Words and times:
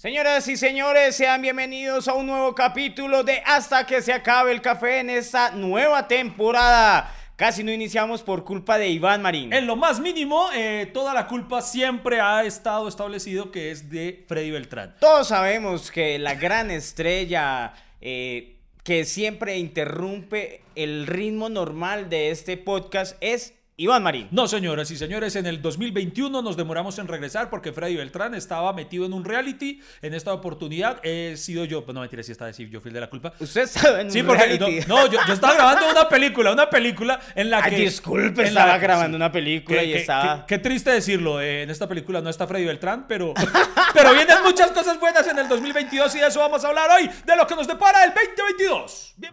Señoras 0.00 0.48
y 0.48 0.56
señores, 0.56 1.14
sean 1.14 1.42
bienvenidos 1.42 2.08
a 2.08 2.14
un 2.14 2.24
nuevo 2.24 2.54
capítulo 2.54 3.22
de 3.22 3.42
Hasta 3.44 3.84
que 3.84 4.00
se 4.00 4.14
acabe 4.14 4.50
el 4.50 4.62
café 4.62 5.00
en 5.00 5.10
esta 5.10 5.50
nueva 5.50 6.08
temporada. 6.08 7.14
Casi 7.36 7.62
no 7.62 7.70
iniciamos 7.70 8.22
por 8.22 8.42
culpa 8.42 8.78
de 8.78 8.88
Iván 8.88 9.20
Marín. 9.20 9.52
En 9.52 9.66
lo 9.66 9.76
más 9.76 10.00
mínimo, 10.00 10.48
eh, 10.54 10.88
toda 10.94 11.12
la 11.12 11.26
culpa 11.26 11.60
siempre 11.60 12.18
ha 12.18 12.42
estado 12.44 12.88
establecido 12.88 13.52
que 13.52 13.72
es 13.72 13.90
de 13.90 14.24
Freddy 14.26 14.50
Beltrán. 14.50 14.96
Todos 15.00 15.28
sabemos 15.28 15.90
que 15.90 16.18
la 16.18 16.34
gran 16.34 16.70
estrella 16.70 17.74
eh, 18.00 18.56
que 18.82 19.04
siempre 19.04 19.58
interrumpe 19.58 20.62
el 20.76 21.06
ritmo 21.06 21.50
normal 21.50 22.08
de 22.08 22.30
este 22.30 22.56
podcast 22.56 23.18
es 23.20 23.52
Iván 23.80 24.02
Marín. 24.02 24.28
No, 24.30 24.46
señoras 24.46 24.90
y 24.90 24.96
señores, 24.98 25.36
en 25.36 25.46
el 25.46 25.62
2021 25.62 26.42
nos 26.42 26.54
demoramos 26.56 26.98
en 26.98 27.08
regresar 27.08 27.48
porque 27.48 27.72
Freddy 27.72 27.96
Beltrán 27.96 28.34
estaba 28.34 28.72
metido 28.74 29.06
en 29.06 29.14
un 29.14 29.24
reality. 29.24 29.80
En 30.02 30.12
esta 30.12 30.34
oportunidad 30.34 31.00
he 31.02 31.36
sido 31.38 31.64
yo, 31.64 31.82
pues 31.84 31.94
no 31.94 32.02
mentira, 32.02 32.22
si 32.22 32.30
estaba 32.32 32.50
yo 32.50 32.80
fui 32.80 32.90
el 32.90 32.94
de 32.94 33.00
la 33.00 33.08
culpa. 33.08 33.32
Usted 33.38 33.62
estaba 33.62 34.02
en 34.02 34.10
Sí, 34.10 34.22
porque 34.22 34.42
reality. 34.44 34.80
no, 34.86 34.96
no, 34.96 35.06
yo, 35.10 35.18
yo 35.26 35.32
estaba 35.32 35.54
grabando 35.54 35.88
una 35.90 36.06
película, 36.10 36.52
una 36.52 36.68
película 36.68 37.18
en 37.34 37.48
la 37.48 37.62
que. 37.62 37.76
Ay, 37.76 37.80
disculpe, 37.86 38.46
en 38.46 38.52
la- 38.54 38.60
estaba 38.62 38.78
grabando 38.78 39.16
sí. 39.16 39.16
una 39.16 39.32
película 39.32 39.82
y 39.82 39.94
estaba... 39.94 40.44
qué- 40.46 40.56
qué 40.56 40.58
triste 40.62 40.90
decirlo, 40.90 41.40
eh, 41.40 41.62
en 41.62 41.70
esta 41.70 41.88
película 41.88 42.20
no 42.20 42.28
está 42.28 42.46
Freddy 42.46 42.66
Beltrán, 42.66 43.06
pero, 43.08 43.32
pero 43.94 44.12
vienen 44.12 44.36
muchas 44.44 44.72
cosas 44.72 45.00
buenas 45.00 45.26
en 45.26 45.38
el 45.38 45.48
2022 45.48 46.14
y 46.16 46.18
de 46.18 46.26
eso 46.26 46.38
vamos 46.40 46.62
a 46.64 46.68
hablar 46.68 46.90
hoy, 46.90 47.08
de 47.24 47.34
lo 47.36 47.46
que 47.46 47.56
nos 47.56 47.66
depara 47.66 48.04
el 48.04 48.12
2022. 48.12 49.14
Bien. 49.16 49.32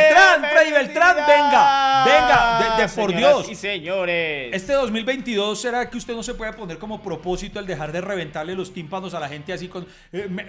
Freddy 0.61 0.71
Beltrán, 0.73 1.15
venga, 1.15 2.05
venga, 2.05 2.75
de, 2.77 2.83
de 2.83 2.89
por 2.89 3.15
Dios. 3.15 3.49
y 3.49 3.55
señores. 3.55 4.53
Este 4.55 4.73
2022 4.73 5.59
será 5.59 5.89
que 5.89 5.97
usted 5.97 6.13
no 6.13 6.23
se 6.23 6.33
puede 6.35 6.53
poner 6.53 6.77
como 6.77 7.01
propósito 7.01 7.59
el 7.59 7.65
dejar 7.65 7.91
de 7.91 8.01
reventarle 8.01 8.53
los 8.55 8.73
tímpanos 8.73 9.13
a 9.13 9.19
la 9.19 9.27
gente 9.27 9.53
así 9.53 9.67
con... 9.67 9.87
eh, 10.13 10.27
me- 10.29 10.45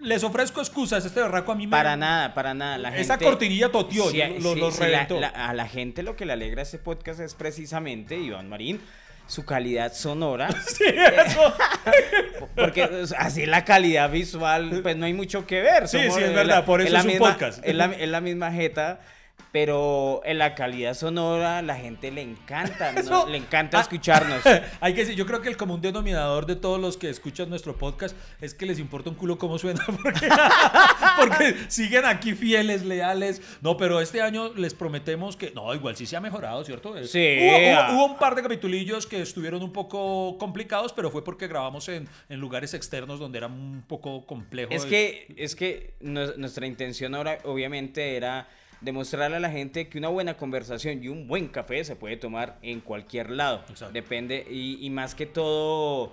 les 0.00 0.22
ofrezco 0.22 0.60
excusas, 0.60 1.04
este 1.04 1.20
berraco 1.20 1.50
a 1.50 1.54
mí 1.56 1.66
me... 1.66 1.70
Para 1.72 1.96
nada, 1.96 2.32
para 2.34 2.54
nada. 2.54 2.78
La 2.78 2.96
Esa 2.96 3.14
gente- 3.14 3.24
cortinilla 3.24 3.72
toteó, 3.72 4.10
Sí, 4.10 4.18
lo- 4.38 4.54
sí, 4.54 4.60
lo 4.60 4.70
sí, 4.70 4.80
la- 4.80 4.86
reventó. 4.86 5.20
la- 5.20 5.28
a 5.28 5.52
la 5.54 5.66
gente 5.66 6.02
lo 6.04 6.14
que 6.14 6.24
le 6.26 6.34
alegra 6.34 6.62
este 6.62 6.78
podcast 6.78 7.18
es 7.20 7.34
precisamente, 7.34 8.16
Iván 8.16 8.48
Marín, 8.48 8.80
su 9.26 9.44
calidad 9.44 9.92
sonora. 9.92 10.48
Sí, 10.66 10.84
eso. 10.84 11.52
Porque 12.54 12.84
o 12.84 13.06
sea, 13.06 13.20
así 13.22 13.44
la 13.46 13.64
calidad 13.64 14.08
visual, 14.10 14.80
pues 14.82 14.96
no 14.96 15.06
hay 15.06 15.14
mucho 15.14 15.46
que 15.46 15.60
ver. 15.62 15.88
Sí, 15.88 15.98
somos- 15.98 16.14
sí, 16.14 16.22
es 16.22 16.30
la- 16.30 16.36
verdad, 16.36 16.64
por 16.64 16.80
eso 16.80 16.96
es 16.96 17.04
un 17.04 17.10
misma- 17.10 17.30
podcast. 17.32 17.60
Es 17.64 17.74
la, 17.74 17.86
es 17.86 18.08
la 18.08 18.20
misma 18.20 18.52
jeta. 18.52 19.00
Pero 19.50 20.20
en 20.24 20.36
la 20.38 20.54
calidad 20.54 20.92
sonora 20.94 21.62
la 21.62 21.76
gente 21.76 22.10
le 22.10 22.20
encanta, 22.22 22.92
¿no? 22.92 23.00
Eso- 23.00 23.26
le 23.28 23.38
encanta 23.38 23.78
Ah, 23.78 23.80
escucharnos. 23.80 24.42
Hay 24.80 24.92
que 24.94 25.00
decir, 25.00 25.14
yo 25.16 25.24
creo 25.26 25.40
que 25.40 25.48
el 25.48 25.56
común 25.56 25.80
denominador 25.80 26.44
de 26.46 26.54
todos 26.56 26.78
los 26.80 26.96
que 26.98 27.08
escuchan 27.08 27.48
nuestro 27.48 27.76
podcast 27.76 28.14
es 28.42 28.52
que 28.52 28.66
les 28.66 28.78
importa 28.78 29.08
un 29.10 29.16
culo 29.16 29.38
cómo 29.38 29.58
suena, 29.58 29.82
porque, 30.02 30.28
porque 31.18 31.56
siguen 31.68 32.04
aquí 32.04 32.34
fieles, 32.34 32.84
leales. 32.84 33.40
No, 33.62 33.76
pero 33.76 34.00
este 34.00 34.20
año 34.22 34.52
les 34.54 34.74
prometemos 34.74 35.36
que, 35.36 35.50
no, 35.52 35.74
igual 35.74 35.96
sí 35.96 36.06
se 36.06 36.16
ha 36.16 36.20
mejorado, 36.20 36.62
¿cierto? 36.64 36.94
Sí. 37.06 37.38
Hubo, 37.40 37.56
hubo- 37.56 37.94
hubo 37.94 38.06
un 38.12 38.18
par 38.18 38.34
de 38.34 38.42
capitulillos 38.42 39.06
que 39.06 39.22
estuvieron 39.22 39.62
un 39.62 39.72
poco 39.72 40.36
complicados, 40.38 40.92
pero 40.92 41.10
fue 41.10 41.24
porque 41.24 41.46
grabamos 41.48 41.88
en, 41.88 42.08
en 42.28 42.38
lugares 42.40 42.74
externos 42.74 43.18
donde 43.18 43.38
era 43.38 43.46
un 43.46 43.82
poco 43.86 44.26
complejo. 44.26 44.72
Es 44.72 44.84
que, 44.84 45.32
es 45.36 45.54
que 45.56 45.94
nuestra 46.00 46.66
intención 46.66 47.14
ahora 47.14 47.38
obviamente 47.44 48.16
era 48.16 48.46
demostrarle 48.80 49.36
a 49.36 49.40
la 49.40 49.50
gente 49.50 49.88
que 49.88 49.98
una 49.98 50.08
buena 50.08 50.36
conversación 50.36 51.02
y 51.02 51.08
un 51.08 51.26
buen 51.26 51.48
café 51.48 51.84
se 51.84 51.96
puede 51.96 52.16
tomar 52.16 52.58
en 52.62 52.80
cualquier 52.80 53.30
lado. 53.30 53.64
Exacto. 53.68 53.92
Depende, 53.92 54.46
y, 54.50 54.78
y 54.80 54.90
más 54.90 55.14
que 55.14 55.26
todo, 55.26 56.12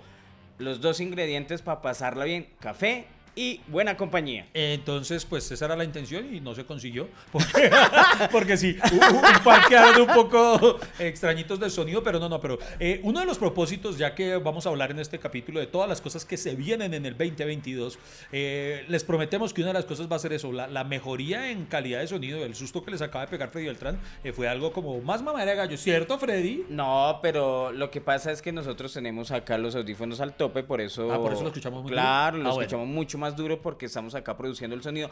los 0.58 0.80
dos 0.80 1.00
ingredientes 1.00 1.62
para 1.62 1.82
pasarla 1.82 2.24
bien, 2.24 2.48
café 2.60 3.06
y 3.36 3.60
buena 3.68 3.96
compañía. 3.96 4.46
Entonces, 4.54 5.24
pues 5.26 5.48
esa 5.52 5.66
era 5.66 5.76
la 5.76 5.84
intención 5.84 6.34
y 6.34 6.40
no 6.40 6.54
se 6.54 6.64
consiguió. 6.64 7.08
Porque, 7.30 7.70
porque 8.32 8.56
sí, 8.56 8.76
un, 8.92 9.16
un 9.16 9.44
par 9.44 9.68
quedaron 9.68 10.00
un 10.08 10.14
poco 10.14 10.78
extrañitos 10.98 11.60
del 11.60 11.70
sonido, 11.70 12.02
pero 12.02 12.18
no, 12.18 12.28
no, 12.28 12.40
pero 12.40 12.58
eh, 12.80 13.00
uno 13.04 13.20
de 13.20 13.26
los 13.26 13.36
propósitos, 13.38 13.98
ya 13.98 14.14
que 14.14 14.36
vamos 14.38 14.66
a 14.66 14.70
hablar 14.70 14.90
en 14.90 14.98
este 15.00 15.18
capítulo 15.18 15.60
de 15.60 15.66
todas 15.66 15.88
las 15.88 16.00
cosas 16.00 16.24
que 16.24 16.36
se 16.38 16.54
vienen 16.56 16.94
en 16.94 17.04
el 17.06 17.12
2022, 17.16 17.98
eh, 18.32 18.84
les 18.88 19.04
prometemos 19.04 19.52
que 19.52 19.60
una 19.60 19.68
de 19.68 19.74
las 19.74 19.84
cosas 19.84 20.10
va 20.10 20.16
a 20.16 20.18
ser 20.18 20.32
eso, 20.32 20.50
la, 20.50 20.66
la 20.66 20.84
mejoría 20.84 21.50
en 21.50 21.66
calidad 21.66 22.00
de 22.00 22.06
sonido. 22.06 22.42
El 22.44 22.54
susto 22.54 22.82
que 22.84 22.90
les 22.90 23.02
acaba 23.02 23.26
de 23.26 23.30
pegar 23.30 23.50
Freddy 23.50 23.66
Beltrán 23.66 23.98
eh, 24.24 24.32
fue 24.32 24.48
algo 24.48 24.72
como 24.72 24.98
más 25.02 25.22
mamadera 25.22 25.50
de 25.50 25.56
gallo, 25.58 25.76
¿cierto, 25.76 26.18
Freddy? 26.18 26.64
No, 26.70 27.18
pero 27.22 27.70
lo 27.72 27.90
que 27.90 28.00
pasa 28.00 28.32
es 28.32 28.40
que 28.40 28.50
nosotros 28.52 28.94
tenemos 28.94 29.30
acá 29.30 29.58
los 29.58 29.74
audífonos 29.76 30.20
al 30.20 30.34
tope, 30.36 30.62
por 30.62 30.80
eso... 30.80 31.12
Ah, 31.12 31.18
por 31.18 31.32
eso 31.34 31.42
lo 31.42 31.48
escuchamos 31.48 31.82
muy. 31.82 31.92
Claro, 31.92 32.38
lo 32.38 32.48
Ah, 32.48 32.52
bueno. 32.52 32.62
escuchamos 32.62 32.86
mucho 32.88 33.18
más 33.18 33.25
duro 33.34 33.62
porque 33.62 33.86
estamos 33.86 34.14
acá 34.14 34.36
produciendo 34.36 34.76
el 34.76 34.82
sonido. 34.82 35.10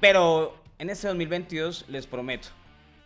Pero 0.00 0.60
en 0.78 0.90
este 0.90 1.06
2022 1.06 1.86
les 1.88 2.06
prometo 2.06 2.48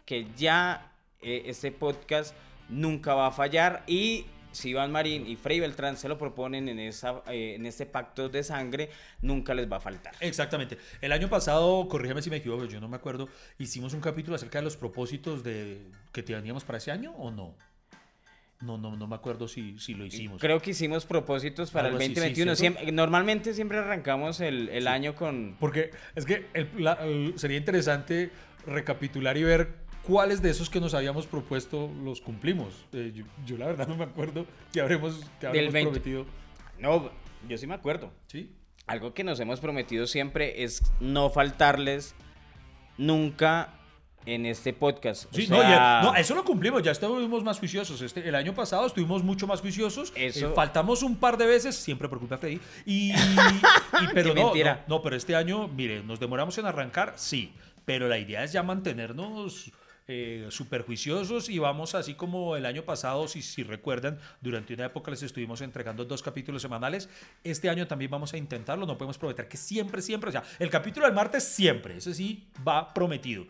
que 0.05 0.27
ya 0.37 0.91
eh, 1.21 1.43
este 1.47 1.71
podcast 1.71 2.35
nunca 2.69 3.15
va 3.15 3.27
a 3.27 3.31
fallar 3.31 3.85
y 3.87 4.27
si 4.53 4.71
Iván 4.71 4.91
Marín 4.91 5.27
y 5.27 5.37
Frei 5.37 5.61
Beltrán 5.61 5.97
se 5.97 6.09
lo 6.09 6.19
proponen 6.19 6.69
en, 6.69 6.79
esa, 6.79 7.23
eh, 7.29 7.55
en 7.57 7.67
este 7.67 7.87
pacto 7.87 8.29
de 8.29 8.43
sangre, 8.43 8.91
nunca 9.21 9.55
les 9.55 9.71
va 9.71 9.77
a 9.77 9.81
faltar. 9.81 10.15
Exactamente. 10.21 10.79
El 11.01 11.13
año 11.13 11.29
pasado, 11.29 11.87
corrígeme 11.89 12.23
si 12.23 12.31
me 12.31 12.37
equivoco, 12.37 12.65
yo 12.65 12.81
no 12.81 12.89
me 12.89 12.97
acuerdo, 12.97 13.29
hicimos 13.59 13.93
un 13.95 14.01
capítulo 14.01 14.37
acerca 14.37 14.59
de 14.59 14.65
los 14.65 14.77
propósitos 14.77 15.45
de 15.45 15.83
que 16.13 16.23
teníamos 16.23 16.65
para 16.65 16.79
ese 16.79 16.91
año 16.91 17.13
o 17.13 17.31
no. 17.31 17.55
No, 18.61 18.77
no, 18.77 18.97
no 18.97 19.07
me 19.07 19.15
acuerdo 19.15 19.47
si, 19.47 19.79
si 19.79 19.95
lo 19.95 20.05
hicimos. 20.05 20.41
Creo 20.41 20.61
que 20.61 20.71
hicimos 20.73 21.07
propósitos 21.07 21.71
para 21.71 21.87
Algo 21.89 21.99
el 22.01 22.03
así, 22.05 22.15
sí, 22.15 22.21
2021. 22.21 22.57
¿cierto? 22.57 22.79
Siempre- 22.79 22.93
normalmente 22.93 23.55
siempre 23.55 23.79
arrancamos 23.79 24.41
el, 24.41 24.69
el 24.71 24.89
año 24.89 25.15
con... 25.15 25.57
Porque 25.61 25.93
es 26.17 26.25
que 26.25 26.47
el- 26.55 26.69
la- 26.77 26.95
el- 27.05 27.35
sería 27.37 27.57
interesante 27.57 28.31
recapitular 28.67 29.37
y 29.37 29.45
ver 29.45 29.75
cuáles 30.03 30.43
de 30.43 30.51
esos 30.51 30.71
que 30.71 30.81
nos 30.81 30.95
habíamos 30.95 31.27
propuesto 31.29 31.89
los 32.03 32.21
cumplimos. 32.21 32.85
Eh, 32.93 33.13
yo, 33.15 33.25
yo 33.47 33.57
la 33.59 33.67
verdad 33.67 33.87
no 33.87 33.97
me 33.97 34.05
acuerdo 34.05 34.45
que 34.73 34.81
habremos, 34.81 35.25
que 35.41 35.47
habremos 35.47 35.73
20. 35.73 35.91
prometido. 35.91 36.27
No, 36.81 37.11
yo 37.49 37.59
sí 37.59 37.67
me 37.69 37.75
acuerdo. 37.75 38.13
¿Sí? 38.27 38.51
Algo 38.89 39.15
que 39.15 39.23
nos 39.23 39.39
hemos 39.39 39.61
prometido 39.61 40.07
siempre 40.09 40.65
es 40.65 40.83
no 40.99 41.31
faltarles 41.31 42.17
nunca 42.97 43.78
en 44.35 44.47
este 44.47 44.73
podcast. 44.73 45.25
O 45.33 45.37
Sí, 45.37 45.47
no, 45.49 45.57
sea, 45.61 45.71
ya- 45.71 46.01
no, 46.03 46.15
eso 46.15 46.35
lo 46.35 46.45
cumplimos, 46.45 46.83
ya 46.83 46.93
estuvimos 46.93 47.43
más 47.43 47.59
juiciosos. 47.59 48.01
Este, 48.03 48.29
el 48.29 48.35
año 48.35 48.55
pasado 48.55 48.87
estuvimos 48.87 49.23
mucho 49.23 49.47
más 49.47 49.61
juiciosos. 49.61 50.13
Eso- 50.15 50.51
eh, 50.51 50.53
faltamos 50.55 51.03
un 51.03 51.17
par 51.17 51.37
de 51.39 51.47
veces, 51.47 51.75
siempre 51.77 52.09
por 52.09 52.19
culpa 52.19 52.37
de 52.37 52.41
Freddy. 52.41 52.61
Y, 52.85 53.13
y- 53.13 53.15
pero 54.15 54.35
no, 54.35 54.45
mentira. 54.45 54.85
no, 54.87 54.97
no, 54.97 55.03
pero 55.03 55.17
este 55.17 55.35
año, 55.35 55.69
mire, 55.69 56.03
nos 56.03 56.21
demoramos 56.21 56.57
en 56.59 56.67
arrancar, 56.67 57.15
sí. 57.17 57.53
Pero 57.85 58.07
la 58.09 58.19
idea 58.19 58.45
es 58.45 58.53
ya 58.53 58.63
mantenernos 58.63 59.71
eh, 60.11 60.47
súper 60.51 60.83
juiciosos 60.87 61.49
y 61.51 61.59
vamos 61.59 61.95
así 61.95 62.15
como 62.15 62.57
el 62.57 62.65
año 62.67 62.83
pasado, 62.83 63.29
si, 63.29 63.43
si 63.43 63.63
recuerdan, 63.63 64.19
durante 64.41 64.73
una 64.75 64.87
época 64.87 65.11
les 65.11 65.23
estuvimos 65.23 65.61
entregando 65.61 66.05
dos 66.05 66.23
capítulos 66.23 66.63
semanales. 66.63 67.09
Este 67.45 67.69
año 67.69 67.87
también 67.87 68.11
vamos 68.11 68.33
a 68.33 68.39
intentarlo, 68.39 68.87
no 68.87 68.97
podemos 68.97 69.19
prometer 69.19 69.49
que 69.49 69.57
siempre, 69.59 70.01
siempre, 70.03 70.31
o 70.31 70.33
sea, 70.33 70.43
el 70.59 70.71
capítulo 70.71 71.05
del 71.07 71.15
martes 71.15 71.45
siempre, 71.45 71.97
ese 71.99 72.15
sí 72.15 72.47
va 72.67 72.93
prometido. 72.95 73.47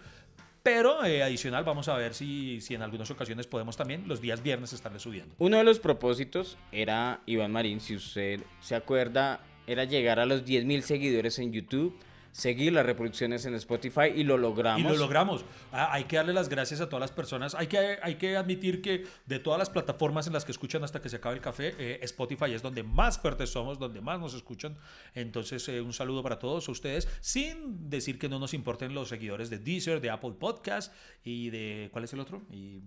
Pero 0.69 1.03
eh, 1.03 1.23
adicional, 1.23 1.65
vamos 1.65 1.89
a 1.89 1.97
ver 1.97 2.13
si, 2.13 2.61
si 2.61 2.75
en 2.75 2.83
algunas 2.83 3.11
ocasiones 3.11 3.47
podemos 3.47 3.79
también 3.79 4.07
los 4.07 4.21
días 4.21 4.43
viernes 4.43 4.75
estarle 4.75 4.99
subiendo. 4.99 5.35
Uno 5.39 5.57
de 5.57 5.65
los 5.65 5.79
propósitos 5.79 6.59
era, 6.73 7.23
Iván 7.25 7.53
Marín, 7.53 7.81
si 7.81 7.97
usted 7.97 8.43
se 8.61 8.75
acuerda, 8.75 9.41
era 9.67 9.85
llegar 9.85 10.21
a 10.21 10.27
los 10.27 10.45
10.000 10.45 10.83
seguidores 10.83 11.39
en 11.39 11.55
YouTube, 11.55 11.99
seguir 12.39 12.73
las 12.73 12.87
reproducciones 12.87 13.45
en 13.47 13.55
Spotify 13.55 14.13
y 14.15 14.23
lo 14.23 14.39
logramos. 14.39 14.81
Y 14.81 14.85
lo 14.85 14.97
logramos. 14.97 15.45
Ah, 15.73 15.89
hay 15.91 16.05
que 16.05 16.17
darle 16.17 16.33
las 16.33 16.49
gracias 16.49 16.81
a 16.81 16.89
todas 16.89 17.01
las 17.01 17.11
personas. 17.11 17.57
Hay 17.57 17.67
que, 17.67 17.99
hay 18.01 18.15
que 18.15 18.37
admitir 18.37 18.81
que 18.81 19.05
de 19.27 19.41
todas 19.41 19.59
las 19.59 19.69
plataformas 19.69 20.29
en 20.29 20.35
las 20.35 20.45
que 20.45 20.53
escuchan 20.53 20.85
hasta 20.85 21.03
que 21.03 21.09
se 21.09 21.17
acabe 21.17 21.35
el 21.35 21.41
café, 21.41 21.75
eh, 21.79 21.99
Spotify 22.03 22.55
es 22.55 22.63
donde 22.63 22.85
más 22.85 23.19
fuertes 23.19 23.51
somos, 23.51 23.81
donde 23.81 24.01
más 24.01 24.21
nos 24.21 24.35
escuchan. 24.35 24.77
Entonces, 25.15 25.69
eh, 25.69 25.81
un 25.81 25.93
saludo 25.93 26.23
para 26.23 26.39
todos 26.39 26.69
ustedes, 26.69 27.09
sin 27.21 27.91
decir 27.91 28.21
que 28.21 28.29
no 28.29 28.39
nos 28.39 28.55
importen 28.55 28.95
los 28.95 29.09
seguidores 29.09 29.51
de 29.51 29.59
Deezer, 29.59 30.01
de 30.01 30.11
Apple 30.11 30.35
Podcast 30.39 30.95
y 31.25 31.51
de... 31.51 31.89
¿Cuál 31.91 32.05
es 32.05 32.13
el 32.13 32.21
otro? 32.21 32.43
Y 32.53 32.81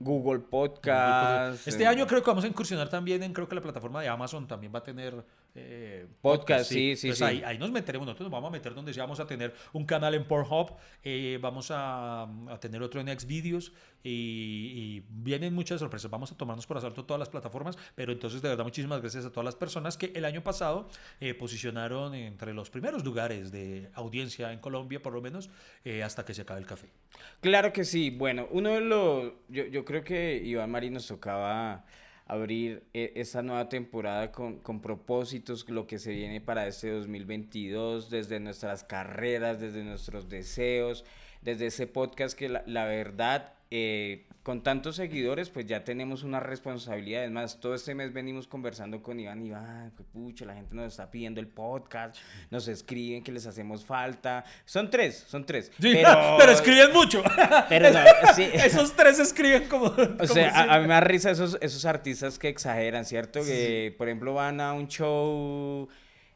Google 0.00 0.40
Podcast. 0.40 1.66
Este 1.68 1.86
año 1.86 2.06
creo 2.06 2.22
que 2.22 2.30
vamos 2.30 2.44
a 2.44 2.48
incursionar 2.48 2.88
también 2.88 3.22
en, 3.22 3.32
creo 3.32 3.48
que 3.48 3.54
la 3.54 3.60
plataforma 3.60 4.02
de 4.02 4.08
Amazon 4.08 4.48
también 4.48 4.74
va 4.74 4.80
a 4.80 4.82
tener 4.82 5.24
eh, 5.54 6.06
Podcast, 6.20 6.70
sí, 6.70 6.96
sí, 6.96 7.14
sí. 7.14 7.24
Ahí, 7.24 7.42
ahí 7.44 7.58
nos 7.58 7.70
meteremos, 7.70 8.06
nosotros 8.06 8.26
nos 8.26 8.32
vamos 8.32 8.48
a 8.48 8.52
meter 8.52 8.74
donde 8.74 8.92
sí 8.92 9.00
vamos 9.00 9.20
a 9.20 9.26
tener 9.26 9.54
un 9.72 9.84
canal 9.84 10.14
en 10.14 10.24
Pornhub, 10.24 10.74
eh, 11.02 11.38
vamos 11.40 11.70
a, 11.70 12.22
a 12.22 12.58
tener 12.60 12.82
otro 12.82 13.00
en 13.00 13.08
Xvideos 13.18 13.72
y, 14.02 14.10
y 14.10 15.04
vienen 15.08 15.54
muchas 15.54 15.80
sorpresas. 15.80 16.10
Vamos 16.10 16.32
a 16.32 16.36
tomarnos 16.36 16.66
por 16.66 16.78
asalto 16.78 17.04
todas 17.04 17.18
las 17.18 17.28
plataformas, 17.28 17.76
pero 17.94 18.12
entonces 18.12 18.40
de 18.42 18.48
verdad 18.48 18.64
muchísimas 18.64 19.00
gracias 19.00 19.24
a 19.24 19.30
todas 19.30 19.44
las 19.44 19.56
personas 19.56 19.96
que 19.96 20.12
el 20.14 20.24
año 20.24 20.42
pasado 20.42 20.88
eh, 21.20 21.34
posicionaron 21.34 22.14
entre 22.14 22.54
los 22.54 22.70
primeros 22.70 23.04
lugares 23.04 23.52
de 23.52 23.90
audiencia 23.94 24.52
en 24.52 24.58
Colombia, 24.58 25.02
por 25.02 25.12
lo 25.12 25.20
menos, 25.20 25.50
hasta 26.04 26.24
que 26.24 26.34
se 26.34 26.42
acabe 26.42 26.60
el 26.60 26.66
café. 26.66 26.88
Claro 27.40 27.72
que 27.72 27.84
sí. 27.84 28.10
Bueno, 28.10 28.48
uno 28.50 28.70
de 28.70 28.80
los. 28.80 29.32
Yo, 29.48 29.66
yo 29.66 29.84
creo 29.84 30.02
que 30.02 30.40
Iván 30.42 30.70
Mari 30.70 30.90
nos 30.90 31.06
tocaba 31.06 31.84
abrir 32.26 32.84
eh, 32.94 33.12
esta 33.16 33.42
nueva 33.42 33.68
temporada 33.68 34.32
con, 34.32 34.58
con 34.58 34.80
propósitos, 34.80 35.68
lo 35.68 35.86
que 35.86 35.98
se 35.98 36.12
viene 36.12 36.40
para 36.40 36.66
este 36.66 36.90
2022, 36.90 38.10
desde 38.10 38.40
nuestras 38.40 38.84
carreras, 38.84 39.60
desde 39.60 39.84
nuestros 39.84 40.28
deseos, 40.28 41.04
desde 41.42 41.66
ese 41.66 41.86
podcast 41.86 42.38
que 42.38 42.48
la, 42.48 42.84
verdad, 42.84 43.54
eh, 43.70 44.26
con 44.42 44.62
tantos 44.62 44.96
seguidores, 44.96 45.50
pues 45.50 45.66
ya 45.66 45.84
tenemos 45.84 46.24
una 46.24 46.40
responsabilidad. 46.40 47.24
Es 47.24 47.30
más, 47.30 47.60
todo 47.60 47.74
este 47.74 47.94
mes 47.94 48.12
venimos 48.12 48.48
conversando 48.48 49.00
con 49.00 49.20
Iván. 49.20 49.40
Iván, 49.40 49.92
pues, 49.96 50.08
pucha, 50.12 50.44
la 50.44 50.54
gente 50.54 50.74
nos 50.74 50.86
está 50.86 51.10
pidiendo 51.10 51.40
el 51.40 51.46
podcast, 51.46 52.16
nos 52.50 52.66
escriben 52.66 53.22
que 53.22 53.30
les 53.30 53.46
hacemos 53.46 53.84
falta. 53.84 54.44
Son 54.64 54.90
tres, 54.90 55.24
son 55.28 55.46
tres. 55.46 55.70
pero, 55.80 56.42
escriben 56.50 56.92
mucho. 56.92 57.22
Pero 57.68 57.90
no, 57.90 58.00
sí. 58.34 58.48
Esos 58.52 58.94
tres 58.94 59.18
escriben 59.18 59.68
como. 59.68 59.86
O 59.86 59.94
como 59.94 60.26
sea, 60.26 60.74
a, 60.74 60.80
mí 60.80 60.88
me 60.88 60.94
da 60.94 61.00
risa 61.00 61.30
esos, 61.30 61.56
esos 61.60 61.84
artistas 61.84 62.38
que 62.38 62.48
exageran, 62.48 63.04
¿cierto? 63.04 63.44
Que, 63.44 63.94
por 63.96 64.08
ejemplo, 64.08 64.34
van 64.34 64.60
a 64.60 64.72
un 64.72 64.88
show 64.88 65.88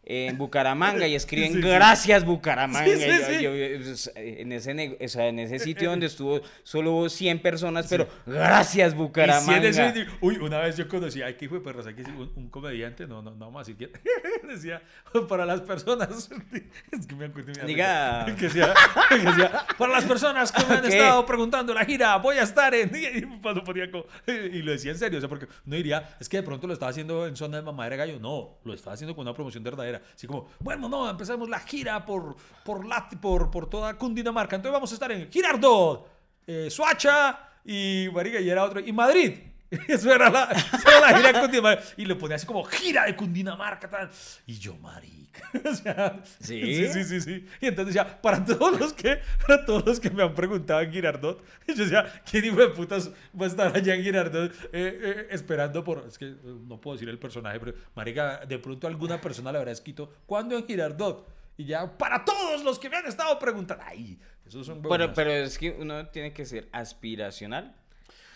en 0.09 0.39
Bucaramanga 0.39 1.07
y 1.09 1.17
escriben 1.17 1.53
Sí, 1.53 1.63
sí. 1.63 1.69
gracias 1.69 2.25
Bucaramanga. 2.25 2.85
Sí, 2.87 2.97
sí, 2.97 3.05
Y 3.05 3.09
yo- 3.09 3.27
sí. 3.27 3.43
yo- 3.43 3.55
yo- 3.57 3.85
pues, 3.85 4.13
en, 4.15 4.53
ese, 4.53 4.99
o 5.05 5.09
sea, 5.09 5.27
en 5.27 5.39
ese 5.41 5.59
sitio 5.59 5.91
donde 5.91 6.07
estuvo 6.07 6.41
solo 6.63 6.93
hubo 6.93 7.09
100 7.09 7.41
personas, 7.43 7.87
pero 7.91 8.09
gracias 8.25 8.93
si 8.93 8.97
Bucaramanga. 8.99 9.69
ese- 9.69 10.07
uy, 10.21 10.37
una 10.37 10.59
vez 10.61 10.77
yo 10.77 10.87
conocí, 10.89 11.23
ay, 11.23 11.35
qué 11.35 11.47
hijo 11.47 11.57
de 11.57 11.61
perras, 11.61 11.87
aquí 11.89 12.03
un, 12.03 12.31
un 12.37 12.49
comediante, 12.49 13.07
no, 13.07 13.21
no, 13.21 13.33
no 13.33 13.51
decir 13.59 13.77
quién, 13.77 13.91
decía, 14.49 14.81
para 15.29 15.45
las 15.45 15.61
personas, 15.63 16.31
es 16.93 17.07
que 17.07 17.15
me 17.17 17.29
da 17.29 17.65
Diga. 17.65 18.27
que 18.39 18.49
que 18.49 19.49
para 19.77 19.93
las 19.93 20.05
personas 20.05 20.53
que 20.53 20.65
me 20.67 20.75
han 20.77 20.85
estado 20.85 21.27
preguntando 21.27 21.75
la 21.75 21.85
gira, 21.85 22.17
voy 22.19 22.37
a 22.37 22.43
estar 22.43 22.73
en, 22.75 22.93
y 22.95 23.25
y 24.57 24.63
lo 24.63 24.73
decía 24.73 24.93
en 24.93 24.99
serio, 24.99 25.19
o 25.19 25.21
sea, 25.21 25.29
porque 25.29 25.47
uno 25.67 25.77
diría, 25.77 26.17
es 26.21 26.29
que 26.29 26.37
de 26.37 26.43
pronto 26.43 26.67
lo 26.67 26.73
estaba 26.75 26.91
haciendo 26.91 27.27
en 27.27 27.35
zona 27.37 27.57
de 27.57 27.63
mamadera 27.65 27.97
gallo, 27.97 28.19
no, 28.21 28.59
lo 28.65 28.73
estaba 28.75 28.95
haciendo 28.95 29.15
con 29.17 29.23
una 29.27 29.35
promoción 29.35 29.65
verdadera, 29.65 29.96
así 30.15 30.27
como, 30.27 30.49
bueno, 30.61 30.89
no, 30.89 31.09
empezamos 31.09 31.49
la 31.49 31.61
gira 31.61 32.05
por, 32.05 32.37
por, 32.65 32.87
Lat- 32.87 33.19
por, 33.21 33.51
por 33.51 33.69
toda 33.69 33.97
Cundinamarca, 33.97 34.57
entonces 34.57 34.73
vamos 34.73 34.91
a 34.91 34.95
estar 34.95 35.13
en 35.13 35.31
Girardot, 35.31 36.07
eh, 36.47 36.69
Suacha 36.71 37.39
y 37.65 38.09
marica, 38.13 38.41
y 38.41 38.49
era 38.49 38.65
otro, 38.65 38.81
y 38.81 38.93
Madrid. 38.93 39.35
Eso 39.89 40.13
era 40.15 40.31
la, 40.31 40.45
eso 40.45 40.89
era 40.89 41.01
la 41.01 41.17
gira 41.17 41.33
de 41.33 41.41
Cundinamarca. 41.41 41.85
Y 41.97 42.05
le 42.05 42.15
ponía 42.15 42.37
así 42.37 42.47
como 42.47 42.65
gira 42.65 43.05
de 43.05 43.17
Cundinamarca, 43.17 43.89
tal. 43.89 44.11
Y 44.47 44.59
yo, 44.59 44.77
marica. 44.77 45.51
O 45.67 45.75
sea, 45.75 46.23
¿Sí? 46.41 46.89
sí, 46.89 47.05
sí, 47.05 47.21
sí. 47.21 47.47
Y 47.61 47.67
entonces 47.67 47.95
decía, 47.95 48.21
para 48.23 48.45
todos 48.45 48.79
los 48.79 48.93
que, 48.93 49.21
para 49.47 49.65
todos 49.67 49.85
los 49.85 50.01
que 50.01 50.11
me 50.11 50.23
han 50.23 50.35
preguntado 50.35 50.81
en 50.81 50.93
Girardot, 50.93 51.43
yo 51.67 51.75
decía, 51.75 52.23
¿quién 52.31 52.45
hijo 52.45 52.57
de 52.57 52.69
putas 52.69 53.11
va 53.39 53.45
a 53.45 53.49
estar 53.49 53.77
allá 53.77 53.95
en 53.95 54.03
Girardot 54.03 54.53
eh, 54.53 54.57
eh, 54.73 55.27
esperando 55.31 55.83
por. 55.83 56.05
Es 56.07 56.17
que 56.17 56.27
eh, 56.27 56.37
no 56.45 56.81
puedo 56.81 56.97
decir 56.97 57.09
el 57.09 57.19
personaje, 57.19 57.59
pero 57.59 57.75
marica, 57.95 58.47
de 58.47 58.59
pronto 58.59 58.87
alguna 58.87 59.21
persona 59.21 59.53
le 59.53 59.59
habrá 59.59 59.73
escrito, 59.73 60.13
¿cuándo 60.27 60.57
en 60.57 60.67
Girardot? 60.67 61.29
Y 61.59 61.65
ya, 61.65 61.97
para 61.97 62.25
todos 62.25 62.63
los 62.63 62.79
que 62.79 62.89
me 62.91 62.97
han 62.97 63.07
estado 63.07 63.39
preguntando. 63.39 63.83
Ay, 63.87 64.19
esos 64.47 64.67
son 64.67 64.83
Pero, 64.83 65.13
pero 65.13 65.31
es 65.31 65.59
que 65.59 65.71
uno 65.71 66.07
tiene 66.09 66.33
que 66.33 66.45
ser 66.45 66.69
aspiracional. 66.71 67.75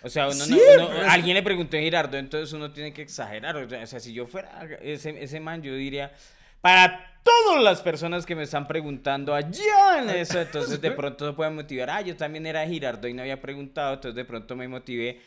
O 0.03 0.09
sea, 0.09 0.27
uno, 0.29 0.37
no- 0.39 0.45
Sí, 0.45 0.61
uno- 0.77 0.89
alguien 1.09 1.35
le 1.35 1.43
preguntó 1.43 1.77
a 1.77 1.81
Girardo, 1.81 2.17
entonces 2.17 2.53
uno 2.53 2.71
tiene 2.73 2.93
que 2.93 3.03
exagerar. 3.03 3.57
O 3.57 3.69
sea, 3.87 4.01
si 4.01 4.13
yo 4.13 4.27
fuera 4.27 4.67
ese, 4.83 5.23
ese 5.23 5.41
man, 5.41 5.63
yo 5.63 5.75
diría, 5.75 6.13
para 6.61 7.07
todas 7.23 7.63
las 7.63 7.83
personas 7.83 8.25
que 8.25 8.35
me 8.35 8.45
están 8.45 8.67
preguntando 8.67 9.35
allá 9.35 10.03
en 10.03 10.11
eso, 10.11 10.41
entonces 10.41 10.81
de 10.81 10.91
pronto 10.93 11.27
se 11.27 11.33
puede 11.35 11.51
motivar. 11.51 11.91
Ah, 11.91 12.01
yo 12.01 12.17
también 12.17 12.47
era 12.47 12.67
Girardo 12.67 13.09
y 13.09 13.15
no 13.15 13.23
había 13.23 13.41
preguntado, 13.41 13.95
entonces 13.95 14.15
de 14.17 14.25
pronto 14.25 14.57
me 14.57 14.69
motivé. 14.69 15.21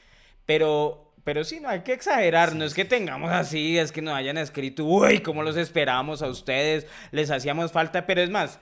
Pero, 0.45 1.13
pero 1.23 1.43
sí, 1.43 1.59
no 1.59 1.69
hay 1.69 1.81
que 1.81 1.93
exagerar, 1.93 2.53
no 2.55 2.65
es 2.65 2.73
que 2.73 2.83
tengamos 2.85 3.31
así, 3.31 3.77
es 3.77 3.91
que 3.91 4.01
nos 4.01 4.13
hayan 4.15 4.37
escrito, 4.37 4.83
uy, 4.85 5.19
cómo 5.21 5.41
los 5.43 5.55
esperábamos 5.55 6.21
a 6.21 6.27
ustedes, 6.27 6.85
les 7.11 7.31
hacíamos 7.31 7.71
falta, 7.71 8.05
pero 8.05 8.21
es 8.21 8.29
más. 8.29 8.59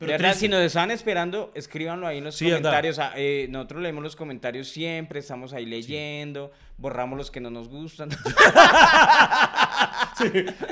Pero 0.00 0.12
de 0.12 0.14
verdad, 0.14 0.30
triste. 0.30 0.46
si 0.46 0.50
nos 0.50 0.62
están 0.62 0.90
esperando, 0.90 1.52
escríbanlo 1.54 2.06
ahí 2.06 2.18
en 2.18 2.24
los 2.24 2.34
Sí, 2.34 2.46
comentarios. 2.46 2.98
Ah, 2.98 3.12
eh, 3.16 3.48
nosotros 3.50 3.82
leemos 3.82 4.02
los 4.02 4.16
comentarios 4.16 4.70
siempre, 4.70 5.20
estamos 5.20 5.52
ahí 5.52 5.66
leyendo, 5.66 6.52
borramos 6.78 7.18
los 7.18 7.30
que 7.30 7.38
no 7.40 7.50
nos 7.50 7.68
gustan. 7.68 8.08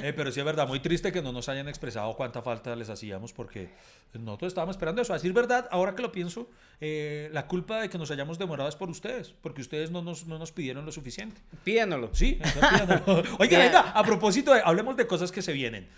Eh, 0.03 0.13
pero 0.15 0.31
sí 0.31 0.41
es 0.41 0.45
verdad, 0.45 0.69
muy 0.69 0.81
triste 0.81 1.11
que 1.11 1.23
no 1.23 1.33
nos 1.33 1.49
hayan 1.49 1.69
expresado 1.69 2.15
cuánta 2.17 2.43
falta 2.43 2.77
les 2.77 2.91
hacíamos 2.91 3.33
porque 3.33 3.71
nosotros 4.13 4.51
estábamos 4.51 4.77
esperando 4.77 5.01
eso. 5.01 5.15
A 5.15 5.17
decir 5.17 5.33
verdad, 5.33 5.67
ahora 5.71 5.95
que 5.95 6.03
lo 6.03 6.13
pienso, 6.13 6.51
eh, 6.83 7.31
la 7.33 7.47
culpa 7.47 7.81
de 7.81 7.89
que 7.89 7.97
nos 7.97 8.11
hayamos 8.11 8.39
demorado 8.39 8.69
es 8.69 8.77
por 8.77 8.91
ustedes, 8.91 9.35
porque 9.41 9.63
ustedes 9.63 9.91
no 9.91 10.03
nos, 10.03 10.27
no 10.27 10.39
nos 10.39 10.53
pidieron 10.53 10.85
lo 10.85 10.93
suficiente. 10.93 11.41
Pídanoslo. 11.65 12.11
Sí. 12.15 12.39
Oiga, 13.39 13.59
venga, 13.59 13.81
a 13.93 14.05
propósito, 14.05 14.53
de, 14.53 14.61
hablemos 14.63 14.99
de 14.99 15.07
cosas 15.07 15.33
que 15.33 15.41
se 15.41 15.55
vienen. 15.55 15.89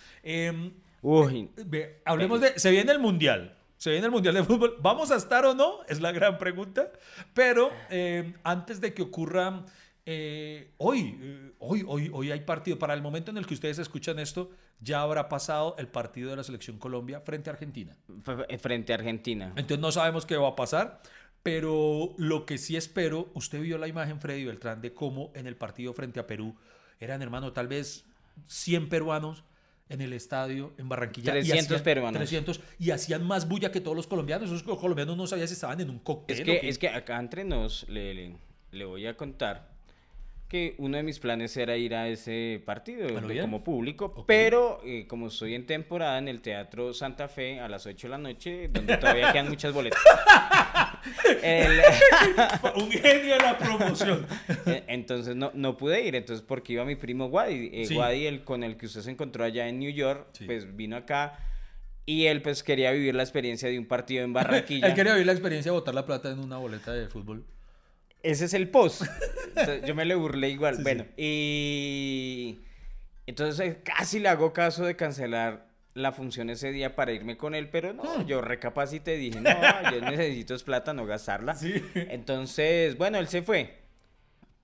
Eh, 1.02 1.06
Uy, 1.06 1.50
ve, 1.66 2.02
hablemos 2.04 2.40
de, 2.40 2.58
se 2.58 2.70
viene 2.70 2.92
el 2.92 2.98
Mundial. 2.98 3.56
Se 3.76 3.90
viene 3.90 4.06
el 4.06 4.12
Mundial 4.12 4.34
de 4.34 4.44
Fútbol. 4.44 4.76
¿Vamos 4.82 5.10
a 5.10 5.16
estar 5.16 5.46
o 5.46 5.54
no? 5.54 5.78
Es 5.88 6.00
la 6.00 6.12
gran 6.12 6.36
pregunta. 6.36 6.92
Pero 7.32 7.70
eh, 7.88 8.34
antes 8.44 8.80
de 8.80 8.92
que 8.92 9.02
ocurra... 9.02 9.64
eh, 10.04 10.72
hoy, 10.76 11.18
eh, 11.20 11.52
hoy, 11.58 11.84
hoy, 11.86 12.10
hoy 12.12 12.30
hay 12.30 12.40
partido. 12.40 12.78
Para 12.78 12.92
el 12.92 13.00
momento 13.00 13.30
en 13.30 13.38
el 13.38 13.46
que 13.46 13.54
ustedes 13.54 13.78
escuchan 13.78 14.18
esto, 14.18 14.50
ya 14.80 15.00
habrá 15.00 15.30
pasado 15.30 15.76
el 15.78 15.88
partido 15.88 16.28
de 16.28 16.36
la 16.36 16.42
Selección 16.42 16.78
Colombia 16.78 17.20
frente 17.20 17.48
a 17.48 17.54
Argentina. 17.54 17.96
frente 18.58 18.92
a 18.92 18.96
Argentina. 18.96 19.46
Entonces 19.56 19.78
no 19.78 19.92
sabemos 19.92 20.26
qué 20.26 20.36
va 20.36 20.48
a 20.48 20.56
pasar. 20.56 21.00
Pero 21.42 22.14
lo 22.18 22.44
que 22.44 22.58
sí 22.58 22.76
espero, 22.76 23.30
usted 23.32 23.62
vio 23.62 23.78
la 23.78 23.88
imagen, 23.88 24.20
Freddy 24.20 24.44
Beltrán, 24.44 24.82
de 24.82 24.92
cómo 24.92 25.32
en 25.34 25.46
el 25.46 25.56
partido 25.56 25.94
frente 25.94 26.20
a 26.20 26.26
Perú 26.26 26.54
eran, 26.98 27.22
hermano, 27.22 27.54
tal 27.54 27.66
vez 27.66 28.04
100 28.46 28.90
peruanos 28.90 29.42
en 29.90 30.00
el 30.00 30.12
estadio 30.14 30.72
en 30.78 30.88
Barranquilla. 30.88 31.30
y 31.32 31.42
300 31.42 31.64
hacían- 31.66 31.82
peruanos. 31.84 32.18
300 32.18 32.60
y 32.78 32.90
hacían 32.92 33.22
más 33.26 33.46
bulla 33.46 33.70
que 33.70 33.80
todos 33.80 33.96
los 33.96 34.06
colombianos. 34.06 34.48
Esos 34.50 34.62
colombianos 34.62 35.16
no 35.16 35.26
sabían 35.26 35.48
si 35.48 35.54
estaban 35.54 35.80
en 35.80 35.90
un 35.90 35.98
cóctel. 35.98 36.38
Es 36.38 36.44
que, 36.44 36.68
es 36.68 36.78
que 36.78 36.88
acá 36.88 37.18
entre 37.18 37.44
nos 37.44 37.86
le, 37.88 38.14
le, 38.14 38.36
le 38.72 38.84
voy 38.86 39.06
a 39.06 39.16
contar 39.16 39.69
que 40.50 40.74
uno 40.78 40.96
de 40.98 41.02
mis 41.04 41.18
planes 41.20 41.56
era 41.56 41.76
ir 41.76 41.94
a 41.94 42.08
ese 42.08 42.60
partido 42.66 43.06
de- 43.06 43.20
bien. 43.26 43.40
como 43.42 43.62
público, 43.64 44.06
Ok. 44.16 44.24
pero 44.26 44.80
eh, 44.84 45.06
como 45.06 45.28
estoy 45.28 45.54
en 45.54 45.64
temporada 45.64 46.18
en 46.18 46.26
el 46.28 46.42
Teatro 46.42 46.92
Santa 46.92 47.28
Fe 47.28 47.60
a 47.60 47.68
las 47.68 47.86
8 47.86 48.08
de 48.08 48.10
la 48.10 48.18
noche, 48.18 48.68
donde 48.68 48.96
todavía 48.98 49.30
quedan 49.32 49.48
muchas 49.48 49.72
boletas. 49.72 50.00
El- 51.42 51.80
Un 52.76 52.90
genio 52.90 53.34
de 53.34 53.38
la 53.38 53.56
promoción. 53.58 54.26
Eh, 54.66 54.84
Entonces 54.88 55.36
no, 55.36 55.50
no 55.54 55.76
pude 55.76 56.02
ir, 56.04 56.14
entonces 56.16 56.44
porque 56.46 56.74
iba 56.74 56.84
mi 56.84 56.96
primo 56.96 57.26
Wadi, 57.26 57.70
eh, 57.72 57.86
Sí. 57.86 57.96
Wadi, 57.96 58.26
el 58.26 58.44
con 58.44 58.62
el 58.64 58.76
que 58.76 58.86
usted 58.86 59.00
se 59.02 59.10
encontró 59.10 59.44
allá 59.44 59.68
en 59.68 59.78
New 59.78 59.90
York, 59.90 60.26
Sí. 60.32 60.44
pues 60.44 60.76
vino 60.76 60.96
acá 60.96 61.38
y 62.06 62.26
él 62.26 62.42
pues 62.42 62.62
quería 62.62 62.90
vivir 62.90 63.14
la 63.14 63.22
experiencia 63.22 63.68
de 63.68 63.78
un 63.78 63.86
partido 63.86 64.24
en 64.24 64.32
Barranquilla. 64.78 64.88
Él 64.88 64.94
quería 64.94 65.12
vivir 65.12 65.26
la 65.26 65.32
experiencia 65.32 65.70
de 65.70 65.78
botar 65.78 65.94
la 65.94 66.04
plata 66.06 66.30
en 66.30 66.40
una 66.40 66.58
boleta 66.58 66.92
de 66.92 67.06
fútbol. 67.08 67.44
Ese 68.22 68.44
es 68.46 68.54
el 68.54 68.68
post. 68.68 69.02
Entonces, 69.48 69.82
yo 69.86 69.94
me 69.94 70.04
le 70.04 70.14
burlé 70.14 70.48
igual. 70.50 70.76
Sí, 70.76 70.82
bueno, 70.82 71.04
sí. 71.04 71.10
y 71.16 72.60
entonces 73.26 73.60
eh, 73.66 73.80
casi 73.82 74.18
le 74.18 74.28
hago 74.28 74.52
caso 74.52 74.84
de 74.84 74.96
cancelar 74.96 75.68
la 75.94 76.12
función 76.12 76.50
ese 76.50 76.70
día 76.72 76.94
para 76.94 77.12
irme 77.12 77.36
con 77.36 77.54
él, 77.54 77.68
pero 77.68 77.92
Hmm. 77.92 77.96
no, 77.96 78.26
yo 78.26 78.40
recapacité 78.40 79.16
y 79.16 79.30
dije, 79.30 79.40
no, 79.40 79.50
yo 79.92 80.00
necesito 80.02 80.54
es 80.54 80.62
plata, 80.62 80.92
no 80.92 81.04
gastarla. 81.06 81.54
Sí. 81.54 81.82
Entonces, 81.94 82.96
bueno, 82.96 83.18
él 83.18 83.28
se 83.28 83.42
fue. 83.42 83.78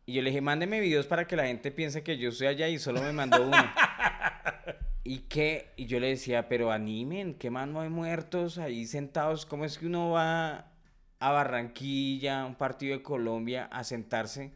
Y 0.06 0.14
yo 0.14 0.22
le 0.22 0.30
dije, 0.30 0.40
mándeme 0.40 0.78
videos 0.80 1.06
para 1.06 1.26
que 1.26 1.34
la 1.34 1.46
gente 1.46 1.70
piense 1.72 2.02
que 2.04 2.16
yo 2.16 2.28
estoy 2.28 2.46
allá 2.46 2.68
y 2.68 2.78
solo 2.78 3.02
me 3.02 3.12
mandó 3.12 3.42
uno. 3.44 3.56
¿Y 5.02 5.20
qué? 5.28 5.72
Y 5.76 5.86
yo 5.86 5.98
le 6.00 6.08
decía, 6.08 6.48
pero 6.48 6.70
animen, 6.72 7.34
¿qué 7.34 7.50
más 7.50 7.66
no 7.68 7.80
hay 7.80 7.88
muertos 7.88 8.58
ahí 8.58 8.86
sentados? 8.86 9.46
¿Cómo 9.46 9.64
es 9.64 9.78
que 9.78 9.86
uno 9.86 10.10
va 10.10 10.72
a 11.18 11.30
Barranquilla, 11.30 12.44
un 12.44 12.54
partido 12.54 12.96
de 12.96 13.02
Colombia, 13.02 13.66
a 13.72 13.84
sentarse? 13.84 14.52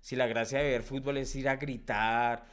Si 0.00 0.16
la 0.16 0.26
gracia 0.26 0.58
de 0.58 0.70
ver 0.70 0.82
fútbol 0.82 1.18
es 1.18 1.34
ir 1.36 1.48
a 1.48 1.56
gritar, 1.56 2.46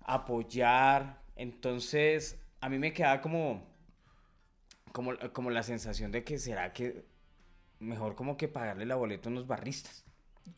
apoyar. 0.00 1.20
Entonces, 1.36 2.40
a 2.60 2.68
mí 2.68 2.78
me 2.78 2.92
queda 2.92 3.20
como, 3.20 3.66
como, 4.92 5.12
como 5.32 5.50
la 5.50 5.62
sensación 5.62 6.12
de 6.12 6.24
que 6.24 6.38
será 6.38 6.72
que 6.72 7.04
mejor 7.80 8.14
como 8.14 8.36
que 8.36 8.48
pagarle 8.48 8.86
la 8.86 8.96
boleta 8.96 9.28
a 9.28 9.32
unos 9.32 9.46
barristas. 9.46 10.04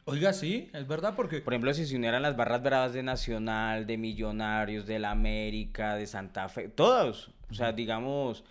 Oiga, 0.05 0.33
sí, 0.33 0.71
es 0.73 0.87
verdad, 0.87 1.15
porque... 1.15 1.41
Por 1.41 1.53
ejemplo, 1.53 1.73
si 1.75 1.87
se 1.87 1.97
unieran 1.97 2.23
las 2.23 2.37
barras 2.37 2.62
bravas 2.62 2.93
de 2.93 3.03
Nacional, 3.03 3.87
de 3.87 3.97
Millonarios, 3.97 4.87
de 4.87 4.99
la 4.99 5.11
América, 5.11 5.95
de 5.95 6.07
Santa 6.07 6.49
Fe, 6.49 6.69
todos. 6.69 7.33
O 7.50 7.55
sea, 7.55 7.73
digamos, 7.73 8.45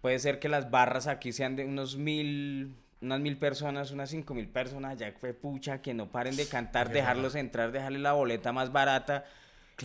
puede 0.00 0.18
ser 0.18 0.38
que 0.38 0.48
las 0.48 0.70
barras 0.70 1.06
aquí 1.06 1.32
sean 1.32 1.56
de 1.56 1.64
unos 1.64 1.96
mil, 1.96 2.76
unas 3.00 3.20
mil 3.20 3.36
personas, 3.36 3.90
unas 3.92 4.10
cinco 4.10 4.34
mil 4.34 4.48
personas, 4.48 4.98
ya 4.98 5.12
fue 5.20 5.32
pucha, 5.34 5.80
que 5.80 5.94
no 5.94 6.10
paren 6.10 6.36
de 6.36 6.46
cantar, 6.48 6.90
dejarlos 6.90 7.34
entrar, 7.34 7.72
dejarles 7.72 8.00
la 8.02 8.12
boleta 8.12 8.52
más 8.52 8.72
barata. 8.72 9.24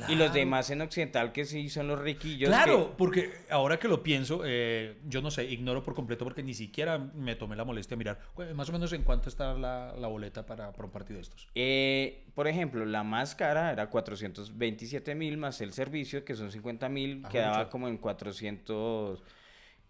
Y 0.10 0.16
los 0.16 0.34
demás 0.34 0.72
en 0.72 0.82
Occidental 0.82 1.32
que 1.32 1.46
sí 1.46 1.70
son 1.70 1.88
los 1.88 2.00
riquillos. 2.00 2.50
Claro, 2.50 2.90
que- 2.90 2.96
porque 2.98 3.32
ahora 3.52 3.78
que 3.78 3.88
lo 3.88 4.02
pienso, 4.02 4.42
eh, 4.44 4.98
yo 5.08 5.22
no 5.22 5.30
sé, 5.30 5.44
ignoro 5.44 5.84
por 5.84 5.94
completo 5.94 6.24
porque 6.26 6.42
ni 6.42 6.56
siquiera 6.56 6.98
me 6.98 7.36
tomé 7.36 7.56
la 7.56 7.64
molestia 7.64 7.96
de 7.96 7.98
mirar 8.00 8.20
más 8.56 8.68
o 8.70 8.72
menos 8.72 8.92
en 8.94 9.04
cuánto 9.04 9.30
está 9.30 9.54
la, 9.54 9.94
la 9.96 10.08
boleta 10.08 10.48
para, 10.48 10.72
para 10.72 10.86
un 10.86 10.92
partido 10.92 11.18
de 11.18 11.22
estos. 11.22 11.48
Eh, 11.54 12.26
por 12.34 12.48
ejemplo, 12.48 12.84
la 12.88 13.04
más 13.04 13.36
cara 13.36 13.72
era 13.72 13.92
427 13.92 15.14
mil 15.14 15.38
más 15.38 15.62
el 15.62 15.74
servicio, 15.74 16.26
que 16.26 16.36
son 16.36 16.52
50 16.52 16.90
mil, 16.90 17.22
Ah, 17.26 17.30
quedaba 17.30 17.58
mucho. 17.60 17.70
como 17.70 17.88
en 17.88 17.98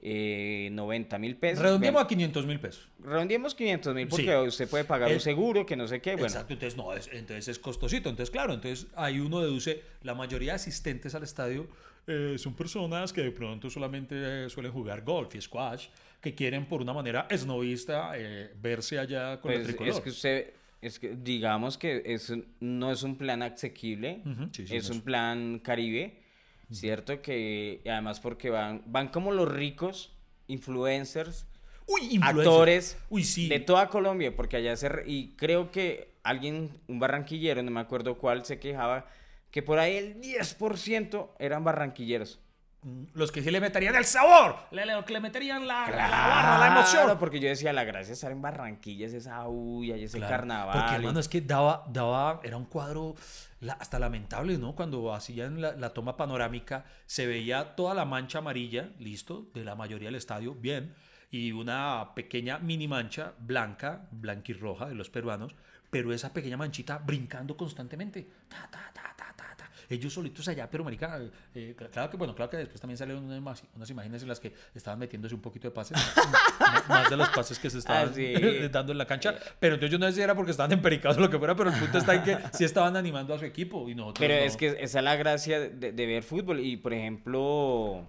490 0.04 1.18
mil 1.20 1.36
pesos. 1.38 1.64
Redondeemos 1.64 2.00
Ven, 2.02 2.06
a 2.06 2.08
500 2.08 2.46
mil 2.46 2.60
pesos. 2.60 2.88
redondeemos 3.04 3.56
500 3.56 3.96
mil 3.96 4.08
porque 4.08 4.26
Sí. 4.26 4.48
usted 4.48 4.70
puede 4.70 4.84
pagar 4.84 5.10
Eh, 5.12 5.16
un 5.16 5.20
seguro, 5.20 5.66
que 5.66 5.76
no 5.76 5.88
sé 5.88 6.02
qué. 6.02 6.12
Bueno, 6.12 6.28
Exacto, 6.28 6.54
entonces 6.54 6.78
no, 6.78 6.94
es, 6.94 7.10
entonces 7.12 7.48
es 7.48 7.60
costosito. 7.60 8.10
Entonces, 8.10 8.32
claro, 8.32 8.54
entonces 8.54 8.88
ahí 8.96 9.20
uno 9.20 9.40
deduce, 9.42 9.82
la 10.02 10.14
mayoría 10.14 10.52
de 10.52 10.56
asistentes 10.58 11.16
al 11.16 11.24
estadio 11.24 11.68
eh, 12.08 12.36
son 12.38 12.54
personas 12.54 13.14
que 13.14 13.22
de 13.22 13.32
pronto 13.32 13.70
solamente 13.70 14.16
eh, 14.46 14.50
suelen 14.50 14.72
jugar 14.74 15.04
golf 15.04 15.34
y 15.36 15.42
squash, 15.42 15.88
que 16.20 16.36
quieren 16.36 16.66
por 16.66 16.82
una 16.82 16.94
manera 16.94 17.28
esnovista 17.30 18.12
eh, 18.18 18.52
verse 18.62 19.00
allá 19.00 19.40
con 19.40 19.52
el 19.52 19.60
pues 19.60 19.68
tricolor. 19.68 19.94
es 19.94 20.00
que 20.02 20.10
usted, 20.10 20.54
es 20.82 21.00
que 21.00 21.16
digamos 21.16 21.78
que 21.78 22.02
es, 22.06 22.34
no 22.60 22.92
es 22.92 23.04
un 23.04 23.18
plan 23.18 23.42
asequible, 23.42 24.22
Ujú, 24.26 24.50
sí, 24.52 24.68
sí, 24.68 24.76
es 24.76 24.90
no 24.90 24.96
un 24.96 25.02
plan 25.02 25.60
caribe, 25.60 26.23
¿cierto? 26.72 27.22
Que 27.22 27.82
y 27.84 27.90
además 27.90 28.20
porque 28.20 28.50
van, 28.50 28.84
van 28.86 29.10
como 29.10 29.32
los 29.32 29.52
ricos 29.52 30.12
influencers 30.48 31.46
Uy, 31.88 32.02
influencer. 32.16 32.40
actores 32.40 32.98
Uy, 33.10 33.24
sí. 33.24 33.50
de 33.50 33.60
toda 33.60 33.90
Colombia, 33.90 34.36
porque 34.36 34.58
allá 34.58 34.76
se... 34.76 34.90
re- 34.90 35.04
Y 35.08 35.36
creo 35.36 35.72
que 35.72 36.16
alguien, 36.24 36.72
un 36.88 37.00
barranquillero, 37.00 37.62
no 37.64 37.72
me 37.72 37.80
acuerdo 37.82 38.18
cuál, 38.18 38.46
se 38.46 38.60
quejaba 38.60 39.06
que 39.52 39.62
por 39.62 39.80
ahí 39.80 39.96
el 39.98 40.20
10% 40.22 41.30
eran 41.40 41.64
barranquilleros. 41.64 42.40
Mm, 42.84 43.04
Los 43.14 43.32
que 43.32 43.42
sí 43.42 43.50
le 43.52 43.62
meterían 43.62 43.96
el 43.96 44.06
sabor, 44.06 44.56
le, 44.72 44.86
le- 44.86 45.04
que 45.06 45.14
le 45.14 45.20
meterían 45.22 45.68
la, 45.68 45.90
la 45.90 46.08
barra, 46.10 46.58
la 46.60 46.68
emoción. 46.68 47.04
Claro, 47.06 47.20
porque 47.20 47.40
yo 47.40 47.48
decía, 47.50 47.72
la 47.74 47.84
gracia 47.84 48.08
de 48.10 48.14
estar 48.14 48.32
en 48.32 48.42
Barranquilla 48.42 49.06
es 49.08 49.14
esa 49.14 49.46
y 49.82 49.92
ese 49.92 50.18
Claro, 50.18 50.32
carnaval. 50.32 50.80
Porque, 50.82 50.96
hermano, 50.96 51.20
es 51.20 51.30
que 51.30 51.42
daba, 51.42 51.86
daba, 51.88 52.40
era 52.44 52.58
un 52.58 52.66
cuadro 52.66 53.16
la- 53.62 53.74
hasta 53.74 54.00
lamentable, 54.00 54.58
¿no? 54.58 54.76
Cuando 54.76 55.14
hacían 55.14 55.62
la, 55.62 55.72
la 55.74 55.92
toma 55.92 56.18
panorámica, 56.18 56.86
se 57.06 57.26
veía 57.26 57.76
toda 57.76 57.94
la 57.94 58.06
mancha 58.06 58.40
amarilla, 58.40 58.90
listo, 59.00 59.48
de 59.54 59.64
la 59.64 59.76
mayoría 59.76 60.08
del 60.10 60.16
estadio, 60.16 60.54
bien, 60.54 60.94
y 61.32 61.52
una 61.52 62.10
pequeña 62.14 62.60
mini 62.60 62.88
mancha 62.88 63.34
blanca, 63.40 64.08
blanquirroja 64.12 64.88
de 64.88 64.96
los 64.96 65.10
peruanos, 65.10 65.56
pero 65.90 66.12
esa 66.14 66.34
pequeña 66.34 66.58
manchita 66.58 66.98
brincando 66.98 67.56
constantemente. 67.56 68.28
Ta, 68.50 68.68
ta, 68.70 68.92
ta, 68.94 69.14
ta, 69.16 69.34
ta, 69.34 69.34
ta. 69.36 69.43
Ellos 69.90 70.14
solitos 70.14 70.48
allá, 70.48 70.70
pero 70.70 70.84
marica, 70.84 71.20
eh, 71.56 71.76
cl- 71.78 71.90
claro 71.90 72.10
que 72.10 72.18
bueno, 72.18 72.34
claro 72.36 72.50
que 72.50 72.58
después 72.58 72.80
también 72.80 72.98
salieron 72.98 73.24
unas, 73.26 73.90
imágenes 73.90 74.22
en 74.22 74.28
las 74.30 74.40
que 74.40 74.54
estaban 74.74 75.00
metiéndose 75.00 75.36
un 75.36 75.42
poquito 75.42 75.68
de 75.68 75.72
pases, 75.72 75.98
más 76.90 77.10
de 77.10 77.18
los 77.18 77.30
pases 77.30 77.60
que 77.60 77.70
se 77.70 77.80
estaban 77.80 78.10
Ah, 78.10 78.12
sí. 78.14 78.34
dando 78.72 78.92
en 78.92 78.98
la 78.98 79.06
cancha, 79.06 79.36
pero 79.60 79.76
entonces 79.76 79.92
yo 79.92 80.00
no 80.00 80.08
sé 80.08 80.14
si 80.14 80.22
era 80.22 80.36
porque 80.36 80.52
estaban 80.52 80.72
empericados 80.72 81.18
o 81.18 81.22
lo 81.22 81.30
que 81.30 81.38
fuera, 81.38 81.56
pero 81.56 81.70
el 81.70 81.80
punto 81.80 81.98
está 81.98 82.16
en 82.16 82.24
que 82.24 82.38
sí 82.54 82.64
estaban 82.64 82.96
animando 82.96 83.34
a 83.34 83.40
su 83.40 83.46
equipo 83.46 83.88
y 83.90 83.96
nosotros 83.96 84.20
Pero 84.28 84.36
no. 84.36 84.42
es 84.42 84.58
que 84.58 84.68
esa 84.80 85.00
es 85.00 85.04
la 85.04 85.16
gracia 85.16 85.60
de, 85.60 85.92
de 85.92 86.06
ver 86.06 86.24
fútbol. 86.24 86.60
Y 86.60 86.78
por 86.78 86.94
ejemplo, 86.94 88.08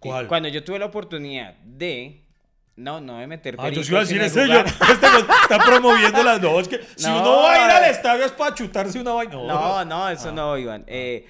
¿Cuál? 0.00 0.26
cuando 0.28 0.48
yo 0.48 0.62
tuve 0.64 0.78
la 0.78 0.86
oportunidad 0.86 1.54
de. 1.64 2.22
No, 2.76 3.00
no 3.00 3.16
de 3.18 3.26
meter 3.26 3.56
Ah, 3.58 3.70
yo 3.70 3.82
sí 3.82 3.90
iba 3.90 4.00
a 4.00 4.02
decir 4.02 4.20
ese, 4.20 4.44
jugar. 4.44 4.66
este 4.92 5.06
está 5.42 5.58
promoviendo 5.64 6.22
las 6.22 6.40
dos, 6.42 6.68
que 6.68 6.80
si 6.94 7.06
No, 7.08 7.20
uno 7.22 7.36
va 7.42 7.52
a 7.52 7.64
ir 7.64 7.70
al 7.70 7.90
estadio 7.90 8.24
es 8.26 8.32
para 8.32 8.54
chutarse 8.54 9.00
una 9.00 9.12
vaina. 9.12 9.32
No, 9.34 9.84
no, 9.84 10.08
eso 10.10 10.28
Ah. 10.28 10.32
no, 10.32 10.58
Iván. 10.58 10.84
Eh, 10.86 11.26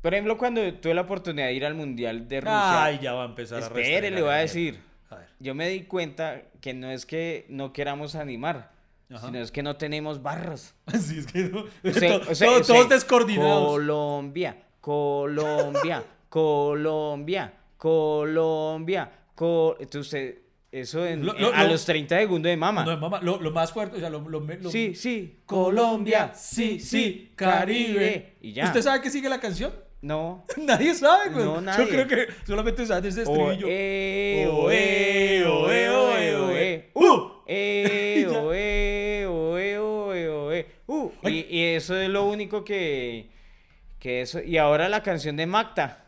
por 0.00 0.14
ejemplo, 0.14 0.38
cuando 0.38 0.62
tuve 0.74 0.94
la 0.94 1.00
oportunidad 1.02 1.48
de 1.48 1.54
ir 1.54 1.66
al 1.66 1.74
Mundial 1.74 2.28
de 2.28 2.40
Rusia. 2.40 2.84
Ay, 2.84 3.00
ya 3.02 3.12
va 3.14 3.22
a 3.24 3.26
empezar 3.26 3.58
a 3.58 3.66
espere, 3.66 4.10
le 4.12 4.22
voy 4.22 4.30
a 4.30 4.34
decir. 4.36 4.80
A 5.10 5.16
ver. 5.16 5.26
Yo 5.40 5.54
me 5.56 5.68
di 5.68 5.82
cuenta 5.82 6.42
que 6.60 6.74
no 6.74 6.88
es 6.90 7.04
que 7.06 7.44
no 7.48 7.72
queramos 7.72 8.14
animar, 8.14 8.70
Ajá. 9.12 9.26
sino 9.26 9.40
es 9.40 9.50
que 9.50 9.64
no 9.64 9.74
tenemos 9.76 10.22
barras. 10.22 10.76
Sí, 11.00 11.18
es 11.18 11.26
que 11.26 11.40
no- 11.44 11.64
O 11.84 11.92
sea, 11.92 12.20
to- 12.20 12.30
o 12.30 12.34
sea, 12.36 12.48
to- 12.48 12.60
o 12.60 12.64
sea, 12.64 12.76
todos 12.76 12.88
descoordinados. 12.88 13.66
Colombia, 13.66 14.56
Colombia, 14.80 16.04
Colombia, 16.28 17.52
Colombia. 17.76 19.10
Co 19.34 19.76
Entonces, 19.80 20.36
eso 20.70 21.06
en- 21.06 21.24
Lo- 21.24 21.32
lo- 21.34 21.54
a 21.54 21.64
lo- 21.64 21.70
los 21.70 21.84
30 21.84 22.18
segundos 22.18 22.50
de 22.50 22.56
mama. 22.56 22.84
No, 22.84 22.96
mamá, 22.98 23.20
lo, 23.22 23.40
lo 23.40 23.50
más 23.50 23.72
fuerte, 23.72 23.96
o 23.96 24.00
sea, 24.00 24.10
lo, 24.10 24.22
sí, 24.70 24.94
sí. 24.94 25.40
Colombia, 25.46 26.32
sí, 26.34 26.78
sí, 26.80 27.32
Caribe. 27.34 28.34
Y 28.40 28.52
ya. 28.52 28.64
¿Usted 28.64 28.82
sabe 28.82 29.00
que 29.00 29.10
sigue 29.10 29.28
la 29.28 29.40
canción? 29.40 29.72
No. 30.00 30.44
Nadie 30.56 30.94
sabe, 30.94 31.30
güey. 31.30 31.44
No, 31.44 31.60
nadie. 31.60 31.84
Yo 31.84 31.90
creo 31.90 32.06
que 32.06 32.32
solamente 32.46 32.86
sabe 32.86 33.08
ese 33.08 33.22
estribillo. 33.22 33.66
Oe, 33.66 34.46
Oe, 34.46 35.44
oe, 35.44 35.90
oe, 35.90 36.36
oe. 36.36 36.90
Uh. 36.94 37.30
Eh, 37.46 38.26
oe, 38.28 39.26
oe, 39.26 39.78
oe, 39.78 40.28
oe. 40.28 40.66
Uh. 40.86 41.10
Y, 41.24 41.46
y 41.48 41.64
eso 41.74 41.96
es 41.96 42.08
lo 42.08 42.26
único 42.26 42.64
que, 42.64 43.30
que 43.98 44.20
eso. 44.20 44.40
Y 44.40 44.56
ahora 44.58 44.88
la 44.88 45.02
canción 45.02 45.36
de 45.36 45.46
Magda. 45.46 46.04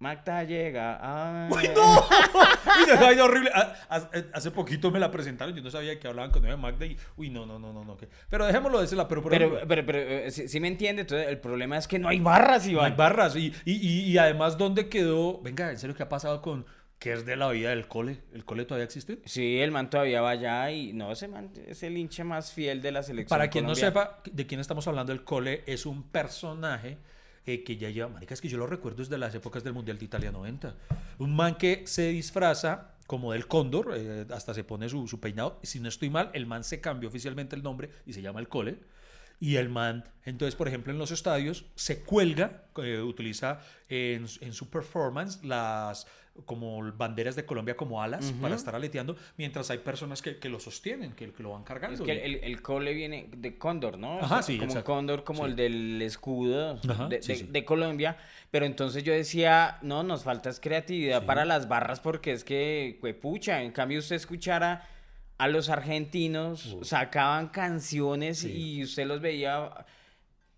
Magda 0.00 0.42
llega. 0.44 0.98
a- 1.00 1.48
¡Uy, 1.50 1.68
no! 1.74 2.00
Uy, 2.00 2.84
esa 2.84 3.00
vaina 3.00 3.24
horrible. 3.24 3.50
Ha- 3.54 3.74
ha- 3.90 4.10
Hace 4.32 4.50
poquito 4.50 4.90
me 4.90 4.98
la 4.98 5.10
presentaron, 5.10 5.54
yo 5.54 5.62
no 5.62 5.70
sabía 5.70 6.00
que 6.00 6.08
hablaban 6.08 6.30
con 6.30 6.44
Eva 6.46 6.56
Magda 6.56 6.86
y... 6.86 6.96
Uy, 7.16 7.28
no, 7.28 7.44
no, 7.44 7.58
no, 7.58 7.72
no, 7.74 7.84
no. 7.84 7.98
Pero 8.30 8.46
dejémoslo 8.46 8.78
de 8.78 8.86
ese 8.86 8.96
lado, 8.96 9.08
pero 9.08 9.22
Pero, 9.24 9.60
pero, 9.68 9.84
pero, 9.86 9.98
eh, 9.98 10.30
sí, 10.30 10.48
sí 10.48 10.58
me 10.58 10.68
entiende. 10.68 11.02
Entonces, 11.02 11.28
el 11.28 11.38
problema 11.38 11.76
es 11.76 11.86
que 11.86 11.98
no 11.98 12.08
hay 12.08 12.18
barras, 12.18 12.62
no 12.64 12.68
hay 12.68 12.72
Iván. 12.72 12.96
barras. 12.96 13.36
Y, 13.36 13.54
y, 13.66 13.72
y, 13.74 14.00
y 14.10 14.18
además, 14.18 14.56
¿dónde 14.56 14.88
quedó? 14.88 15.38
Venga, 15.42 15.70
¿en 15.70 15.78
serio 15.78 15.94
qué 15.94 16.02
ha 16.02 16.08
pasado 16.08 16.40
con... 16.40 16.64
¿Qué 16.98 17.12
es 17.14 17.24
de 17.24 17.34
la 17.36 17.48
vida 17.50 17.70
del 17.70 17.86
cole? 17.88 18.18
¿El 18.34 18.44
cole 18.44 18.64
todavía 18.66 18.84
existe? 18.84 19.20
Sí, 19.24 19.58
el 19.60 19.70
man 19.70 19.88
todavía 19.88 20.20
va 20.20 20.30
allá 20.30 20.70
y 20.70 20.92
no, 20.92 21.10
ese 21.12 21.28
man 21.28 21.50
es 21.66 21.82
el 21.82 21.96
hincha 21.96 22.24
más 22.24 22.52
fiel 22.52 22.82
de 22.82 22.92
la 22.92 23.02
selección. 23.02 23.38
Para 23.38 23.48
quien 23.48 23.64
no 23.66 23.74
sepa 23.74 24.18
de 24.30 24.46
quién 24.46 24.60
estamos 24.60 24.86
hablando, 24.86 25.10
el 25.12 25.24
cole 25.24 25.62
es 25.66 25.86
un 25.86 26.02
personaje 26.10 26.98
eh, 27.54 27.64
que 27.64 27.76
ya 27.76 27.90
lleva, 27.90 28.08
marica, 28.08 28.34
es 28.34 28.40
que 28.40 28.48
yo 28.48 28.58
lo 28.58 28.66
recuerdo 28.66 28.98
desde 28.98 29.18
las 29.18 29.34
épocas 29.34 29.64
del 29.64 29.72
Mundial 29.72 29.98
de 29.98 30.04
Italia 30.04 30.32
90. 30.32 30.74
Un 31.18 31.34
man 31.34 31.56
que 31.56 31.84
se 31.86 32.08
disfraza 32.08 32.94
como 33.06 33.32
del 33.32 33.46
cóndor, 33.48 33.92
eh, 33.96 34.26
hasta 34.32 34.54
se 34.54 34.62
pone 34.62 34.88
su, 34.88 35.08
su 35.08 35.18
peinado. 35.18 35.58
Si 35.62 35.80
no 35.80 35.88
estoy 35.88 36.10
mal, 36.10 36.30
el 36.32 36.46
man 36.46 36.62
se 36.62 36.80
cambió 36.80 37.08
oficialmente 37.08 37.56
el 37.56 37.62
nombre 37.62 37.90
y 38.06 38.12
se 38.12 38.22
llama 38.22 38.40
el 38.40 38.48
cole. 38.48 38.78
Y 39.40 39.56
el 39.56 39.68
man, 39.70 40.04
entonces, 40.26 40.54
por 40.54 40.68
ejemplo, 40.68 40.92
en 40.92 40.98
los 40.98 41.10
estadios 41.10 41.64
se 41.74 42.02
cuelga, 42.02 42.64
eh, 42.76 43.00
utiliza 43.00 43.60
en, 43.88 44.26
en 44.42 44.52
su 44.52 44.68
performance 44.68 45.42
las 45.42 46.06
como 46.46 46.80
banderas 46.92 47.36
de 47.36 47.44
Colombia 47.44 47.76
como 47.76 48.02
alas 48.02 48.32
para 48.40 48.54
estar 48.54 48.74
aleteando, 48.74 49.16
mientras 49.36 49.68
hay 49.70 49.78
personas 49.78 50.22
que, 50.22 50.38
que 50.38 50.48
lo 50.48 50.58
sostienen, 50.60 51.12
que, 51.12 51.32
que 51.32 51.42
lo 51.42 51.50
van 51.50 51.64
cargando. 51.64 51.94
Es 51.96 52.00
que 52.02 52.12
el, 52.12 52.36
el- 52.36 52.44
el 52.44 52.62
cole 52.62 52.94
viene 52.94 53.28
de 53.36 53.58
cóndor, 53.58 53.98
¿no? 53.98 54.16
O 54.18 54.24
Ajá, 54.24 54.36
sea, 54.36 54.42
sí, 54.42 54.58
Como 54.58 54.72
un 54.74 54.82
cóndor, 54.82 55.24
como 55.24 55.44
Sí. 55.44 55.50
el 55.50 55.56
del 55.56 56.00
escudo 56.02 56.78
Ajá, 56.88 57.08
de, 57.08 57.20
sí, 57.22 57.32
de- 57.32 57.38
sí. 57.40 57.46
de 57.50 57.64
Colombia. 57.64 58.16
Pero 58.50 58.64
entonces 58.64 59.02
yo 59.04 59.12
decía, 59.12 59.78
no, 59.82 60.02
nos 60.02 60.22
falta 60.22 60.50
creatividad 60.60 61.26
para 61.26 61.44
las 61.44 61.68
barras 61.68 62.00
porque 62.00 62.32
es 62.32 62.44
que, 62.44 62.98
pucha, 63.20 63.62
en 63.62 63.72
cambio 63.72 63.98
usted 63.98 64.16
escuchara 64.16 64.88
a 65.40 65.48
los 65.48 65.68
argentinos, 65.70 66.76
sacaban 66.82 67.48
canciones 67.48 68.38
Sí. 68.40 68.52
y 68.78 68.82
usted 68.84 69.06
los 69.06 69.20
veía... 69.20 69.70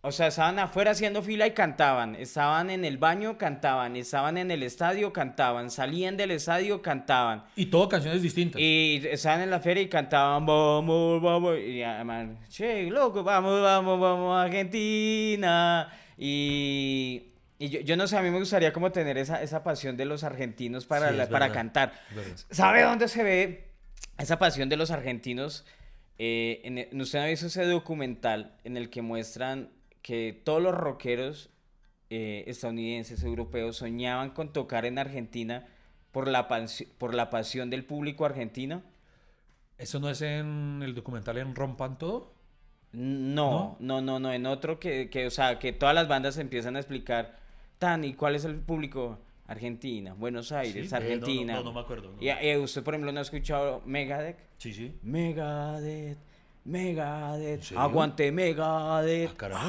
O 0.04 0.10
sea, 0.10 0.26
estaban 0.26 0.58
afuera 0.58 0.90
haciendo 0.90 1.22
fila 1.22 1.46
y 1.46 1.52
cantaban, 1.52 2.16
estaban 2.16 2.70
en 2.70 2.84
el 2.84 2.98
baño, 2.98 3.38
cantaban, 3.38 3.94
estaban 3.94 4.36
en 4.36 4.50
el 4.50 4.64
estadio, 4.64 5.12
cantaban, 5.12 5.70
salían 5.70 6.16
del 6.16 6.32
estadio, 6.32 6.82
cantaban. 6.82 7.44
Y 7.54 7.66
todo 7.66 7.88
canciones 7.88 8.20
distintas. 8.20 8.60
Y 8.60 9.00
estaban 9.08 9.42
en 9.42 9.50
la 9.50 9.60
feria 9.60 9.84
y 9.84 9.88
cantaban, 9.88 10.44
vamos, 10.44 11.22
vamos. 11.22 11.56
Y 11.60 11.84
además, 11.84 12.30
che, 12.48 12.90
loco, 12.90 13.22
vamos, 13.22 13.62
vamos, 13.62 14.00
vamos, 14.00 14.44
Argentina. 14.44 15.88
Y, 16.18 17.34
y 17.60 17.68
yo, 17.68 17.80
yo 17.82 17.96
no 17.96 18.06
sé, 18.08 18.16
a 18.16 18.22
mí 18.22 18.30
me 18.30 18.38
gustaría 18.40 18.72
como 18.72 18.90
tener 18.90 19.16
esa, 19.18 19.40
esa 19.40 19.62
pasión 19.62 19.96
de 19.96 20.04
los 20.04 20.24
argentinos 20.24 20.84
para, 20.84 21.10
Sí, 21.10 21.16
la- 21.16 21.22
es 21.24 21.28
para 21.28 21.52
cantar. 21.52 21.92
¿Sabe 22.50 22.82
dónde 22.82 23.06
se 23.06 23.22
ve 23.22 23.71
esa 24.22 24.38
pasión 24.38 24.68
de 24.68 24.76
los 24.76 24.90
argentinos? 24.90 25.64
Eh, 26.18 26.60
en 26.64 27.00
¿Usted 27.00 27.18
no 27.18 27.24
ha 27.24 27.28
visto 27.28 27.46
ese 27.46 27.64
documental 27.64 28.56
en 28.64 28.76
el 28.76 28.90
que 28.90 29.02
muestran 29.02 29.70
que 30.02 30.40
todos 30.44 30.62
los 30.62 30.74
rockeros 30.74 31.50
eh, 32.10 32.44
estadounidenses, 32.46 33.22
europeos, 33.24 33.76
soñaban 33.76 34.30
con 34.30 34.52
tocar 34.52 34.84
en 34.84 34.98
Argentina 34.98 35.66
por 36.12 36.28
la, 36.28 36.48
por 36.98 37.14
la 37.14 37.30
pasión 37.30 37.70
del 37.70 37.84
público 37.84 38.24
argentino? 38.24 38.82
¿Eso 39.78 39.98
no 39.98 40.10
es 40.10 40.22
en 40.22 40.80
el 40.82 40.94
documental 40.94 41.38
en 41.38 41.54
Rompan 41.54 41.98
Todo? 41.98 42.32
No, 42.92 43.76
no, 43.80 44.02
no, 44.02 44.20
no, 44.20 44.32
en 44.32 44.46
otro 44.46 44.78
que, 44.78 45.08
que, 45.08 45.26
o 45.26 45.30
sea, 45.30 45.58
que 45.58 45.72
todas 45.72 45.94
las 45.94 46.08
bandas 46.08 46.36
empiezan 46.36 46.76
a 46.76 46.78
explicar, 46.78 47.38
tan, 47.78 48.04
¿y 48.04 48.12
cuál 48.12 48.36
es 48.36 48.44
el 48.44 48.56
público? 48.56 49.18
Argentina, 49.52 50.14
Buenos 50.14 50.50
Aires, 50.52 50.88
Sí, 50.90 50.94
eh, 50.94 50.98
no, 50.98 50.98
no, 50.98 51.04
Argentina. 51.04 51.54
no, 51.54 51.62
no 51.64 51.72
me 51.72 51.80
acuerdo, 51.80 52.12
no. 52.12 52.22
Y, 52.22 52.28
y 52.30 52.56
usted, 52.56 52.82
por 52.82 52.94
ejemplo, 52.94 53.12
no 53.12 53.18
ha 53.18 53.22
escuchado 53.22 53.82
Megadeth. 53.86 54.38
Sí, 54.58 54.72
sí. 54.72 54.92
Megadeth, 55.02 56.18
Megadeth, 56.64 57.72
aguante 57.76 58.30
Megadeth, 58.32 59.30
Ah, 59.30 59.34
carajo, 59.36 59.68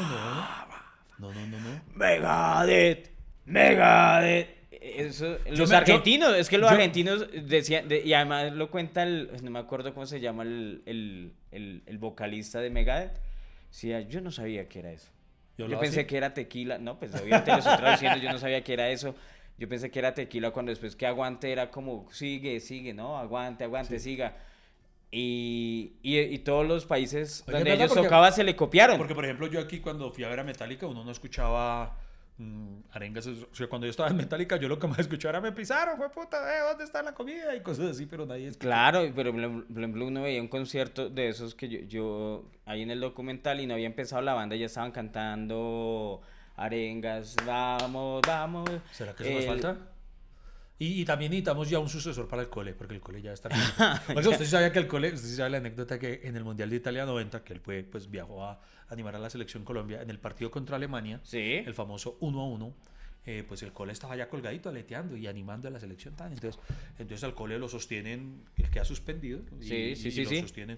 no. 1.19 1.29
No, 1.29 1.33
no, 1.33 1.47
no, 1.47 1.59
no. 1.59 1.81
Megadeth, 1.95 3.09
Megadeth. 3.45 4.63
Eso, 4.71 5.37
los 5.49 5.69
me- 5.69 5.75
yo- 5.75 5.77
argentinos, 5.77 6.35
es 6.35 6.49
que 6.49 6.57
los 6.57 6.69
yo- 6.69 6.75
argentinos 6.75 7.27
decían, 7.47 7.87
de- 7.87 8.01
y 8.03 8.13
además 8.13 8.51
lo 8.53 8.69
cuenta 8.69 9.03
el, 9.03 9.29
no 9.41 9.49
me 9.51 9.59
acuerdo 9.59 9.93
cómo 9.93 10.05
se 10.05 10.19
llama 10.19 10.43
el, 10.43 10.81
el, 10.85 11.33
el, 11.51 11.83
el 11.85 11.97
vocalista 11.99 12.59
de 12.59 12.69
Megadeth, 12.69 13.17
decía, 13.69 14.01
yo 14.01 14.19
no 14.19 14.29
sabía 14.31 14.67
que 14.67 14.79
era 14.79 14.91
eso. 14.91 15.09
Yo 15.57 15.79
pensé 15.79 16.05
que 16.07 16.17
era 16.17 16.33
tequila, 16.33 16.79
no, 16.79 16.97
pues 16.99 17.13
obviamente 17.13 17.51
lo 17.51 17.57
estoy 17.59 17.77
traduciendo, 17.77 18.17
yo 18.17 18.31
no 18.31 18.39
sabía 18.39 18.61
que 18.63 18.73
era 18.73 18.89
eso. 18.89 19.15
Yo 19.57 19.69
pensé 19.69 19.91
que 19.91 19.99
era 19.99 20.13
tequila 20.13 20.51
cuando 20.51 20.71
después 20.71 20.95
que 20.95 21.05
aguante 21.05 21.51
era 21.51 21.69
como, 21.71 22.07
sigue, 22.11 22.59
sigue, 22.59 22.93
¿no? 22.93 23.17
Aguante, 23.17 23.63
aguante, 23.63 23.99
siga. 23.99 24.35
Y, 25.11 25.93
y, 26.01 26.17
y 26.19 26.39
todos 26.39 26.67
los 26.67 26.85
países 26.87 27.43
Oiga, 27.47 27.59
donde 27.59 27.73
ellos 27.73 27.89
Porque- 27.89 28.03
tocaban 28.03 28.33
se 28.33 28.43
le 28.43 28.55
copiaron. 28.55 28.97
Porque, 28.97 29.13
por 29.13 29.23
ejemplo, 29.25 29.45
yo 29.47 29.59
aquí 29.59 29.79
cuando 29.79 30.11
fui 30.11 30.23
a 30.23 30.29
ver 30.29 30.39
a 30.39 30.43
Metallica, 30.43 30.87
uno 30.87 31.03
no 31.05 31.11
escuchaba 31.11 31.95
mm, 32.39 32.77
arengas. 32.93 33.27
O 33.27 33.53
sea, 33.53 33.67
cuando 33.67 33.85
yo 33.85 33.91
estaba 33.91 34.09
en 34.09 34.17
Metallica, 34.17 34.57
yo 34.57 34.67
lo 34.67 34.79
que 34.79 34.87
más 34.87 34.97
escuchaba 34.97 35.33
era 35.33 35.41
me 35.41 35.51
pisaron, 35.51 35.97
fue 35.97 36.09
puta, 36.09 36.37
eh, 36.57 36.61
¿dónde 36.67 36.83
está 36.85 37.03
la 37.03 37.13
comida? 37.13 37.55
Y 37.55 37.61
cosas 37.61 37.91
así, 37.91 38.07
pero 38.07 38.25
nadie 38.25 38.47
escuchaba. 38.47 38.89
Claro, 38.91 39.13
pero 39.15 39.31
por 39.31 39.39
ejemplo 39.77 40.07
uno 40.07 40.23
veía 40.23 40.41
un 40.41 40.47
concierto 40.47 41.11
de 41.11 41.29
esos 41.29 41.53
que 41.53 41.69
yo, 41.69 41.79
yo 41.81 42.45
ahí 42.65 42.81
en 42.81 42.89
el 42.89 42.99
documental 42.99 43.61
y 43.61 43.67
no 43.67 43.75
había 43.75 43.85
empezado 43.85 44.23
la 44.23 44.33
banda, 44.33 44.55
ya 44.55 44.65
estaban 44.65 44.91
cantando 44.91 46.21
arengas, 46.55 47.35
vamos, 47.45 48.21
vamos. 48.25 48.69
¿Será 48.91 49.13
que 49.15 49.23
eso 49.23 49.33
nos 49.33 49.41
El- 49.43 49.47
falta? 49.49 49.77
Y, 50.79 51.01
y 51.01 51.05
también 51.05 51.31
necesitamos 51.31 51.69
ya 51.69 51.79
un 51.79 51.87
sucesor 51.87 52.27
para 52.27 52.41
el 52.41 52.49
cole, 52.49 52.73
porque 52.73 52.95
el 52.95 52.99
cole 52.99 53.21
ya 53.21 53.31
está. 53.31 53.47
Oiga, 54.15 54.29
usted 54.29 54.45
sabía 54.45 54.71
que 54.71 54.79
el 54.79 54.87
cole, 54.87 55.13
usted 55.13 55.29
sabe 55.29 55.51
la 55.51 55.57
anécdota 55.57 55.97
que 55.99 56.21
en 56.23 56.35
el 56.35 56.43
Mundial 56.43 56.69
de 56.69 56.75
Italia 56.77 57.05
90, 57.05 57.43
que 57.43 57.53
él 57.53 57.59
fue, 57.61 57.83
pues 57.83 58.09
viajó 58.09 58.43
a 58.43 58.59
animar 58.89 59.15
a 59.15 59.19
la 59.19 59.29
selección 59.29 59.63
Colombia 59.63 60.01
en 60.01 60.09
el 60.09 60.19
partido 60.19 60.51
contra 60.51 60.75
Alemania, 60.75 61.21
Sí. 61.23 61.39
el 61.65 61.73
famoso 61.73 62.17
1 62.21 62.41
a 62.41 62.45
1. 62.47 62.73
eh, 63.25 63.45
pues 63.47 63.63
el 63.63 63.71
cole 63.71 63.93
estaba 63.93 64.17
ya 64.17 64.27
colgadito, 64.27 64.67
aleteando 64.67 65.15
y 65.15 65.27
animando 65.27 65.69
a 65.69 65.71
la 65.71 65.79
selección 65.79 66.13
tan. 66.13 66.33
Entonces, 66.33 66.59
entonces 66.99 67.23
al 67.23 67.33
cole 67.33 67.57
lo 67.57 67.69
sostienen 67.69 68.43
el 68.57 68.69
que 68.69 68.81
ha 68.81 68.83
suspendido. 68.83 69.39
Y, 69.61 69.63
Sí, 69.63 69.95
sí, 69.95 70.07
y 70.09 70.11
sí, 70.11 70.23
lo 70.25 70.29
sí. 70.29 70.41
sostienen 70.41 70.77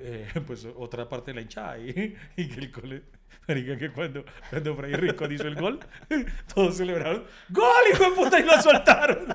eh, 0.00 0.28
pues 0.46 0.66
otra 0.76 1.08
parte 1.08 1.30
de 1.30 1.36
la 1.36 1.40
hinchada. 1.42 1.78
Y, 1.78 2.16
y 2.36 2.48
que 2.48 2.60
el 2.60 2.70
cole. 2.70 3.02
Marica, 3.46 3.78
que 3.78 3.90
cuando, 3.90 4.24
cuando 4.50 4.76
Freddy 4.76 4.94
Rincón 4.94 5.32
hizo 5.32 5.48
el 5.48 5.54
gol, 5.54 5.80
todos 6.54 6.76
celebraron. 6.76 7.24
¡Gol, 7.48 7.82
hijo 7.92 8.04
de 8.04 8.10
puta! 8.10 8.40
Y 8.40 8.42
lo 8.44 8.60
soltaron. 8.60 9.34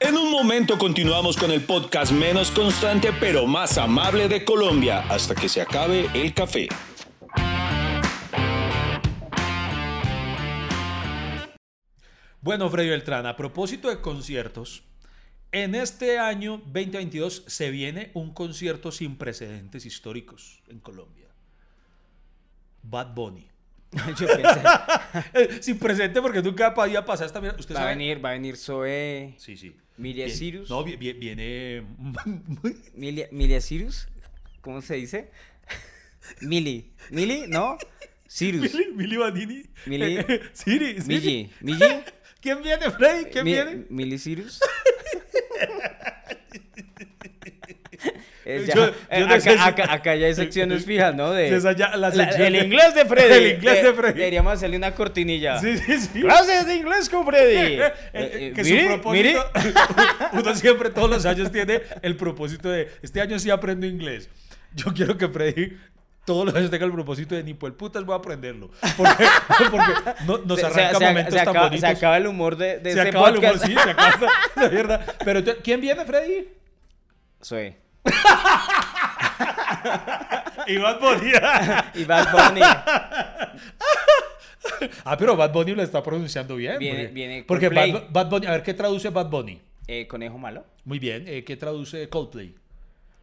En 0.00 0.16
un 0.16 0.30
momento 0.30 0.78
continuamos 0.78 1.36
con 1.36 1.50
el 1.50 1.62
podcast 1.62 2.12
menos 2.12 2.50
constante 2.50 3.12
pero 3.18 3.46
más 3.46 3.78
amable 3.78 4.28
de 4.28 4.44
Colombia 4.44 5.04
hasta 5.08 5.34
que 5.34 5.48
se 5.48 5.60
acabe 5.60 6.08
el 6.14 6.32
café. 6.34 6.68
Bueno, 12.40 12.70
Freddy 12.70 12.88
Beltrán, 12.88 13.26
a 13.26 13.36
propósito 13.36 13.88
de 13.88 14.00
conciertos, 14.00 14.84
en 15.52 15.74
este 15.74 16.18
año 16.18 16.58
2022 16.66 17.44
se 17.46 17.70
viene 17.70 18.10
un 18.14 18.32
concierto 18.34 18.92
sin 18.92 19.16
precedentes 19.16 19.86
históricos 19.86 20.62
en 20.68 20.78
Colombia. 20.80 21.26
Bad 22.82 23.14
Bunny. 23.14 23.46
Yo 24.20 24.26
pensé, 24.26 25.62
sin 25.62 25.78
precedente 25.78 26.20
porque 26.20 26.42
nunca 26.42 26.74
podía 26.74 27.04
pasar 27.04 27.26
esta 27.26 27.40
mierda. 27.40 27.58
¿Usted 27.58 27.74
va 27.74 27.84
a 27.84 27.86
venir, 27.86 28.22
va 28.22 28.30
a 28.30 28.32
venir 28.32 28.56
Zoe, 28.56 29.34
Sí, 29.38 29.56
sí. 29.56 29.74
Milia 29.96 30.26
Bien- 30.26 30.36
Cyrus. 30.38 30.68
No, 30.70 30.84
vi- 30.84 30.96
vi- 30.96 31.12
viene. 31.14 31.82
Milia, 32.94 33.28
Milia 33.32 33.60
Cyrus, 33.60 34.06
¿cómo 34.60 34.82
se 34.82 34.94
dice? 34.96 35.30
Mili, 36.42 36.92
Mili, 37.10 37.46
¿no? 37.48 37.78
Cyrus, 38.28 38.74
Mili, 38.74 38.92
Mili 38.94 39.16
Vanini. 39.16 39.62
Mili-. 39.86 40.24
Milli, 40.66 41.50
Milli, 41.62 41.86
¿Quién 42.40 42.62
viene, 42.62 42.90
Freddy? 42.90 43.24
¿Quién 43.30 43.44
Mi- 43.44 43.52
viene? 43.52 43.86
Milli 43.88 44.18
Cyrus. 44.18 44.60
Eh, 48.50 48.64
ya, 48.66 48.74
Yo- 48.74 48.86
eh, 48.86 48.92
yo 49.20 49.24
acá, 49.26 49.34
necesito- 49.36 49.62
acá- 49.62 49.92
acá 49.92 50.14
ya 50.16 50.26
hay 50.26 50.34
secciones 50.34 50.84
fijas, 50.86 51.14
¿no? 51.14 51.32
De, 51.32 51.54
Esa 51.54 51.72
la 51.72 51.96
la- 52.10 52.24
el 52.30 52.56
inglés 52.56 52.94
de 52.94 53.04
Freddy. 53.04 53.34
El 53.44 53.52
inglés 53.56 53.82
de 53.82 53.88
Eh, 53.90 53.92
Freddy. 53.92 54.14
Deberíamos 54.18 54.52
hacerle 54.54 54.76
una 54.78 54.94
cortinilla. 54.94 55.58
Sí, 55.60 55.76
sí, 55.76 55.98
sí. 56.00 56.20
Clases 56.22 56.66
de 56.66 56.76
inglés 56.76 57.10
con 57.10 57.26
Freddy. 57.26 57.56
Eh, 57.82 57.92
Eh, 58.14 58.52
que 58.56 58.62
mire, 58.64 58.82
su 58.82 58.86
propósito, 58.88 59.44
uno 60.32 60.54
siempre 60.54 60.88
todos 60.90 61.10
los 61.10 61.26
años 61.26 61.52
tiene 61.52 61.82
el 62.00 62.16
propósito 62.16 62.70
de, 62.70 62.88
este 63.02 63.20
año 63.20 63.38
sí 63.38 63.50
aprendo 63.50 63.86
inglés. 63.86 64.30
Yo 64.74 64.94
quiero 64.94 65.18
que 65.18 65.28
Freddy 65.28 65.76
todos 66.24 66.46
los 66.46 66.54
años 66.54 66.70
tenga 66.70 66.84
el 66.86 66.92
propósito 66.92 67.34
de 67.34 67.42
ni 67.42 67.52
por 67.54 67.68
el 67.70 67.74
putas 67.76 68.04
voy 68.04 68.14
a 68.14 68.18
aprenderlo. 68.18 68.70
Porque, 68.96 69.24
porque 69.70 69.92
no- 70.26 70.38
nos 70.38 70.62
arranca 70.64 70.92
se- 70.92 70.98
se- 70.98 71.04
momentos 71.04 71.32
se 71.34 71.38
tan 71.40 71.48
acaba, 71.48 71.66
bonitos. 71.68 71.90
se 71.90 71.96
acaba 71.96 72.16
el 72.16 72.26
humor 72.26 72.56
de, 72.56 72.78
de 72.78 72.92
Se 72.92 72.98
este 72.98 73.08
acaba 73.10 73.28
el 73.30 73.36
humor, 73.38 73.58
sí, 73.58 73.74
se 73.74 73.90
acaba 73.90 74.32
la 74.56 74.68
mierda. 74.68 75.06
Pero 75.24 75.42
¿quién 75.62 75.80
viene, 75.82 76.04
Freddy? 76.06 76.48
Soy. 77.40 77.74
Iván 80.66 80.98
Bunny. 81.00 81.32
Y 81.94 82.04
Bad 82.04 82.32
Bunny. 82.32 82.60
ah, 85.04 85.16
pero 85.18 85.36
Bad 85.36 85.52
Bunny 85.52 85.74
lo 85.74 85.82
está 85.82 86.02
pronunciando 86.02 86.56
bien. 86.56 86.78
Viene- 86.78 86.98
porque, 86.98 87.14
viene 87.14 87.44
porque. 87.46 87.68
Bad, 87.68 88.04
Bad 88.10 88.30
Bunny, 88.30 88.46
a 88.46 88.50
ver, 88.52 88.62
¿qué 88.62 88.74
traduce 88.74 89.10
Bad 89.10 89.28
Bunny? 89.30 89.60
Eh, 89.86 90.06
Conejo 90.06 90.38
malo. 90.38 90.64
Muy 90.84 90.98
bien, 90.98 91.24
eh, 91.26 91.44
¿qué 91.44 91.56
traduce 91.56 92.08
Coldplay? 92.08 92.54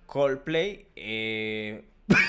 Coldplay. 0.07 0.85
Eh, 0.95 1.83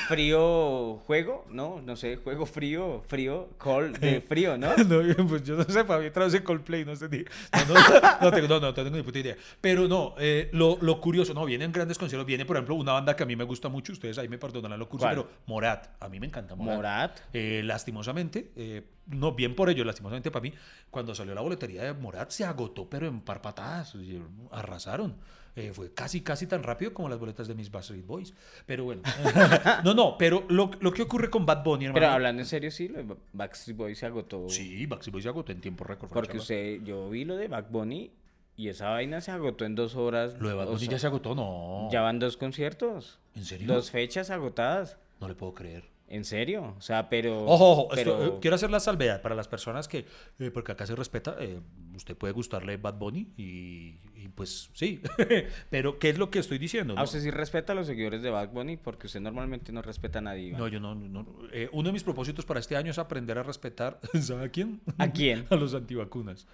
frío 0.09 0.99
juego, 1.07 1.45
¿no? 1.51 1.83
No 1.83 1.97
sé, 1.97 2.17
juego 2.17 2.47
frío, 2.47 3.03
frío, 3.07 3.51
cold 3.59 3.99
de 3.99 4.21
frío, 4.21 4.57
¿no? 4.57 4.75
No, 4.87 5.27
pues 5.27 5.43
yo 5.43 5.57
no 5.57 5.65
sé, 5.65 5.85
para 5.85 6.01
mí 6.01 6.11
traduce 6.11 6.43
Coldplay, 6.43 6.85
no 6.85 6.97
sé 6.97 7.09
ni. 7.09 7.19
No, 7.19 7.75
no, 7.75 8.21
no 8.23 8.31
tengo, 8.31 8.49
no, 8.49 8.61
no 8.61 8.75
tengo 8.75 8.91
ni 8.91 9.03
puta 9.03 9.19
idea. 9.19 9.37
Pero 9.61 9.89
no, 9.89 10.15
eh, 10.19 10.49
lo, 10.53 10.79
lo 10.81 11.01
curioso, 11.01 11.35
no, 11.35 11.45
vienen 11.45 11.73
grandes 11.73 11.99
conciertos. 11.99 12.27
Viene, 12.27 12.45
por 12.47 12.57
ejemplo, 12.57 12.75
una 12.75 12.93
banda 12.93 13.15
que 13.17 13.23
a 13.23 13.27
mí 13.27 13.37
me 13.37 13.45
gusta 13.45 13.69
mucho, 13.69 13.93
ustedes 13.93 14.17
ahí 14.19 14.29
me 14.29 14.39
perdonarán 14.39 14.79
lo 14.79 14.89
curioso, 14.89 15.07
¿Cuál? 15.07 15.17
pero 15.17 15.29
Morat, 15.47 15.89
a 16.01 16.09
mí 16.09 16.21
me 16.21 16.27
encanta 16.27 16.55
Morat. 16.55 16.77
Morat. 16.77 17.21
Eh, 17.33 17.62
lastimosamente, 17.65 18.53
eh, 18.57 18.83
no 19.07 19.33
bien 19.33 19.55
por 19.55 19.69
ello, 19.69 19.85
lastimosamente 19.85 20.31
para 20.31 20.43
mí, 20.43 20.53
cuando 20.91 21.15
salió 21.15 21.35
la 21.35 21.41
boletería 21.43 21.83
de 21.85 21.93
Morat 21.93 22.31
se 22.31 22.45
agotó, 22.45 22.89
pero 22.89 23.07
en 23.07 23.21
par 23.21 23.43
patadas, 23.43 23.95
y 23.97 24.23
arrasaron. 24.53 25.17
Eh, 25.57 25.73
fue 25.73 25.92
casi, 25.95 26.21
casi 26.21 26.47
tan 26.47 26.62
rápido 26.62 26.92
como 26.92 27.09
las 27.09 27.19
boletas 27.19 27.49
de 27.49 27.55
mis 27.55 27.71
Backstreet 27.71 28.07
Boys. 28.07 28.35
Pero 28.66 28.85
bueno, 28.85 29.01
no, 29.85 29.95
no, 29.95 30.19
pero 30.19 30.45
lo, 30.49 30.71
lo 30.81 30.92
que 30.92 31.01
ocurre 31.03 31.31
con 31.31 31.47
Bad 31.47 31.64
Bunny, 31.64 31.87
hermano. 31.87 32.01
Pero 32.01 32.12
hablando 32.12 32.42
en 32.42 32.47
serio, 32.47 32.71
sí, 32.71 32.92
Backstreet 33.33 33.77
Boys 33.77 33.99
se 33.99 34.05
agotó. 34.07 34.49
Sí, 34.51 34.85
Backstreet 34.85 35.12
Boys 35.12 35.23
se 35.25 35.29
agotó 35.31 35.53
en 35.53 35.61
tiempo 35.62 35.85
récord. 35.85 36.11
Porque 36.11 36.37
usted, 36.37 36.83
yo 36.85 37.09
vi 37.09 37.25
lo 37.25 37.37
de 37.37 37.49
Back 37.49 37.71
Bunny 37.71 38.11
y 38.59 38.69
esa 38.69 38.90
vaina 38.90 39.23
se 39.23 39.31
agotó 39.31 39.64
en 39.64 39.75
dos 39.75 39.97
horas. 39.97 40.38
Lo 40.38 40.49
de 40.51 40.55
Bad 40.55 40.69
o 40.69 40.73
Bunny 40.73 40.81
sea, 40.85 40.90
ya 40.92 40.99
se 40.99 41.07
agotó, 41.07 41.35
no. 41.35 41.88
Ya 41.90 42.03
van 42.03 42.19
dos 42.19 42.37
conciertos. 42.37 43.19
¿En 43.35 43.45
serio? 43.47 43.66
Dos 43.66 43.90
fechas 43.90 44.29
agotadas. 44.31 44.99
No 45.21 45.29
le 45.29 45.35
puedo 45.35 45.55
creer. 45.55 45.85
¿En 46.09 46.25
serio? 46.25 46.75
O 46.79 46.81
sea, 46.81 47.09
pero... 47.09 47.45
Ojo, 47.47 47.73
ojo, 47.73 47.95
esto, 47.97 48.16
pero- 48.19 48.27
eh, 48.37 48.38
quiero 48.40 48.55
hacer 48.55 48.71
la 48.71 48.79
salvedad 48.79 49.23
para 49.23 49.35
las 49.35 49.49
personas 49.49 49.88
que, 49.88 50.05
eh, 50.38 50.51
porque 50.53 50.71
acá 50.71 50.87
se 50.87 50.95
respeta, 50.95 51.35
eh, 51.40 51.59
usted 51.97 52.16
puede 52.16 52.33
gustarle 52.33 52.77
Bad 52.77 52.95
Bunny 52.95 53.27
y, 53.37 53.97
y 54.27 54.29
pues 54.29 54.71
sí, 54.75 55.01
pero 55.71 55.99
¿qué 55.99 56.11
es 56.11 56.19
lo 56.19 56.31
que 56.31 56.41
estoy 56.41 56.59
diciendo? 56.59 56.95
Ah, 56.95 57.01
no? 57.01 57.05
usted 57.05 57.21
sí 57.21 57.31
respeta 57.31 57.73
a 57.73 57.77
los 57.77 57.87
seguidores 57.87 58.23
de 58.23 58.31
Bad 58.31 58.51
Bunny 58.51 58.77
porque 58.77 59.07
usted 59.07 59.21
normalmente 59.21 59.73
no 59.73 59.83
respeta 59.83 60.19
a 60.19 60.23
nadie. 60.23 60.49
Iván. 60.49 60.61
No, 60.61 60.69
yo 60.69 60.81
no, 60.81 60.95
no. 60.95 61.27
Eh, 61.53 61.69
uno 61.73 61.89
de 61.89 61.93
mis 61.93 62.03
propósitos 62.03 62.45
para 62.45 62.59
este 62.59 62.77
año 62.77 62.91
es 62.91 62.99
aprender 62.99 63.39
a 63.39 63.45
respetar, 63.45 64.01
¿sabe 64.21 64.47
a 64.47 64.49
quién? 64.49 64.81
¿A 64.99 65.11
quién? 65.11 65.47
A 65.51 65.57
los 65.57 65.75
antivacunas. 65.75 66.47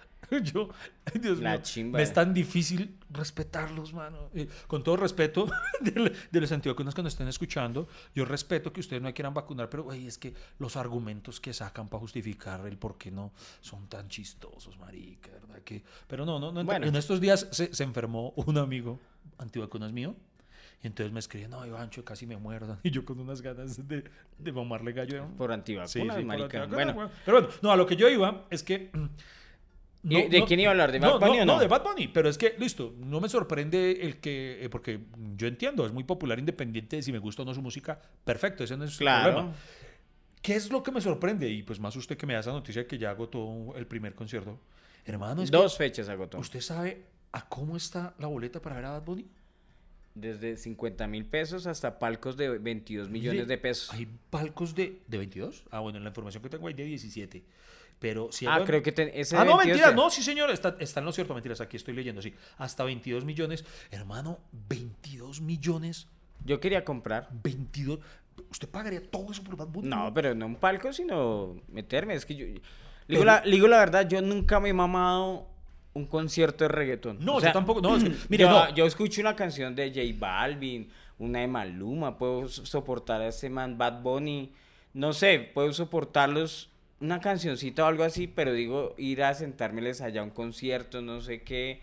Yo, 0.43 0.69
Dios 1.19 1.39
La 1.39 1.53
mío, 1.53 1.61
chimba. 1.63 1.97
me 1.97 2.03
es 2.03 2.13
tan 2.13 2.33
difícil 2.33 2.97
respetarlos, 3.09 3.93
mano. 3.93 4.29
Eh, 4.33 4.47
con 4.67 4.83
todo 4.83 4.97
respeto 4.97 5.47
de, 5.81 6.13
de 6.31 6.41
los 6.41 6.51
antivacunas 6.51 6.95
que 6.95 7.03
nos 7.03 7.13
estén 7.13 7.27
escuchando, 7.27 7.87
yo 8.15 8.25
respeto 8.25 8.71
que 8.71 8.79
ustedes 8.79 9.01
no 9.01 9.13
quieran 9.13 9.33
vacunar, 9.33 9.69
pero 9.69 9.83
güey, 9.83 10.07
es 10.07 10.17
que 10.17 10.33
los 10.59 10.75
argumentos 10.75 11.39
que 11.39 11.53
sacan 11.53 11.89
para 11.89 11.99
justificar 11.99 12.65
el 12.65 12.77
por 12.77 12.97
qué 12.97 13.11
no 13.11 13.31
son 13.61 13.87
tan 13.87 14.07
chistosos, 14.07 14.77
marica, 14.79 15.29
¿verdad? 15.31 15.61
Que, 15.63 15.83
pero 16.07 16.25
no, 16.25 16.39
no, 16.39 16.51
no. 16.51 16.63
Bueno. 16.63 16.87
En 16.87 16.95
estos 16.95 17.19
días 17.19 17.47
se, 17.51 17.62
se 17.71 17.83
enfermó 17.83 18.31
un 18.35 18.57
amigo 18.57 18.99
antivacunas 19.37 19.91
mío. 19.91 20.15
Y 20.81 20.87
entonces 20.87 21.13
me 21.13 21.19
escribe, 21.19 21.47
no, 21.47 21.65
Ivancho, 21.65 22.03
casi 22.03 22.25
me 22.27 22.35
muerdo. 22.35 22.77
Y 22.83 22.91
yo 22.91 23.05
con 23.05 23.19
unas 23.19 23.41
ganas 23.41 23.87
de, 23.87 24.03
de 24.37 24.51
mamarle 24.51 24.91
gallo. 24.91 25.27
Por 25.37 25.51
antivacunas, 25.51 25.91
Sí, 25.91 26.01
sí, 26.01 26.09
antivacunas, 26.09 26.69
bueno, 26.69 26.93
bueno. 26.93 27.11
Pero 27.25 27.39
bueno, 27.41 27.53
no, 27.61 27.71
a 27.71 27.75
lo 27.77 27.85
que 27.85 27.95
yo 27.95 28.09
iba 28.09 28.45
es 28.49 28.63
que 28.63 28.91
¿Y 30.05 30.23
de 30.27 30.43
quién 30.43 30.59
iba 30.59 30.69
a 30.69 30.71
hablar? 30.71 30.91
¿De 30.91 30.99
Bad 30.99 31.17
Bunny 31.19 31.37
no, 31.37 31.43
o 31.43 31.45
no? 31.45 31.53
No, 31.53 31.59
de 31.61 31.67
Bad 31.67 31.83
Bunny, 31.83 32.09
pero 32.09 32.27
es 32.27 32.37
que, 32.37 32.55
listo, 32.59 32.93
no 32.97 33.21
me 33.21 33.29
sorprende 33.29 34.01
el 34.01 34.17
que, 34.17 34.65
eh, 34.65 34.69
porque 34.69 34.99
yo 35.37 35.47
entiendo, 35.47 35.85
es 35.85 35.93
muy 35.93 36.03
popular 36.03 36.37
independiente 36.39 36.97
de 36.97 37.01
si 37.03 37.13
me 37.13 37.19
gusta 37.19 37.43
o 37.43 37.45
no 37.45 37.53
su 37.53 37.61
música, 37.61 38.01
perfecto, 38.25 38.65
ese 38.65 38.75
no 38.75 38.83
es 38.83 38.97
Claro. 38.97 39.27
el 39.29 39.33
problema. 39.35 39.55
¿Qué 40.41 40.55
es 40.55 40.69
lo 40.69 40.83
que 40.83 40.91
me 40.91 40.99
sorprende? 40.99 41.49
Y 41.49 41.63
pues 41.63 41.79
más 41.79 41.95
usted 41.95 42.17
que 42.17 42.25
me 42.25 42.33
da 42.33 42.41
esa 42.41 42.51
noticia 42.51 42.85
que 42.85 42.97
ya 42.97 43.11
agotó 43.11 43.73
el 43.77 43.87
primer 43.87 44.13
concierto. 44.13 44.59
Hermano, 45.05 45.41
es 45.41 45.49
Dos 45.49 45.77
fechas 45.77 46.09
agotó. 46.09 46.37
que 46.37 46.41
¿usted 46.41 46.59
sabe 46.59 47.05
a 47.33 47.47
cómo 47.49 47.75
está 47.75 48.13
la 48.19 48.27
boleta 48.27 48.61
para 48.61 48.75
ver 48.77 48.85
a 48.85 48.91
Bad 48.91 49.03
Bunny? 49.03 49.25
Desde 50.15 50.57
50 50.57 51.07
mil 51.07 51.25
pesos 51.25 51.65
hasta 51.65 51.97
palcos 51.97 52.37
de 52.37 52.57
22 52.59 53.09
millones 53.09 53.47
de 53.47 53.57
pesos. 53.57 53.91
Hay 53.91 54.07
palcos 54.29 54.75
de, 54.75 55.01
de 55.07 55.17
22. 55.17 55.63
Ah, 55.71 55.79
bueno, 55.79 55.99
la 55.99 56.09
información 56.09 56.43
que 56.43 56.49
tengo 56.49 56.67
hay 56.67 56.75
de 56.75 56.83
17. 56.85 57.43
Pero 57.99 58.31
si 58.31 58.45
ah, 58.45 58.55
algo- 58.55 58.65
creo 58.67 58.83
que 58.83 58.91
te- 58.91 59.19
ese 59.19 59.35
Ah, 59.35 59.39
no, 59.43 59.57
22 59.57 59.65
mentira, 59.79 59.91
no, 59.95 60.09
sí, 60.11 60.21
señor, 60.21 60.51
está, 60.51 60.75
está 60.79 60.99
en 60.99 61.05
lo 61.07 61.11
cierto, 61.13 61.33
mentiras, 61.33 61.61
aquí 61.61 61.77
estoy 61.77 61.95
leyendo, 61.95 62.21
sí. 62.21 62.33
Hasta 62.59 62.83
22 62.83 63.25
millones. 63.25 63.65
Hermano, 63.89 64.39
22 64.69 65.41
millones, 65.41 66.07
Yo 66.45 66.59
quería 66.59 66.83
comprar. 66.85 67.29
22. 67.43 67.99
¿Usted 68.51 68.67
pagaría 68.69 69.01
todo 69.09 69.31
eso 69.31 69.43
por 69.43 69.55
Bad 69.55 69.67
Bunny? 69.69 69.87
No, 69.87 70.13
pero 70.13 70.35
no 70.35 70.45
un 70.45 70.57
palco, 70.57 70.91
sino 70.93 71.55
meterme. 71.69 72.13
Es 72.15 72.25
que 72.25 72.35
yo. 72.35 72.45
le 72.45 72.61
Digo, 73.07 73.23
la, 73.23 73.43
le 73.45 73.51
digo 73.51 73.67
la 73.67 73.77
verdad, 73.79 74.07
yo 74.07 74.21
nunca 74.21 74.59
me 74.59 74.69
he 74.69 74.73
mamado 74.73 75.47
un 75.93 76.05
concierto 76.07 76.63
de 76.63 76.69
reggaetón. 76.69 77.17
No, 77.19 77.33
O 77.33 77.35
yo 77.35 77.41
sea, 77.41 77.53
tampoco, 77.53 77.81
no, 77.81 77.95
es 77.97 78.03
que- 78.03 78.11
mire, 78.29 78.43
yo, 78.43 78.49
no. 78.49 78.73
yo 78.75 78.85
escucho 78.85 79.21
una 79.21 79.35
canción 79.35 79.75
de 79.75 79.89
J 79.89 80.01
Balvin, 80.17 80.89
una 81.19 81.39
de 81.39 81.47
Maluma, 81.47 82.17
puedo 82.17 82.47
so- 82.47 82.65
soportar 82.65 83.21
a 83.21 83.27
ese 83.27 83.49
man 83.49 83.77
Bad 83.77 84.01
Bunny, 84.01 84.51
no 84.93 85.13
sé, 85.13 85.39
puedo 85.53 85.71
soportarlos 85.73 86.69
una 86.99 87.19
cancioncita 87.19 87.83
o 87.83 87.87
algo 87.87 88.03
así, 88.03 88.27
pero 88.27 88.53
digo, 88.53 88.95
ir 88.97 89.23
a 89.23 89.33
sentármeles 89.33 89.99
allá 90.01 90.21
a 90.21 90.23
un 90.23 90.29
concierto, 90.29 91.01
no 91.01 91.19
sé 91.21 91.41
qué, 91.43 91.81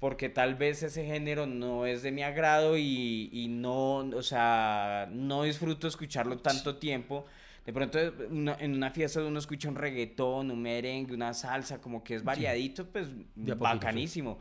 porque 0.00 0.28
tal 0.28 0.54
vez 0.56 0.82
ese 0.82 1.04
género 1.04 1.46
no 1.46 1.86
es 1.86 2.02
de 2.02 2.10
mi 2.12 2.22
agrado 2.22 2.76
y, 2.76 3.30
y 3.32 3.48
no, 3.48 3.96
o 3.98 4.22
sea, 4.22 5.08
no 5.12 5.44
disfruto 5.44 5.86
escucharlo 5.88 6.38
tanto 6.38 6.76
tiempo. 6.76 7.24
De 7.68 7.72
pronto 7.74 7.98
en 7.98 8.72
una 8.74 8.90
fiesta 8.90 9.22
uno 9.22 9.38
escucha 9.38 9.68
un 9.68 9.74
reggaetón, 9.76 10.50
un 10.50 10.62
merengue, 10.62 11.12
una 11.12 11.34
salsa, 11.34 11.82
como 11.82 12.02
que 12.02 12.14
es 12.14 12.24
variadito, 12.24 12.86
pues 12.86 13.08
poquito, 13.08 13.52
sí. 13.52 13.60
bacanísimo. 13.60 14.38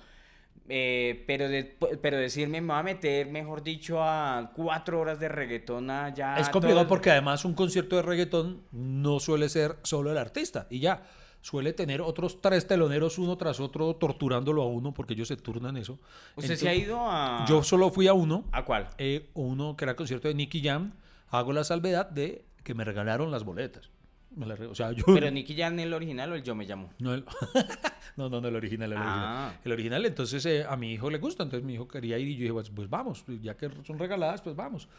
Eh, 0.69 1.25
pero, 1.27 1.49
de- 1.49 1.75
pero 2.01 2.15
decirme, 2.15 2.61
me 2.61 2.67
voy 2.71 2.79
a 2.79 2.83
meter, 2.83 3.27
mejor 3.27 3.63
dicho, 3.63 4.01
a 4.01 4.53
cuatro 4.55 5.01
horas 5.01 5.19
de 5.19 5.27
reggaetón 5.27 5.89
allá. 5.89 6.37
Es 6.37 6.47
complicado 6.47 6.83
todo- 6.83 6.87
porque 6.87 7.11
además 7.11 7.43
un 7.43 7.53
concierto 7.53 7.97
de 7.97 8.01
reggaetón 8.01 8.61
no 8.71 9.19
suele 9.19 9.49
ser 9.49 9.75
solo 9.83 10.09
el 10.09 10.17
artista 10.17 10.65
y 10.69 10.79
ya. 10.79 11.03
Suele 11.41 11.73
tener 11.73 11.99
otros 12.01 12.39
tres 12.41 12.65
teloneros 12.65 13.17
uno 13.19 13.37
tras 13.37 13.59
otro 13.59 13.93
torturándolo 13.97 14.61
a 14.63 14.67
uno 14.67 14.93
porque 14.93 15.15
ellos 15.15 15.27
se 15.27 15.35
turnan 15.35 15.75
eso. 15.75 15.99
¿Usted 16.37 16.55
se 16.55 16.69
ha 16.69 16.73
ido 16.73 16.97
a...? 17.01 17.43
Yo 17.45 17.61
solo 17.61 17.89
fui 17.91 18.07
a 18.07 18.13
uno, 18.13 18.45
¿A 18.53 18.63
cuál? 18.63 18.87
eh, 18.97 19.29
uno 19.33 19.75
que 19.75 19.83
era 19.83 19.91
el 19.91 19.95
concierto 19.97 20.29
de 20.29 20.33
Nicky 20.33 20.61
Jam. 20.63 20.93
Hago 21.29 21.51
la 21.51 21.65
salvedad 21.65 22.09
de 22.09 22.45
que 22.67 22.73
me 22.73 22.83
regalaron 22.83 23.31
las 23.31 23.45
boletas. 23.45 23.89
Me 24.35 24.45
la 24.45 24.55
re- 24.57 24.67
o 24.67 24.75
sea, 24.75 24.91
yo... 24.91 25.05
¿Pero 25.05 25.31
Nicky 25.31 25.55
Jam 25.55 25.79
el 25.79 25.93
original 25.93 26.33
o 26.33 26.35
el 26.35 26.43
Yo 26.43 26.53
Me 26.53 26.65
Llamo? 26.65 26.89
No, 26.99 27.13
el- 27.13 27.23
no, 28.17 28.29
no, 28.29 28.41
no, 28.41 28.49
el 28.49 28.55
original, 28.57 28.91
el 28.91 28.97
Ah. 28.99 29.03
original. 29.03 29.61
El 29.63 29.71
original, 29.71 30.05
entonces 30.05 30.45
eh, 30.45 30.65
a 30.67 30.75
mi 30.75 30.91
hijo 30.91 31.09
le 31.09 31.17
gusta, 31.17 31.43
entonces 31.43 31.65
mi 31.65 31.75
hijo 31.75 31.87
quería 31.87 32.17
ir 32.17 32.27
y 32.27 32.33
yo 32.35 32.41
dije, 32.41 32.51
pues, 32.53 32.69
pues 32.69 32.89
vamos, 32.89 33.23
ya 33.41 33.55
que 33.55 33.69
son 33.85 33.97
regaladas, 33.97 34.41
pues 34.41 34.53
vamos. 34.57 34.89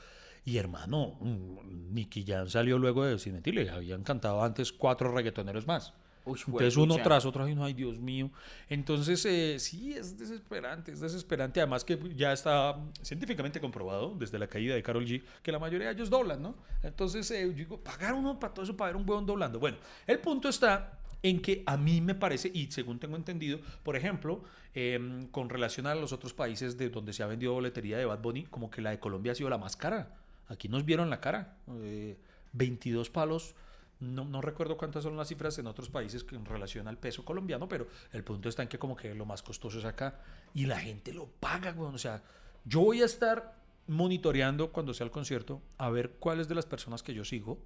Y 0.47 0.57
hermano, 0.57 1.19
mm, 1.21 1.93
Nicky 1.93 2.25
Jam 2.27 2.49
salió 2.49 2.79
luego 2.79 3.05
de, 3.05 3.19
sin 3.19 3.35
mentirle, 3.35 3.69
habían 3.69 4.03
cantado 4.03 4.43
antes 4.43 4.73
cuatro 4.73 5.13
reggaetoneros 5.13 5.67
más. 5.67 5.93
Uy, 6.25 6.39
Entonces 6.47 6.77
uno 6.77 6.95
juepucha. 6.95 7.03
tras 7.03 7.25
otro, 7.25 7.45
ay 7.45 7.55
no, 7.55 7.65
ay 7.65 7.73
Dios 7.73 7.99
mío. 7.99 8.31
Entonces 8.69 9.25
eh, 9.25 9.59
sí, 9.59 9.95
es 9.95 10.19
desesperante, 10.19 10.93
es 10.93 11.01
desesperante. 11.01 11.61
Además 11.61 11.85
que 11.85 11.99
ya 12.15 12.33
está 12.33 12.77
científicamente 13.03 13.61
comprobado 13.61 14.15
desde 14.15 14.39
la 14.39 14.47
caída 14.47 14.75
de 14.75 14.83
Carol 14.83 15.07
G 15.07 15.23
que 15.43 15.53
la 15.53 15.59
mayoría 15.59 15.89
de 15.89 15.95
ellos 15.95 16.11
doblan, 16.11 16.43
¿no? 16.43 16.55
Entonces 16.83 17.31
eh, 17.31 17.47
yo 17.49 17.53
digo, 17.53 17.81
pagar 17.81 18.15
uno 18.15 18.39
para 18.39 18.53
todo 18.55 18.65
eso, 18.65 18.77
para 18.77 18.93
ver 18.93 19.01
un 19.01 19.09
huevón 19.09 19.27
doblando. 19.27 19.59
Bueno, 19.59 19.79
el 20.07 20.19
punto 20.19 20.49
está 20.49 20.99
en 21.23 21.41
que 21.41 21.63
a 21.67 21.77
mí 21.77 22.01
me 22.01 22.15
parece, 22.15 22.51
y 22.55 22.71
según 22.71 22.99
tengo 22.99 23.17
entendido, 23.17 23.59
por 23.83 23.97
ejemplo, 23.97 24.43
em, 24.75 25.27
con 25.29 25.49
relación 25.49 25.87
a 25.87 25.95
los 25.95 26.13
otros 26.13 26.33
países 26.33 26.77
de 26.79 26.91
donde 26.91 27.13
se 27.13 27.23
ha 27.23 27.27
vendido 27.27 27.55
boletería 27.55 27.99
de 27.99 28.05
Bad 28.05 28.21
Bunny, 28.21 28.45
como 28.45 28.71
que 28.71 28.83
la 28.83 28.91
de 28.91 29.01
Colombia 29.01 29.33
ha 29.33 29.35
sido 29.35 29.51
la 29.51 29.59
más 29.59 29.77
cara. 29.77 30.15
Aquí 30.49 30.69
nos 30.69 30.85
vieron 30.85 31.11
la 31.11 31.21
cara. 31.21 31.57
eh, 31.83 32.17
22 32.53 33.11
palos. 33.11 33.55
No, 34.01 34.25
no 34.25 34.41
recuerdo 34.41 34.77
cuántas 34.77 35.03
son 35.03 35.17
las 35.17 35.29
cifras 35.29 35.59
en 35.59 35.67
otros 35.67 35.91
países 35.91 36.25
en 36.31 36.45
relación 36.45 36.87
al 36.87 36.99
peso 36.99 37.25
colombiano, 37.25 37.69
pero 37.69 37.89
el 38.13 38.23
punto 38.23 38.49
está 38.49 38.63
en 38.63 38.69
que 38.69 38.79
como 38.79 38.97
que 38.97 39.15
lo 39.15 39.27
más 39.27 39.43
costoso 39.43 39.79
es 39.79 39.85
acá 39.85 40.21
y 40.55 40.67
la 40.67 40.79
gente 40.79 41.13
lo 41.13 41.27
paga. 41.27 41.75
O 41.77 41.99
sea, 41.99 42.23
yo 42.65 42.81
voy 42.81 43.03
a 43.03 43.07
estar 43.07 43.57
monitoreando 43.89 44.71
cuando 44.71 44.95
sea 44.95 45.05
el 45.05 45.11
concierto 45.11 45.63
a 45.79 45.91
ver 45.91 46.13
cuáles 46.21 46.47
de 46.47 46.55
las 46.55 46.67
personas 46.67 47.03
que 47.03 47.15
yo 47.15 47.25
sigo 47.25 47.59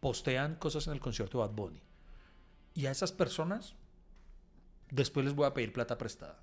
postean 0.00 0.54
cosas 0.54 0.86
en 0.86 0.94
el 0.94 1.00
concierto 1.00 1.38
de 1.38 1.46
Bad 1.46 1.54
Bunny. 1.54 1.82
Y 2.74 2.86
a 2.86 2.90
esas 2.90 3.12
personas 3.12 3.74
después 4.90 5.26
les 5.26 5.34
voy 5.34 5.46
a 5.46 5.54
pedir 5.54 5.72
plata 5.72 5.98
prestada. 5.98 6.38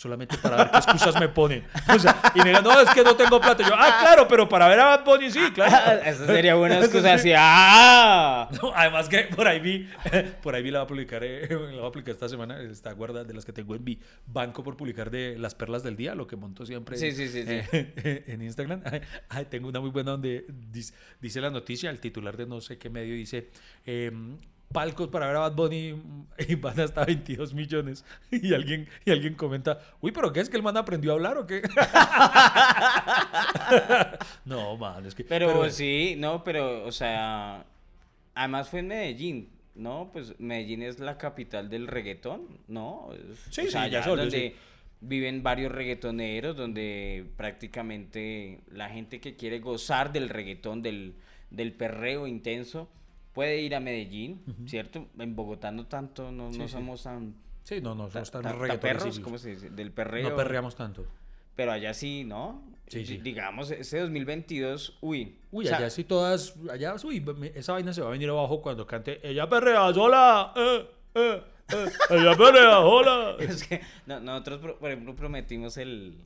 Solamente 0.00 0.38
para 0.38 0.56
ver 0.56 0.70
qué 0.70 0.78
excusas 0.78 1.20
me 1.20 1.28
ponen. 1.28 1.62
O 1.94 1.98
sea, 1.98 2.22
y 2.34 2.38
me 2.38 2.46
digan, 2.46 2.64
no, 2.64 2.80
es 2.80 2.88
que 2.88 3.04
no 3.04 3.14
tengo 3.16 3.38
plata. 3.38 3.62
Yo, 3.68 3.74
ah, 3.76 3.98
claro, 4.00 4.26
pero 4.26 4.48
para 4.48 4.66
ver 4.66 4.80
a 4.80 4.84
Bad 4.96 5.04
Bunny 5.04 5.30
sí, 5.30 5.40
claro. 5.52 6.00
Esa 6.06 6.24
sería 6.24 6.54
buena 6.54 6.78
excusa 6.78 7.12
así. 7.12 7.32
¡Ah! 7.36 8.48
No, 8.62 8.72
además 8.74 9.10
que 9.10 9.24
por 9.24 9.46
ahí 9.46 9.60
vi, 9.60 9.86
por 10.42 10.54
ahí 10.54 10.62
vi 10.62 10.70
la 10.70 10.78
va 10.78 10.84
a 10.84 10.86
publicar, 10.86 11.22
eh, 11.22 11.46
la 11.50 11.80
voy 11.80 11.88
a 11.88 11.92
publicar 11.92 12.14
esta 12.14 12.30
semana, 12.30 12.62
está 12.62 12.92
guarda 12.92 13.24
de 13.24 13.34
las 13.34 13.44
que 13.44 13.52
tengo 13.52 13.74
en 13.74 13.84
mi 13.84 13.98
banco 14.26 14.64
por 14.64 14.74
publicar 14.74 15.10
de 15.10 15.36
las 15.38 15.54
perlas 15.54 15.82
del 15.82 15.96
día, 15.96 16.14
lo 16.14 16.26
que 16.26 16.36
monto 16.36 16.64
siempre 16.64 16.96
Sí, 16.96 17.12
sí, 17.12 17.28
sí, 17.28 17.42
sí. 17.42 17.48
eh, 17.70 18.24
en 18.26 18.40
Instagram. 18.40 18.80
Ay, 18.86 19.02
ay, 19.28 19.44
tengo 19.50 19.68
una 19.68 19.80
muy 19.80 19.90
buena 19.90 20.12
donde 20.12 20.46
dice, 20.48 20.94
dice 21.20 21.42
la 21.42 21.50
noticia, 21.50 21.90
el 21.90 22.00
titular 22.00 22.38
de 22.38 22.46
no 22.46 22.62
sé 22.62 22.78
qué 22.78 22.88
medio 22.88 23.14
dice, 23.14 23.50
em, 23.84 24.38
palcos 24.72 25.08
para 25.08 25.26
ver 25.26 25.36
a 25.36 25.40
Bad 25.40 25.54
Bunny 25.54 25.94
y 26.48 26.54
van 26.54 26.78
hasta 26.80 27.04
22 27.04 27.54
millones. 27.54 28.04
Y 28.30 28.54
alguien, 28.54 28.88
y 29.04 29.10
alguien 29.10 29.34
comenta, 29.34 29.80
uy, 30.00 30.12
pero 30.12 30.32
¿qué 30.32 30.40
es 30.40 30.48
que 30.48 30.56
el 30.56 30.62
man 30.62 30.76
aprendió 30.76 31.10
a 31.10 31.14
hablar 31.14 31.36
o 31.36 31.46
qué? 31.46 31.62
no, 34.44 34.76
man, 34.76 35.04
es 35.04 35.14
que... 35.14 35.24
Pero, 35.24 35.68
sí, 35.70 36.14
no, 36.16 36.44
pero, 36.44 36.84
o 36.84 36.92
sea, 36.92 37.64
además 38.34 38.68
fue 38.68 38.80
en 38.80 38.88
Medellín, 38.88 39.50
¿no? 39.74 40.10
Pues 40.12 40.38
Medellín 40.38 40.82
es 40.82 41.00
la 41.00 41.18
capital 41.18 41.68
del 41.68 41.86
reggaetón, 41.86 42.46
¿no? 42.68 43.10
Sí, 43.50 43.62
o 43.62 43.70
sea, 43.70 43.84
sí, 43.84 43.90
ya 43.90 44.02
solo, 44.02 44.22
donde 44.22 44.50
sí. 44.50 44.56
viven 45.00 45.42
varios 45.42 45.72
reggaetoneros, 45.72 46.56
donde 46.56 47.26
prácticamente 47.36 48.60
la 48.70 48.88
gente 48.88 49.20
que 49.20 49.34
quiere 49.34 49.58
gozar 49.58 50.12
del 50.12 50.28
reggaetón, 50.28 50.82
del, 50.82 51.14
del 51.50 51.72
perreo 51.72 52.26
intenso, 52.26 52.88
puede 53.32 53.60
ir 53.60 53.74
a 53.74 53.80
Medellín, 53.80 54.42
¿cierto? 54.66 55.06
En 55.18 55.36
Bogotá 55.36 55.70
no 55.70 55.86
tanto, 55.86 56.30
no, 56.32 56.50
Sí, 56.52 56.58
no 56.58 56.66
sí. 56.68 56.72
somos 56.72 57.02
tan... 57.02 57.34
Sí, 57.62 57.80
no, 57.80 57.94
no, 57.94 58.10
somos 58.10 58.30
tan 58.30 58.42
perros, 58.80 59.20
¿cómo 59.20 59.38
se 59.38 59.50
dice? 59.50 59.70
Del 59.70 59.92
perreo. 59.92 60.30
No 60.30 60.36
perreamos 60.36 60.74
tanto. 60.76 61.06
Pero 61.54 61.72
allá 61.72 61.92
sí, 61.94 62.24
¿no? 62.24 62.62
Sí, 62.86 63.04
sí. 63.06 63.18
Digamos, 63.18 63.70
ese 63.70 64.00
2022, 64.00 64.98
uy. 65.00 65.36
Uy, 65.52 65.64
o 65.66 65.68
sea, 65.68 65.76
allá 65.78 65.90
sí 65.90 66.02
todas, 66.04 66.54
allá, 66.70 66.96
uy, 67.04 67.24
esa 67.54 67.72
vaina 67.74 67.92
se 67.92 68.00
va 68.00 68.08
a 68.08 68.10
venir 68.10 68.28
abajo 68.30 68.60
cuando 68.62 68.84
cante 68.86 69.20
Ella 69.28 69.48
perrea 69.48 69.92
sola, 69.94 70.52
eh, 70.56 70.86
eh, 71.14 71.42
eh, 71.72 71.86
ella 72.10 72.36
perrea 72.36 72.72
sola. 72.80 73.36
Es 73.38 73.64
que 73.68 73.80
no- 74.06 74.18
nosotros, 74.20 74.58
por 74.60 74.78
por 74.78 74.90
ejemplo, 74.90 75.14
prometimos 75.14 75.76
el, 75.76 76.18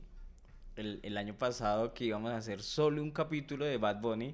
el, 0.75 0.99
el 1.03 1.17
año 1.17 1.35
pasado 1.37 1.93
que 1.93 2.05
íbamos 2.05 2.31
a 2.31 2.37
hacer 2.37 2.61
solo 2.63 3.03
un 3.03 3.11
capítulo 3.11 3.65
de 3.65 3.77
Bad 3.77 4.01
Bunny, 4.01 4.33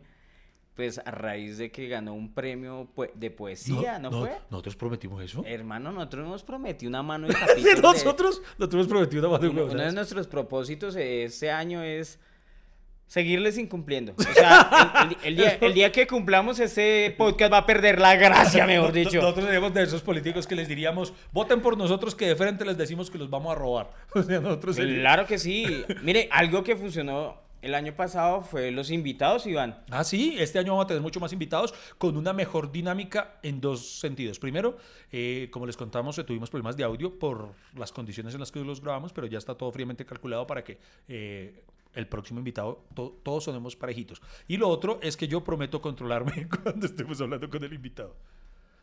pues 0.76 1.00
a 1.00 1.12
raíz 1.12 1.58
de 1.58 1.70
que 1.72 1.88
ganó 1.88 2.14
un 2.14 2.34
premio 2.34 2.88
de 3.14 3.30
poesía, 3.30 4.00
¿no, 4.00 4.10
fue? 4.12 4.32
Nosotros 4.50 4.76
prometimos 4.76 5.22
eso. 5.24 5.44
Hermano, 5.46 5.92
nosotros 5.92 6.26
hemos 6.26 6.44
prometido 6.44 6.90
una 6.90 7.04
mano 7.04 7.28
de 7.28 7.34
capítulo. 7.40 7.76
de- 7.76 7.82
nosotros, 7.82 8.42
nosotros 8.58 8.74
hemos 8.74 8.88
prometido 8.88 9.22
una 9.22 9.30
mano 9.38 9.44
de 9.44 9.50
uno, 9.50 9.66
uno 9.72 9.84
de 9.84 9.92
nuestros 9.92 10.28
propósitos 10.28 10.96
este 10.96 11.52
año 11.52 11.84
es 11.84 12.20
seguirles 13.06 13.58
incumpliendo. 13.58 14.14
O 14.18 14.24
sea, 14.24 15.10
el, 15.10 15.10
el- 15.12 15.18
el 15.28 15.36
día, 15.36 15.58
el 15.62 15.74
día 15.74 15.92
que 15.92 16.08
cumplamos 16.08 16.58
ese 16.60 17.14
podcast 17.18 17.52
va 17.52 17.58
a 17.58 17.66
perder 17.66 18.00
la 18.00 18.16
gracia, 18.16 18.66
mejor 18.66 18.92
dicho. 18.94 19.18
Nosotros 19.22 19.46
seríamos 19.46 19.74
de 19.74 19.84
esos 19.84 20.02
políticos 20.02 20.48
que 20.48 20.56
les 20.56 20.70
diríamos, 20.70 21.14
voten 21.34 21.62
por 21.62 21.78
nosotros 21.78 22.16
que 22.16 22.28
de 22.28 22.36
frente 22.38 22.64
les 22.64 22.78
decimos 22.78 23.12
que 23.12 23.18
los 23.18 23.30
vamos 23.30 23.52
a 23.52 23.56
robar. 23.60 23.92
O 24.16 24.24
sea, 24.24 24.40
nosotros 24.40 24.78
seríamos- 24.78 25.02
Claro 25.02 25.26
que 25.28 25.38
sí. 25.38 25.84
Mire, 26.02 26.30
algo 26.32 26.64
que 26.64 26.78
funcionó 26.78 27.36
el 27.62 27.76
año 27.76 27.94
pasado 27.96 28.42
fue 28.42 28.72
los 28.72 28.90
invitados, 28.92 29.46
Iván. 29.48 29.84
Ah, 29.90 30.04
sí, 30.04 30.36
este 30.40 30.60
año 30.60 30.72
vamos 30.74 30.86
a 30.86 30.88
tener 30.88 31.02
mucho 31.02 31.20
más 31.20 31.32
invitados 31.34 31.74
con 31.98 32.18
una 32.18 32.34
mejor 32.34 32.72
dinámica 32.72 33.40
en 33.44 33.62
dos 33.62 34.00
sentidos. 34.00 34.40
Primero, 34.40 34.78
eh, 35.12 35.50
como 35.52 35.66
les 35.68 35.78
contamos, 35.78 36.18
eh, 36.18 36.24
tuvimos 36.24 36.50
problemas 36.50 36.76
de 36.78 36.84
audio 36.84 37.18
por 37.20 37.54
las 37.78 37.92
condiciones 37.92 38.34
en 38.34 38.40
las 38.40 38.52
que 38.52 38.60
los 38.62 38.82
grabamos, 38.82 39.14
pero 39.14 39.28
ya 39.28 39.38
está 39.38 39.56
todo 39.56 39.72
fríamente 39.72 40.06
calculado 40.06 40.48
para 40.48 40.64
que 40.64 40.80
eh, 41.08 41.64
el 41.94 42.08
próximo 42.08 42.40
invitado 42.40 42.84
to- 42.96 43.20
todos 43.24 43.44
sonemos 43.44 43.76
parejitos. 43.76 44.22
Y 44.48 44.58
lo 44.58 44.68
otro 44.70 45.00
es 45.04 45.16
que 45.18 45.28
yo 45.28 45.44
prometo 45.44 45.82
controlarme 45.82 46.48
cuando 46.64 46.86
estemos 46.86 47.20
hablando 47.22 47.50
con 47.50 47.64
el 47.64 47.74
invitado. 47.74 48.16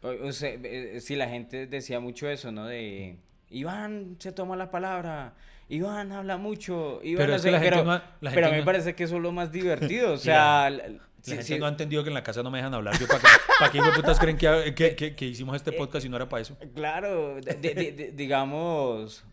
O, 0.03 0.09
o 0.29 0.33
sea, 0.33 0.51
eh, 0.51 1.01
sí, 1.01 1.17
la 1.17 1.29
gente 1.29 1.67
decía 1.67 1.99
mucho 2.01 2.29
eso, 2.29 2.53
¿no? 2.53 2.67
De 2.67 3.17
Iván 3.51 4.17
se 4.21 4.31
toma 4.31 4.55
la 4.57 4.71
palabra, 4.71 5.35
Iván 5.68 6.12
habla 6.12 6.37
mucho, 6.38 7.00
Iván 7.02 7.26
Pero 7.26 7.37
es 7.37 7.42
que 7.42 7.50
pero, 7.59 7.85
no 7.85 7.92
ha- 7.92 8.16
la 8.20 8.31
pero 8.33 8.46
a 8.46 8.50
mí 8.50 8.54
me 8.57 8.61
no- 8.61 8.64
parece 8.64 8.94
que 8.94 9.04
eso 9.04 9.16
es 9.16 9.22
lo 9.22 9.33
más 9.33 9.52
divertido, 9.52 10.12
o 10.12 10.16
sea, 10.16 10.70
la- 10.70 10.88
La 10.88 10.98
sí, 11.22 11.31
gente 11.33 11.42
sí, 11.44 11.59
no 11.59 11.66
ha 11.66 11.68
entendido 11.68 12.02
que 12.04 12.09
en 12.09 12.14
la 12.14 12.22
casa 12.22 12.42
no 12.42 12.50
me 12.50 12.59
dejan 12.59 12.72
hablar. 12.74 12.98
Yo, 12.98 13.07
¿para 13.07 13.20
qué, 13.20 13.26
¿para 13.59 13.70
qué 13.72 13.81
putas 13.94 14.18
creen 14.18 14.37
que, 14.38 14.72
que- 14.74 14.94
que- 14.96 15.14
que 15.14 15.24
hicimos 15.26 15.57
este 15.57 15.72
podcast 15.72 16.07
y 16.07 16.09
no 16.09 16.16
era 16.16 16.28
para 16.28 16.40
eso? 16.42 16.57
Claro, 16.74 17.35
de- 17.40 17.54
de- 17.54 17.74
de- 17.74 17.92
de- 17.92 18.12
digamos, 18.12 19.24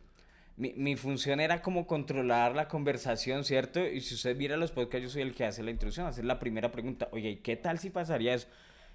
mi, 0.57 0.73
mi 0.75 0.95
función 0.97 1.39
era 1.39 1.61
como 1.61 1.85
controlar 1.87 2.53
la 2.55 2.67
conversación, 2.67 3.43
¿cierto? 3.45 3.85
Y 3.85 4.01
si 4.01 4.15
usted 4.15 4.35
mira 4.35 4.57
los 4.57 4.71
podcasts, 4.71 5.03
yo 5.03 5.09
soy 5.09 5.21
el 5.21 5.33
que 5.35 5.45
hace 5.45 5.63
la 5.63 5.71
introducción, 5.71 6.05
hacer 6.07 6.25
la 6.25 6.39
primera 6.39 6.71
pregunta, 6.71 7.07
oye, 7.11 7.29
¿y 7.29 7.35
qué 7.37 7.55
tal 7.55 7.79
si 7.79 7.89
pasaría 7.91 8.33
eso? 8.33 8.47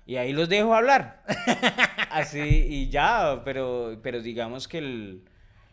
Y 0.06 0.16
ahí 0.16 0.32
los 0.32 0.48
dejo 0.48 0.74
hablar. 0.74 1.22
Así, 2.10 2.40
y 2.40 2.88
ya, 2.88 3.42
pero, 3.44 3.98
pero 4.02 4.20
digamos 4.20 4.66
que 4.68 4.78
el, 4.78 5.22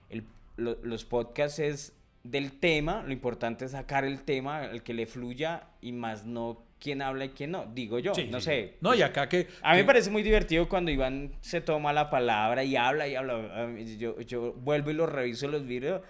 el- 0.10 0.24
lo- 0.58 0.78
los 0.84 1.06
podcasts 1.06 1.60
es 1.60 1.94
del 2.24 2.60
tema, 2.60 3.04
lo 3.04 3.14
importante 3.14 3.66
es 3.66 3.72
sacar 3.72 4.04
el 4.04 4.22
tema, 4.24 4.66
el 4.66 4.84
que 4.84 4.94
le 4.94 5.06
fluya 5.06 5.68
y 5.82 5.94
más 5.94 6.26
no 6.26 6.66
quién 6.80 7.02
habla 7.02 7.26
y 7.26 7.30
quién 7.30 7.52
no, 7.52 7.66
digo 7.74 7.98
yo, 8.00 8.14
Sí, 8.14 8.28
no 8.30 8.40
sí. 8.40 8.46
sé. 8.46 8.74
No, 8.82 8.94
y 8.94 9.02
acá 9.02 9.28
que... 9.30 9.48
A 9.62 9.72
mí 9.74 9.80
me 9.80 9.86
parece 9.86 10.10
muy 10.12 10.22
divertido 10.24 10.68
cuando 10.70 10.92
Iván 10.92 11.32
se 11.42 11.62
toma 11.62 11.94
la 11.94 12.10
palabra 12.10 12.64
y 12.64 12.76
habla 12.76 13.08
y 13.08 13.16
habla. 13.16 13.68
Yo, 13.98 14.20
yo 14.22 14.54
vuelvo 14.54 14.92
y 14.92 14.94
lo 14.94 15.06
reviso 15.08 15.48
los 15.48 15.66
videos. 15.66 16.02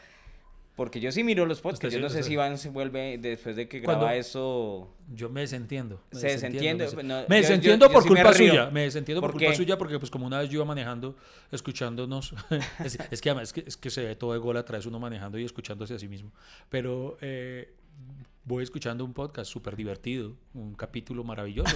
Porque 0.77 1.01
yo 1.01 1.11
sí 1.11 1.23
miro 1.23 1.45
los 1.45 1.59
podcasts. 1.59 1.83
Usted 1.85 1.97
Yo 1.97 1.97
sí, 1.97 2.03
no 2.03 2.09
sé 2.09 2.19
usted- 2.19 2.27
si 2.27 2.33
Iván 2.33 2.57
se 2.57 2.69
vuelve 2.69 3.17
después 3.17 3.55
de 3.57 3.67
que 3.67 3.81
Cuando- 3.81 4.05
graba 4.05 4.15
eso. 4.15 4.93
Yo 5.13 5.27
me 5.29 5.41
desentiendo. 5.41 5.99
me 6.13 6.19
Se 6.19 6.27
desentiende, 6.27 6.85
Me, 6.85 6.91
des- 6.91 7.03
no, 7.03 7.15
me 7.27 7.35
yo- 7.35 7.41
desentiendo 7.41 7.85
yo- 7.87 7.89
yo 7.89 7.93
por 7.93 8.03
sí 8.03 8.09
me 8.09 8.15
culpa 8.21 8.31
río. 8.37 8.49
suya. 8.51 8.69
Me 8.69 8.81
desentiendo 8.83 9.19
por, 9.21 9.31
¿Por 9.31 9.39
culpa 9.41 9.55
suya 9.55 9.77
porque 9.77 9.97
pues 9.99 10.11
como 10.11 10.25
una 10.27 10.39
vez 10.39 10.49
yo 10.49 10.57
iba 10.57 10.65
manejando, 10.65 11.15
escuchándonos. 11.51 12.33
es, 12.85 12.97
es 13.11 13.21
que 13.21 13.29
además 13.31 13.49
es 13.49 13.53
que, 13.53 13.63
es 13.67 13.75
que 13.75 13.89
se 13.89 14.05
ve 14.05 14.15
todo 14.15 14.33
de 14.33 14.39
gol 14.39 14.55
atrás 14.55 14.85
uno 14.85 14.99
manejando 14.99 15.39
y 15.39 15.43
escuchándose 15.45 15.95
a 15.95 15.99
sí 15.99 16.07
mismo. 16.07 16.31
Pero 16.69 17.17
eh, 17.21 17.73
voy 18.43 18.63
escuchando 18.63 19.03
un 19.03 19.13
podcast 19.13 19.51
súper 19.51 19.75
divertido, 19.75 20.33
un 20.53 20.75
capítulo 20.75 21.23
maravilloso. 21.23 21.75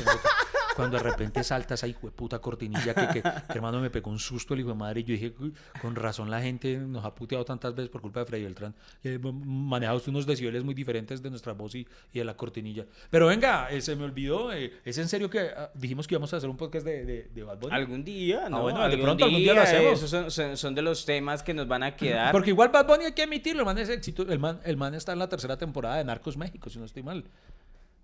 ¿No? 0.71 0.75
Cuando 0.75 0.97
de 0.97 1.03
repente 1.03 1.43
salta 1.43 1.73
esa 1.75 1.87
hijo 1.87 2.07
de 2.07 2.11
puta 2.11 2.39
cortinilla 2.39 2.93
que, 2.93 3.07
que, 3.07 3.21
que, 3.21 3.29
hermano 3.55 3.79
me 3.79 3.89
pegó 3.89 4.09
un 4.09 4.19
susto 4.19 4.53
el 4.53 4.61
hijo 4.61 4.69
de 4.69 4.75
madre 4.75 5.01
y 5.01 5.03
yo 5.03 5.13
dije, 5.13 5.33
"Uy, 5.39 5.53
con 5.81 5.95
razón 5.95 6.29
la 6.29 6.41
gente 6.41 6.77
nos 6.77 7.03
ha 7.05 7.13
puteado 7.13 7.45
tantas 7.45 7.75
veces 7.75 7.89
por 7.89 8.01
culpa 8.01 8.21
de 8.21 8.25
Freddy 8.25 8.43
Beltrán. 8.43 8.73
Eh, 9.03 9.19
manejado 9.21 9.97
usted 9.97 10.09
unos 10.09 10.25
decibeles 10.25 10.63
muy 10.63 10.73
diferentes 10.73 11.21
de 11.21 11.29
nuestra 11.29 11.53
voz 11.53 11.75
y, 11.75 11.87
y 12.13 12.19
de 12.19 12.25
la 12.25 12.35
cortinilla. 12.35 12.85
Pero 13.09 13.27
venga, 13.27 13.69
eh, 13.71 13.81
se 13.81 13.95
me 13.95 14.03
olvidó, 14.05 14.51
eh, 14.53 14.73
¿es 14.85 14.97
en 14.97 15.07
serio 15.07 15.29
que 15.29 15.39
ah, 15.39 15.71
dijimos 15.73 16.07
que 16.07 16.15
íbamos 16.15 16.33
a 16.33 16.37
hacer 16.37 16.49
un 16.49 16.57
podcast 16.57 16.85
de, 16.85 17.05
de, 17.05 17.29
de 17.33 17.43
Bad 17.43 17.59
Bunny? 17.59 17.75
Algún 17.75 18.03
día, 18.03 18.49
¿no? 18.49 18.57
Ah, 18.57 18.61
bueno, 18.61 18.89
de 18.89 18.97
pronto 18.97 19.25
algún 19.25 19.39
día 19.39 19.53
lo 19.53 19.61
hacemos. 19.61 19.93
Esos 20.01 20.09
son, 20.09 20.31
son- 20.31 20.57
son 20.57 20.75
de 20.75 20.81
los 20.81 21.05
temas 21.05 21.43
que 21.43 21.53
nos 21.53 21.67
van 21.67 21.83
a 21.83 21.95
quedar. 21.95 22.31
Porque 22.31 22.49
igual 22.51 22.69
Bad 22.69 22.87
Bunny 22.87 23.05
hay 23.05 23.13
que 23.13 23.23
admitirlo, 23.23 23.61
el 23.61 23.65
man 23.65 23.77
es 23.77 23.89
éxito, 23.89 24.23
el 24.23 24.39
man, 24.39 24.59
el 24.63 24.77
man 24.77 24.93
está 24.95 25.13
en 25.13 25.19
la 25.19 25.27
tercera 25.29 25.57
temporada 25.57 25.97
de 25.97 26.03
Narcos 26.03 26.37
México, 26.37 26.69
si 26.69 26.79
no 26.79 26.85
estoy 26.85 27.03
mal. 27.03 27.23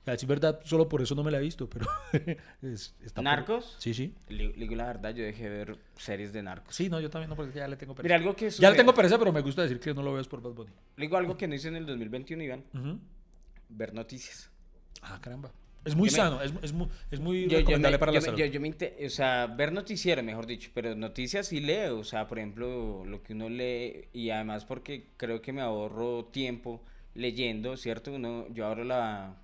A 0.08 0.12
decir 0.12 0.28
verdad, 0.28 0.62
solo 0.64 0.88
por 0.90 1.02
eso 1.02 1.14
no 1.16 1.24
me 1.24 1.30
la 1.32 1.38
he 1.38 1.42
visto, 1.42 1.70
pero 1.70 1.86
es- 2.62 2.96
está 3.04 3.16
por- 3.16 3.24
¿Narcos? 3.26 3.76
Sí, 3.78 3.94
sí. 3.94 4.16
Le 4.30 4.54
la 4.76 4.86
verdad, 4.88 5.14
yo 5.14 5.24
dejé 5.24 5.44
de 5.44 5.50
ver 5.50 5.78
series 5.98 6.34
de 6.34 6.42
narcos. 6.42 6.74
Sí, 6.76 6.90
no, 6.90 7.00
yo 7.00 7.10
también 7.10 7.30
no, 7.30 7.36
porque 7.36 7.58
ya 7.60 7.68
le 7.68 7.76
tengo 7.76 7.94
pereza. 7.94 8.08
Mira, 8.16 8.16
algo 8.24 8.36
que 8.36 8.46
ya 8.46 8.52
sucede- 8.52 8.72
le 8.72 8.78
tengo 8.78 8.94
pereza, 8.94 9.20
pero 9.20 9.32
me 9.34 9.42
gusta 9.42 9.62
decir 9.64 9.80
que 9.80 9.94
no 9.94 10.02
lo 10.02 10.14
veo 10.14 10.22
es 10.22 10.28
por 10.28 10.42
Bad 10.42 10.54
Bunny. 10.54 10.72
Le 10.96 11.06
digo 11.06 11.18
algo 11.18 11.38
que 11.38 11.48
no 11.48 11.56
hice 11.56 11.68
en 11.68 11.76
el 11.76 11.86
2021, 11.86 12.42
Iván. 12.44 12.64
Ujú. 12.74 13.00
Ver 13.70 13.94
noticias. 13.94 14.50
Ah, 15.02 15.20
caramba. 15.22 15.52
Es 15.86 15.96
muy 15.96 16.10
Yo 16.10 16.14
me- 16.18 16.24
sano, 16.24 16.42
es, 16.42 16.54
es 16.64 16.74
muy, 16.74 16.88
es 17.12 17.20
muy 17.20 17.44
Yo, 17.44 17.50
yo 17.50 17.58
recomendable 17.60 17.96
me, 17.96 18.00
para 18.00 18.12
yo 18.12 18.16
la 18.16 18.20
me- 18.22 18.26
salud. 18.26 18.38
yo- 18.40 18.46
yo 18.46 18.60
me 18.62 18.68
inte- 18.68 18.98
o 19.06 19.10
sea, 19.10 19.48
ver 19.48 19.72
noticiero, 19.72 20.22
mejor 20.24 20.46
dicho, 20.46 20.70
pero 20.74 20.96
noticias 20.96 21.48
sí 21.48 21.60
leo, 21.62 22.00
o 22.00 22.04
sea, 22.04 22.28
por 22.28 22.40
ejemplo, 22.40 23.04
lo 23.06 23.24
que 23.24 23.34
uno 23.34 23.48
lee, 23.50 24.08
y 24.14 24.30
además 24.30 24.66
porque 24.66 25.12
creo 25.18 25.42
que 25.42 25.54
me 25.54 25.62
ahorro 25.62 26.26
tiempo 26.26 26.82
leyendo, 27.14 27.78
¿cierto? 27.78 28.12
Uno, 28.14 28.48
yo 28.54 28.66
abro 28.68 28.84
la, 28.84 29.38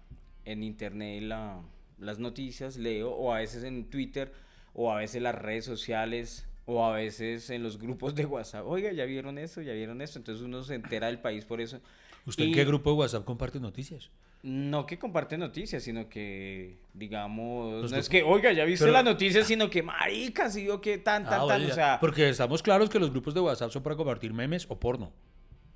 en 0.45 0.63
internet 0.63 1.23
la, 1.23 1.61
las 1.99 2.19
noticias, 2.19 2.77
leo, 2.77 3.11
o 3.11 3.33
a 3.33 3.37
veces 3.39 3.63
en 3.63 3.85
Twitter, 3.89 4.31
o 4.73 4.91
a 4.91 4.97
veces 4.97 5.21
las 5.21 5.35
redes 5.35 5.65
sociales, 5.65 6.47
o 6.65 6.85
a 6.85 6.93
veces 6.93 7.49
en 7.49 7.61
los 7.63 7.77
grupos 7.77 8.15
de 8.15 8.25
WhatsApp, 8.25 8.65
oiga, 8.65 8.91
ya 8.91 9.05
vieron 9.05 9.37
esto, 9.37 9.61
ya 9.61 9.73
vieron 9.73 10.01
esto, 10.01 10.19
entonces 10.19 10.43
uno 10.43 10.63
se 10.63 10.75
entera 10.75 11.07
del 11.07 11.19
país 11.19 11.45
por 11.45 11.59
eso. 11.61 11.79
¿Usted 12.25 12.45
en 12.45 12.53
qué 12.53 12.63
grupo 12.63 12.91
de 12.91 12.97
WhatsApp 12.97 13.25
comparte 13.25 13.59
noticias? 13.59 14.09
no 14.45 14.85
que 14.85 14.99
comparte 14.99 15.37
noticias, 15.37 15.81
sino 15.83 16.09
que, 16.09 16.77
digamos, 16.93 17.81
Los 17.83 17.91
no 17.93 17.97
es 17.97 18.09
que, 18.09 18.23
oiga, 18.23 18.51
ya 18.51 18.65
viste 18.65 18.83
Pero- 18.83 18.91
las 18.93 19.05
noticias, 19.05 19.47
sino 19.47 19.69
que, 19.69 19.81
marica, 19.83 20.49
sí 20.49 20.67
o 20.69 20.81
que 20.81 20.97
tan, 20.97 21.23
tan, 21.23 21.41
Ah, 21.43 21.47
tan, 21.47 21.65
o 21.65 21.73
sea, 21.73 21.97
Porque 22.01 22.27
estamos 22.27 22.61
claros 22.61 22.89
que 22.89 22.99
los 22.99 23.09
grupos 23.09 23.33
de 23.33 23.39
WhatsApp 23.39 23.71
son 23.71 23.81
para 23.83 23.95
compartir 23.95 24.33
memes 24.33 24.65
o 24.69 24.77
porno. 24.77 25.13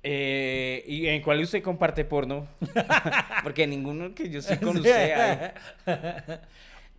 Eh, 0.02 0.84
¿y 0.86 1.06
en 1.08 1.22
cuál 1.22 1.40
usted 1.40 1.62
comparte 1.62 2.04
porno? 2.04 2.46
Porque 3.42 3.66
ninguno 3.66 4.14
que 4.14 4.28
yo 4.30 4.38
estoy 4.40 4.58
con 4.58 4.76
usted 4.76 5.12
ahí. 5.12 5.52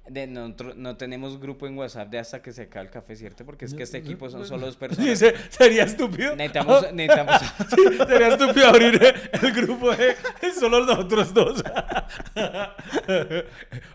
De, 0.08 0.26
nosotros 0.26 0.76
no 0.76 0.98
tenemos 0.98 1.40
grupo 1.40 1.68
en 1.68 1.78
WhatsApp 1.78 2.10
de 2.10 2.18
hasta 2.18 2.42
que 2.42 2.52
se 2.52 2.64
acabe 2.64 2.88
el 2.88 2.92
café, 2.92 3.16
¿cierto? 3.16 3.46
Porque 3.46 3.66
es 3.66 3.76
que 3.76 3.84
este 3.84 4.00
equipo 4.00 4.28
son 4.28 4.44
solo 4.44 4.66
dos 4.66 4.74
Sí, 4.74 4.80
personas. 4.80 5.20
se- 5.20 5.36
sería 5.50 5.84
estúpido. 5.84 6.36
Necesitamos, 6.36 6.92
necesitamos, 6.94 7.36
Sí, 7.70 7.98
sería 8.08 8.28
estúpido 8.30 8.68
abrir 8.70 9.00
el 9.34 9.52
grupo 9.54 9.96
de 9.96 10.16
solo 10.60 10.84
nosotros 10.84 11.32
dos. 11.32 11.64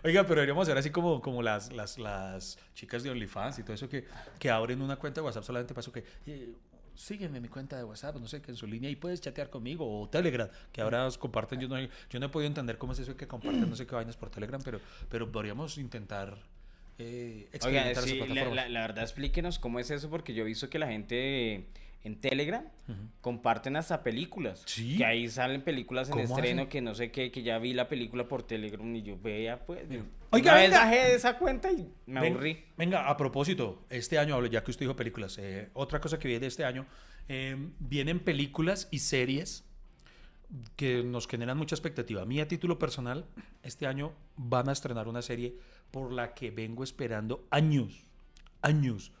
Oiga, 0.03 0.23
pero 0.23 0.35
deberíamos 0.35 0.63
hacer 0.67 0.77
así 0.77 0.89
como, 0.89 1.21
como 1.21 1.41
las, 1.41 1.73
las, 1.73 1.97
las 1.97 2.57
chicas 2.73 3.03
de 3.03 3.09
OnlyFans 3.09 3.59
y 3.59 3.63
todo 3.63 3.73
eso 3.73 3.89
que, 3.89 4.05
que 4.39 4.49
abren 4.49 4.81
una 4.81 4.95
cuenta 4.95 5.19
de 5.19 5.25
WhatsApp 5.25 5.43
solamente 5.43 5.73
para 5.73 5.81
eso 5.81 5.91
que 5.91 6.03
eh, 6.27 6.53
sígueme 6.95 7.37
en 7.37 7.43
mi 7.43 7.49
cuenta 7.49 7.77
de 7.77 7.83
WhatsApp, 7.83 8.15
no 8.17 8.27
sé, 8.27 8.41
que 8.41 8.51
en 8.51 8.57
su 8.57 8.67
línea 8.67 8.89
y 8.89 8.95
puedes 8.95 9.21
chatear 9.21 9.49
conmigo 9.49 10.01
o 10.01 10.09
Telegram, 10.09 10.49
que 10.71 10.81
ahora 10.81 11.05
os 11.05 11.17
comparten. 11.17 11.59
Yo 11.59 11.67
no, 11.67 11.77
yo 11.79 12.19
no 12.19 12.25
he 12.25 12.29
podido 12.29 12.47
entender 12.47 12.77
cómo 12.77 12.93
es 12.93 12.99
eso 12.99 13.15
que 13.15 13.27
comparten 13.27 13.69
no 13.69 13.75
sé 13.75 13.85
qué 13.85 13.95
vainas 13.95 14.17
por 14.17 14.29
Telegram, 14.29 14.61
pero, 14.63 14.79
pero 15.09 15.31
podríamos 15.31 15.77
intentar 15.77 16.37
eh, 16.97 17.47
Oiga, 17.63 17.89
experimentar 17.91 18.03
sí, 18.03 18.09
esa 18.11 18.19
la, 18.19 18.25
plataforma. 18.25 18.55
la- 18.55 18.69
la 18.69 18.79
verdad, 18.81 19.03
explíquenos 19.03 19.59
cómo 19.59 19.79
es 19.79 19.91
eso, 19.91 20.09
porque 20.09 20.33
yo 20.33 20.43
he 20.43 20.47
visto 20.47 20.69
que 20.69 20.79
la 20.79 20.87
gente 20.87 21.67
en 22.05 22.21
Telegram 22.21 22.63
comparten 23.19 23.75
hasta 23.75 24.01
películas. 24.03 24.63
Sí. 24.65 24.95
Que 24.97 25.05
ahí 25.05 25.27
salen 25.27 25.61
películas 25.63 26.07
en 26.07 26.13
¿Cómo 26.13 26.23
estreno, 26.23 26.61
hacen? 26.61 26.69
que 26.69 26.81
no 26.81 26.95
sé 26.95 27.11
qué, 27.11 27.31
que 27.31 27.43
ya 27.43 27.57
vi 27.57 27.73
la 27.73 27.89
película 27.89 28.27
por 28.27 28.43
Telegram 28.43 28.95
y 28.95 29.01
yo 29.01 29.17
vea, 29.19 29.65
pues. 29.65 29.81
Oiga, 30.31 30.51
una 30.53 30.61
vez 30.61 30.69
venga. 30.69 30.83
bajé 30.85 30.95
de 30.95 31.15
esa 31.15 31.37
cuenta 31.37 31.71
y 31.71 31.91
me 32.05 32.21
Ven- 32.21 32.33
aburrí. 32.33 32.63
Venga, 32.77 33.09
a 33.09 33.17
propósito, 33.17 33.83
este 33.89 34.17
año, 34.19 34.35
hablo- 34.35 34.47
ya 34.49 34.63
que 34.63 34.71
usted 34.71 34.85
dijo 34.85 34.95
películas, 34.95 35.37
eh, 35.39 35.69
otra 35.73 35.99
cosa 35.99 36.19
que 36.19 36.27
viene 36.27 36.41
de 36.41 36.47
este 36.47 36.63
año, 36.63 36.85
eh, 37.27 37.55
vienen 37.79 38.19
películas 38.19 38.87
y 38.91 38.99
series 38.99 39.63
que 40.75 41.03
nos 41.03 41.27
generan 41.27 41.57
mucha 41.57 41.75
expectativa. 41.75 42.21
A 42.21 42.25
mí, 42.25 42.39
a 42.39 42.47
título 42.47 42.77
personal, 42.77 43.25
este 43.63 43.87
año 43.87 44.13
van 44.37 44.69
a 44.69 44.73
estrenar 44.73 45.07
una 45.07 45.21
serie 45.23 45.55
por 45.89 46.11
la 46.13 46.33
que 46.35 46.51
vengo 46.51 46.83
esperando 46.83 47.47
años, 47.49 48.05
años. 48.61 49.11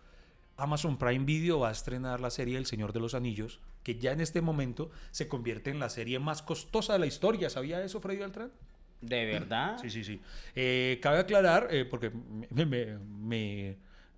Amazon 0.57 0.97
Prime 0.97 1.25
Video 1.25 1.59
va 1.59 1.69
a 1.69 1.71
estrenar 1.71 2.21
la 2.21 2.29
serie 2.29 2.57
El 2.57 2.65
Señor 2.65 2.93
de 2.93 2.99
los 2.99 3.13
Anillos, 3.13 3.59
que 3.83 3.95
ya 3.97 4.11
en 4.11 4.21
este 4.21 4.41
momento 4.41 4.89
se 5.11 5.27
convierte 5.27 5.69
en 5.69 5.79
la 5.79 5.89
serie 5.89 6.19
más 6.19 6.41
costosa 6.41 6.93
de 6.93 6.99
la 6.99 7.05
historia. 7.07 7.49
¿Sabía 7.49 7.83
eso, 7.83 7.99
Freddy 7.99 8.19
Beltrán? 8.19 8.51
¿De 9.01 9.25
verdad? 9.25 9.77
Sí, 9.81 9.89
sí, 9.89 10.03
sí. 10.03 10.21
Eh, 10.55 10.99
cabe 11.01 11.19
aclarar, 11.19 11.67
eh, 11.71 11.85
porque 11.85 12.11
me, 12.51 12.65
me- 12.65 12.97
me- 12.97 13.77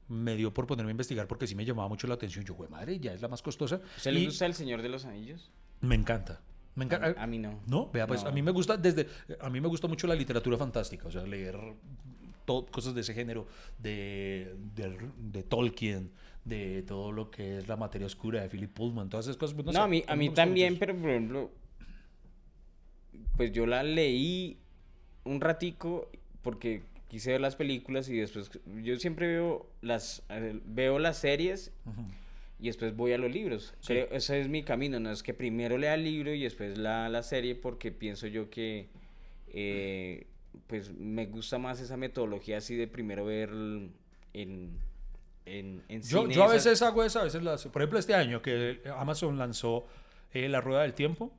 me 0.10 0.36
dio 0.38 0.54
por 0.54 0.66
ponerme 0.68 0.92
a 0.92 0.94
investigar 0.94 1.28
porque 1.28 1.48
sí 1.48 1.56
me 1.56 1.66
llamaba 1.66 1.90
mucho 1.90 2.08
la 2.08 2.14
atención. 2.14 2.46
Yo, 2.46 2.54
güey, 2.54 2.70
madre, 2.70 2.98
ya 3.00 3.14
es 3.14 3.22
la 3.22 3.28
más 3.28 3.42
costosa. 3.42 3.82
¿Se 3.98 4.12
le 4.12 4.24
gusta 4.24 4.46
El 4.46 4.54
Señor 4.54 4.82
de 4.82 4.88
los 4.90 5.04
Anillos? 5.06 5.52
Me 5.82 5.96
encanta. 5.96 6.40
Me 6.76 6.86
encanta. 6.86 7.22
A, 7.22 7.28
mí 7.28 7.40
no. 7.40 7.60
No, 7.66 7.90
vea, 7.92 8.08
pues 8.08 8.24
No. 8.24 8.30
a 8.30 8.32
mí 8.32 8.42
me 8.42 8.52
gusta 8.52 8.78
desde. 8.78 9.08
A 9.42 9.50
mí 9.50 9.60
me 9.60 9.68
gusta 9.68 9.88
mucho 9.88 10.08
la 10.08 10.16
literatura 10.16 10.56
fantástica, 10.58 11.08
o 11.08 11.12
sea, 11.12 11.24
leer 11.24 11.58
cosas 12.72 12.94
de 12.96 13.02
ese 13.02 13.14
género, 13.14 13.46
de, 13.78 14.56
de, 14.76 14.98
de 15.18 15.44
Tolkien, 15.44 16.12
de 16.48 16.82
todo 16.84 17.12
lo 17.12 17.30
que 17.30 17.58
es 17.58 17.68
la 17.68 17.76
materia 17.76 18.08
oscura 18.08 18.42
de 18.42 18.50
Philip 18.50 18.72
Pullman, 18.74 19.10
todas 19.10 19.26
esas 19.26 19.38
cosas. 19.38 19.54
pues, 19.56 19.66
No, 19.66 19.72
sé, 19.74 19.80
a 19.80 19.88
mí, 19.88 20.04
a 20.08 20.16
mí 20.16 20.30
también, 20.30 20.78
pero 20.80 20.96
por 20.96 21.10
ejemplo, 21.10 21.52
pues 23.36 23.52
yo 23.52 23.66
la 23.66 23.84
leí 23.84 24.58
un 25.24 25.42
ratico 25.42 26.10
porque 26.42 26.84
quise 27.10 27.32
ver 27.32 27.42
las 27.42 27.56
películas 27.56 28.10
y 28.10 28.18
después 28.18 28.50
yo 28.84 28.98
siempre 28.98 29.28
veo 29.28 29.70
las 29.82 30.24
eh, 30.30 30.60
veo 30.66 31.00
las 31.00 31.18
series 31.18 31.72
Ujú. 31.86 32.02
y 32.60 32.68
después 32.68 32.96
voy 32.96 33.14
a 33.14 33.18
los 33.18 33.32
libros. 33.32 33.74
Sí. 33.80 33.88
Creo, 33.94 34.08
ese 34.12 34.40
es 34.42 34.48
mi 34.50 34.64
camino, 34.64 35.00
no 35.00 35.12
es 35.12 35.24
que 35.24 35.34
primero 35.34 35.78
lea 35.78 35.96
el 35.96 36.04
libro 36.04 36.34
y 36.34 36.42
después 36.44 36.78
la, 36.78 37.10
la 37.10 37.24
serie 37.24 37.56
porque 37.56 37.92
pienso 37.92 38.28
yo 38.28 38.50
que 38.50 38.88
eh, 39.50 40.28
pues 40.68 40.94
me 40.94 41.26
gusta 41.28 41.58
más 41.58 41.80
esa 41.82 41.98
metodología 41.98 42.58
así 42.58 42.76
de 42.76 42.88
primero 42.88 43.26
ver 43.26 43.50
el- 43.50 43.92
en, 44.34 44.72
en, 45.48 45.84
en 45.90 46.02
Yo, 46.02 46.22
cine 46.24 46.34
yo 46.34 46.44
a 46.44 46.48
veces 46.50 46.82
hago 46.82 47.04
eso, 47.04 47.20
a 47.20 47.24
veces 47.24 47.42
las, 47.44 47.66
por 47.68 47.82
ejemplo 47.82 48.00
este 48.00 48.14
año 48.16 48.42
que 48.42 48.82
Amazon 48.98 49.38
lanzó 49.38 49.86
eh, 50.34 50.48
La 50.50 50.62
Rueda 50.62 50.82
del 50.84 50.94
Tiempo, 50.94 51.32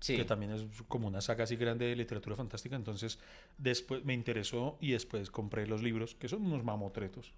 Sí. 0.00 0.16
que 0.16 0.24
también 0.24 0.52
es 0.52 0.64
como 0.86 1.08
una 1.08 1.20
saga 1.20 1.42
así 1.44 1.56
grande 1.56 1.86
de 1.86 1.96
literatura 1.96 2.36
fantástica, 2.36 2.76
entonces 2.76 3.18
después 3.58 4.04
me 4.04 4.14
interesó 4.14 4.78
y 4.80 4.92
después 4.92 5.28
compré 5.30 5.66
los 5.66 5.82
libros, 5.82 6.14
que 6.14 6.28
son 6.28 6.46
unos 6.46 6.62
mamotretos. 6.62 7.32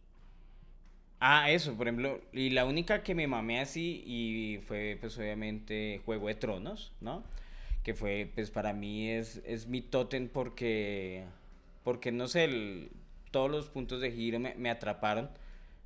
Ah, 1.22 1.50
eso, 1.50 1.74
por 1.76 1.86
ejemplo, 1.86 2.20
y 2.32 2.50
la 2.50 2.64
única 2.64 3.02
que 3.02 3.14
me 3.14 3.26
mamé 3.26 3.60
así 3.60 4.02
y 4.06 4.58
fue 4.66 4.96
pues 5.00 5.18
obviamente 5.18 6.00
Juego 6.06 6.28
de 6.28 6.34
Tronos, 6.34 6.92
¿no? 7.00 7.22
Que 7.82 7.94
fue 7.94 8.30
pues 8.34 8.50
para 8.50 8.72
mí 8.72 9.10
es, 9.10 9.42
es 9.44 9.66
mi 9.66 9.82
tótem 9.82 10.28
porque, 10.28 11.24
porque 11.84 12.10
no 12.10 12.26
sé, 12.26 12.44
el- 12.44 12.90
todos 13.30 13.50
los 13.50 13.68
puntos 13.68 14.00
de 14.00 14.10
giro 14.12 14.40
me, 14.40 14.54
me 14.56 14.70
atraparon. 14.70 15.30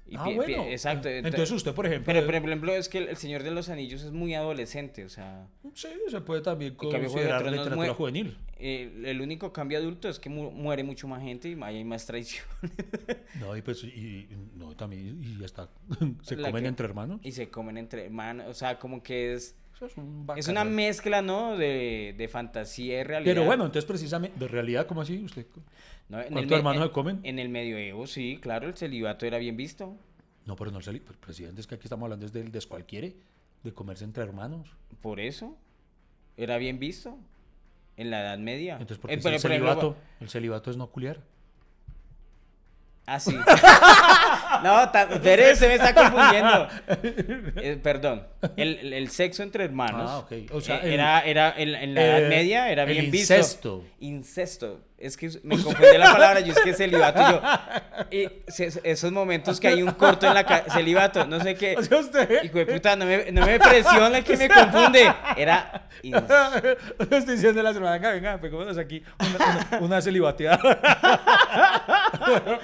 Y 0.06 0.16
ah, 0.16 0.28
bueno. 0.34 0.64
exacto. 0.68 1.08
Entonces 1.08 1.50
usted, 1.50 1.72
por 1.74 1.86
ejemplo... 1.86 2.04
Pero, 2.12 2.26
por 2.26 2.34
ejemplo, 2.34 2.74
es 2.74 2.88
que 2.90 2.98
el, 2.98 3.08
el 3.08 3.16
Señor 3.16 3.42
de 3.42 3.50
los 3.50 3.70
Anillos 3.70 4.02
es 4.02 4.12
muy 4.12 4.34
adolescente, 4.34 5.04
o 5.04 5.08
sea, 5.08 5.46
Sí, 5.72 5.88
se 6.10 6.20
puede 6.20 6.42
también 6.42 6.72
de 6.72 6.76
considerar 6.76 7.42
literatura 7.50 7.94
juvenil. 7.94 8.36
el, 8.58 9.06
el 9.06 9.20
único 9.22 9.52
cambio 9.52 9.78
adulto 9.78 10.08
es 10.10 10.18
que 10.18 10.28
mu- 10.28 10.50
muere 10.50 10.84
mucho 10.84 11.08
más 11.08 11.22
gente 11.22 11.48
y 11.48 11.62
hay 11.62 11.84
más 11.84 12.04
traición. 12.06 12.44
No, 13.40 13.56
y 13.56 13.62
pues, 13.62 13.82
y, 13.82 14.28
no, 14.54 14.76
también, 14.76 15.20
y 15.24 15.38
ya 15.40 15.46
está. 15.46 15.68
Se 16.22 16.36
La 16.36 16.48
comen 16.50 16.62
que- 16.64 16.68
entre 16.68 16.86
hermanos. 16.86 17.20
y 17.24 17.32
se 17.32 17.48
comen 17.48 17.78
entre 17.78 18.04
hermanos, 18.04 18.46
o 18.48 18.54
sea, 18.54 18.78
como 18.78 19.02
que 19.02 19.32
es... 19.34 19.56
Es 19.84 19.96
un 19.98 20.26
Es 20.36 20.48
una 20.48 20.64
mezcla, 20.64 21.20
¿no? 21.20 21.56
De, 21.58 22.14
de 22.16 22.28
fantasía 22.28 23.00
y 23.00 23.02
realidad. 23.02 23.34
Pero 23.34 23.44
bueno, 23.44 23.64
entonces 23.66 23.84
precisamente, 23.84 24.38
de 24.38 24.46
realidad, 24.48 24.86
¿cómo 24.86 25.02
así? 25.02 25.18
¿Usted? 25.24 25.46
¿No? 26.08 26.18
En 26.20 26.26
el 26.26 26.32
¿cuántos 26.32 26.50
me- 26.50 26.56
hermanos 26.58 26.82
en- 26.82 26.88
se 26.88 26.92
comen? 26.92 27.20
En 27.22 27.38
el 27.38 27.48
medioevo, 27.48 28.06
sí, 28.06 28.38
claro, 28.40 28.68
el 28.68 28.76
celibato 28.76 29.24
era 29.26 29.38
bien 29.38 29.56
visto. 29.56 29.96
No, 30.46 30.56
pero 30.56 30.70
no 30.70 30.78
el 30.78 30.84
celi- 30.84 31.00
pues, 31.00 31.16
presidente, 31.18 31.60
es 31.60 31.66
que 31.66 31.74
aquí 31.76 31.84
estamos 31.84 32.04
hablando 32.04 32.28
del 32.28 32.52
descualquiere, 32.52 33.16
de 33.62 33.72
comerse 33.72 34.04
entre 34.04 34.22
hermanos. 34.22 34.68
Por 35.00 35.18
eso. 35.20 35.56
Era 36.36 36.58
bien 36.58 36.78
visto. 36.78 37.16
En 37.96 38.10
la 38.10 38.20
Edad 38.22 38.38
Media. 38.38 38.72
Entonces, 38.74 38.98
¿por 38.98 39.08
qué 39.08 39.14
Eh, 39.14 39.20
pero- 39.22 39.36
el 39.36 39.40
celibato? 39.40 39.96
El 40.20 40.28
celibato 40.28 40.70
es 40.70 40.76
no 40.76 40.88
culiar. 40.88 41.20
Ah, 43.06 43.20
sí. 43.20 43.34
no, 44.62 44.90
pero 45.22 45.56
se 45.56 45.68
me 45.68 45.74
está 45.74 45.94
confundiendo. 45.94 46.68
Eh, 47.56 47.78
perdón. 47.82 48.26
El, 48.56 48.92
el- 48.92 49.10
sexo 49.10 49.42
entre 49.42 49.64
hermanos. 49.64 50.10
Ah, 50.10 50.18
ok. 50.18 50.32
O 50.52 50.60
sea, 50.60 50.78
eh, 50.84 50.94
era, 50.94 51.20
era 51.20 51.54
en, 51.56 51.74
en 51.74 51.94
la 51.94 52.02
Edad 52.04 52.24
eh, 52.24 52.28
Media 52.28 52.68
era 52.70 52.84
bien 52.84 53.10
visto. 53.10 53.34
incesto. 53.34 53.84
Incesto. 54.00 54.80
Es 54.98 55.16
que 55.16 55.28
me 55.42 55.56
confundí 55.62 55.98
la 55.98 56.12
palabra. 56.12 56.40
Yo 56.40 56.52
es 56.52 56.60
que 56.60 56.72
celibato. 56.72 57.42
y 58.10 58.22
Yo, 58.22 58.28
y 58.28 58.42
se- 58.50 58.80
esos 58.84 59.12
momentos 59.12 59.60
que 59.60 59.68
hay 59.68 59.82
un 59.82 59.92
corto 59.92 60.26
en 60.26 60.34
la 60.34 60.44
ca- 60.44 60.64
celibato, 60.72 61.26
no 61.26 61.40
sé 61.40 61.54
qué. 61.56 61.76
O 61.76 61.82
sea, 61.82 61.98
usted... 61.98 62.44
Hijo 62.44 62.58
de 62.58 62.66
puta, 62.66 62.96
no 62.96 63.04
me, 63.04 63.30
no 63.32 63.44
me 63.46 63.58
presiona 63.58 64.22
que 64.22 64.36
me 64.36 64.48
confunde. 64.48 65.12
Era. 65.36 65.88
in- 66.02 66.14
Estoy 66.14 67.34
diciendo 67.36 67.62
la 67.62 67.72
semana, 67.72 67.92
venga, 67.92 68.12
venga, 68.12 68.38
pegámonos 68.38 68.78
aquí 68.78 69.02
una, 69.18 69.66
una, 69.70 69.78
una 69.80 70.02
celibateada. 70.02 70.58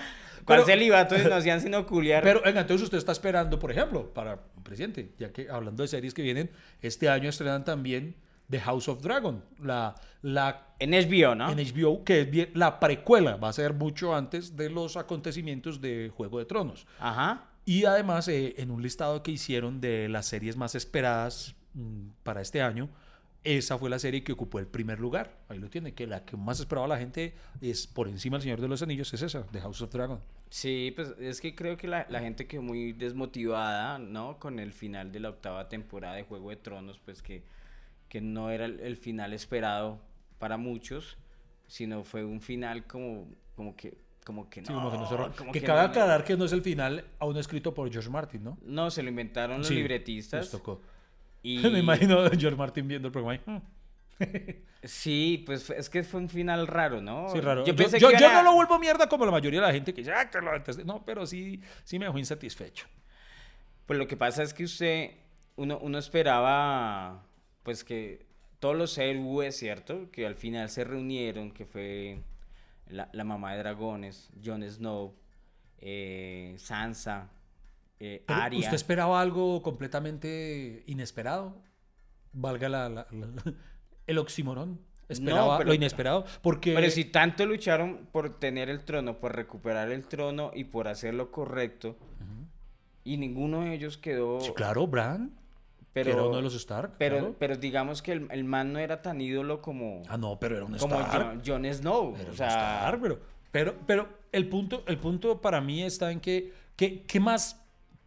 ¿Cuál 0.57 0.65
celibato 0.67 1.17
no 1.19 1.35
hacían 1.35 1.61
sino 1.61 1.87
culiar? 1.87 2.23
Pero, 2.23 2.43
venga, 2.43 2.61
entonces 2.63 2.85
usted 2.85 2.99
está 2.99 3.13
esperando, 3.13 3.59
por 3.59 3.71
ejemplo, 3.71 4.13
para 4.13 4.39
un 4.57 4.63
presidente, 4.63 5.13
ya 5.19 5.33
que 5.33 5.49
hablando 5.51 5.83
de 5.83 5.89
series 5.89 6.15
que 6.15 6.23
vienen, 6.23 6.51
este 6.83 7.09
año 7.09 7.29
estrenan 7.29 7.65
también 7.65 8.15
The 8.51 8.61
House 8.61 8.89
of 8.89 9.01
Dragon, 9.01 9.45
la, 9.63 9.95
la 10.23 10.75
en 10.79 10.91
HBO, 10.91 11.35
¿no? 11.35 11.51
en 11.51 11.59
HBO, 11.59 12.05
que 12.05 12.23
es 12.23 12.31
bien, 12.31 12.51
la 12.55 12.81
precuela, 12.81 13.37
va 13.37 13.49
a 13.49 13.53
ser 13.53 13.75
mucho 13.75 14.15
antes 14.15 14.57
de 14.57 14.71
los 14.71 14.97
acontecimientos 14.97 15.81
de 15.81 16.11
Juego 16.15 16.39
de 16.39 16.47
Tronos. 16.47 16.87
Ajá. 16.99 17.47
Y 17.65 17.85
además, 17.85 18.27
eh, 18.29 18.55
en 18.59 18.71
un 18.71 18.83
listado 18.83 19.23
que 19.23 19.31
hicieron 19.31 19.81
de 19.81 20.09
las 20.09 20.27
series 20.27 20.57
más 20.57 20.75
esperadas 20.75 21.55
mm, 21.75 22.09
para 22.25 22.41
este 22.41 22.61
año, 22.61 22.91
esa 23.45 23.79
fue 23.79 23.89
la 23.91 23.99
serie 23.99 24.23
que 24.23 24.33
ocupó 24.33 24.59
el 24.59 24.67
primer 24.67 25.01
lugar. 25.01 25.39
Ahí 25.49 25.59
lo 25.59 25.69
tiene, 25.71 25.95
que 25.95 26.07
la 26.07 26.25
que 26.25 26.37
más 26.37 26.61
esperaba 26.61 26.87
la 26.89 26.99
gente 26.99 27.35
es 27.61 27.87
por 27.87 28.09
encima 28.09 28.37
del 28.37 28.43
Señor 28.43 28.61
de 28.61 28.69
los 28.69 28.83
Anillos, 28.83 29.13
es 29.15 29.23
esa, 29.23 29.47
The 29.47 29.61
House 29.61 29.81
of 29.83 29.91
Dragon. 29.91 30.21
Sí, 30.51 30.93
pues 30.97 31.15
es 31.21 31.41
que 31.41 31.55
creo 31.55 31.77
que 31.77 31.87
la, 31.89 32.07
la 32.11 32.21
gente 32.21 32.47
quedó 32.47 32.63
muy 32.63 32.93
desmotivada, 32.93 33.99
¿no? 33.99 34.39
Con 34.39 34.59
el 34.59 34.73
final 34.73 35.13
de 35.13 35.21
la 35.21 35.31
octava 35.31 35.69
temporada 35.69 36.17
de 36.17 36.25
Juego 36.25 36.51
de 36.51 36.57
Tronos, 36.57 36.99
pues 37.05 37.23
que, 37.23 37.45
que 38.09 38.21
no 38.21 38.51
era 38.51 38.65
el, 38.67 38.81
el 38.81 38.97
final 38.97 39.33
esperado 39.33 40.01
para 40.39 40.57
muchos, 40.57 41.17
sino 41.69 42.03
fue 42.05 42.25
un 42.25 42.41
final 42.41 42.87
como, 42.87 43.29
como 43.55 43.77
que 43.77 43.97
como 44.25 44.51
que 44.51 44.61
no. 44.61 44.67
Sí, 44.67 44.73
como 44.75 44.91
que 44.91 44.99
no 44.99 45.33
como 45.37 45.53
que 45.53 45.61
que 45.61 45.67
cabe 45.67 45.81
no- 45.83 45.87
aclarar 45.89 46.25
que 46.25 46.37
no 46.37 46.45
es 46.45 46.53
el 46.53 46.63
final 46.63 47.05
aún 47.19 47.37
escrito 47.39 47.73
por 47.73 47.91
George 47.91 48.11
Martin, 48.11 48.45
¿no? 48.45 48.59
No, 48.63 48.91
se 48.91 49.03
lo 49.03 49.09
inventaron 49.09 49.59
los 49.59 49.67
Sí, 49.69 49.75
libretistas. 49.75 50.43
les 50.43 50.51
tocó. 50.51 50.83
Y, 51.43 51.59
Me 51.71 51.79
imagino 51.79 52.21
a 52.21 52.31
George 52.31 52.57
Martin 52.57 52.87
viendo 52.89 53.09
el 53.09 53.13
programa 53.13 53.33
ahí. 53.33 53.41
"Hmm". 53.47 53.61
Sí, 54.83 55.43
pues 55.45 55.69
es 55.69 55.91
que 55.91 56.03
fue 56.03 56.21
un 56.21 56.29
final 56.31 56.67
raro, 56.67 57.03
¿no? 57.03 57.29
Sí, 57.29 57.39
raro. 57.41 57.61
Yo, 57.67 57.73
Yo 57.73 57.77
pensé 57.77 57.99
yo- 58.01 58.09
que 58.09 58.15
yo 58.15 58.21
iban 58.21 58.37
a- 58.37 58.43
no 58.43 58.49
lo 58.51 58.55
vuelvo 58.55 58.79
mierda 58.79 59.09
como 59.11 59.27
la 59.27 59.31
mayoría 59.31 59.61
de 59.61 59.67
la 59.67 59.73
gente 59.75 59.93
que 59.93 60.01
dice, 60.01 60.13
ah, 60.15 60.31
que 60.31 60.41
lo 60.41 60.53
detesté". 60.53 60.85
No, 60.87 61.05
pero 61.05 61.27
sí, 61.27 61.61
sí 61.85 61.99
me 61.99 62.07
dejó 62.07 62.19
insatisfecho. 62.19 62.87
Pues 63.85 63.99
lo 63.99 64.07
que 64.07 64.17
pasa 64.17 64.43
es 64.43 64.55
que 64.55 64.65
usted, 64.65 65.11
uno, 65.57 65.79
uno 65.83 65.99
esperaba, 65.99 67.27
pues 67.63 67.85
que 67.85 68.25
todos 68.59 68.75
los 68.75 68.97
héroes, 68.97 69.55
¿cierto? 69.57 70.11
Que 70.11 70.27
al 70.27 70.35
final 70.35 70.71
se 70.71 70.85
reunieron, 70.85 71.51
que 71.51 71.67
fue 71.67 72.21
la, 72.89 73.11
la 73.13 73.25
mamá 73.25 73.53
de 73.53 73.59
dragones, 73.59 74.31
Jon 74.43 74.63
Snow, 74.63 75.15
eh, 75.79 76.55
Sansa, 76.57 77.29
eh. 78.01 78.25
¿Usted 78.57 78.75
esperaba 78.75 79.21
algo 79.21 79.63
completamente 79.63 80.83
inesperado? 80.87 81.57
Valga 82.33 82.69
la, 82.69 82.89
la- 82.89 83.07
la- 83.11 83.55
el 84.07 84.19
oxímoron. 84.19 84.81
Esperaba 85.09 85.59
pero- 85.59 85.69
lo 85.69 85.75
inesperado. 85.75 86.25
Porque. 86.43 86.73
Pero 86.75 86.91
si 86.91 87.05
tanto 87.05 87.45
lucharon 87.47 88.09
por 88.13 88.39
tener 88.39 88.69
el 88.71 88.85
trono, 88.85 89.19
por 89.19 89.35
recuperar 89.35 89.91
el 89.91 90.07
trono 90.07 90.53
y 90.55 90.65
por 90.65 90.89
hacer 90.89 91.15
lo 91.15 91.31
correcto, 91.31 91.97
y 93.03 93.17
ninguno 93.17 93.63
de 93.63 93.75
ellos 93.75 93.97
quedó... 93.97 94.41
Sí, 94.41 94.53
claro, 94.55 94.87
Bran. 94.87 95.33
pero, 95.93 96.11
era 96.13 96.23
uno 96.23 96.37
de 96.37 96.43
los 96.43 96.55
Stark. 96.55 96.93
pero, 96.99 97.17
claro. 97.19 97.37
pero 97.39 97.57
digamos 97.57 98.03
que 98.03 98.13
el, 98.13 98.29
el 98.31 98.45
man 98.45 98.73
no 98.75 98.79
era 98.79 99.01
tan 99.03 99.21
ídolo 99.21 99.61
como, 99.63 100.03
Ah, 100.09 100.17
no, 100.19 100.39
pero 100.39 100.57
era 100.57 100.65
un 100.67 100.77
como 100.77 101.01
Stark. 101.01 101.41
Jon, 101.45 101.63
Jon 101.65 101.75
Snow. 101.75 102.15
Era 102.21 102.31
o 102.31 102.35
sea, 102.35 102.49
Stark, 102.79 103.01
pero, 103.01 103.19
pero, 103.51 103.75
pero 103.87 104.09
el, 104.33 104.49
punto, 104.49 104.85
el 104.87 104.99
punto 104.99 105.41
para 105.41 105.61
mí 105.63 105.83
está 105.83 106.13
en 106.13 106.21
que, 106.21 106.53
que 106.77 107.03
¿qué 107.05 107.19
más 107.19 107.61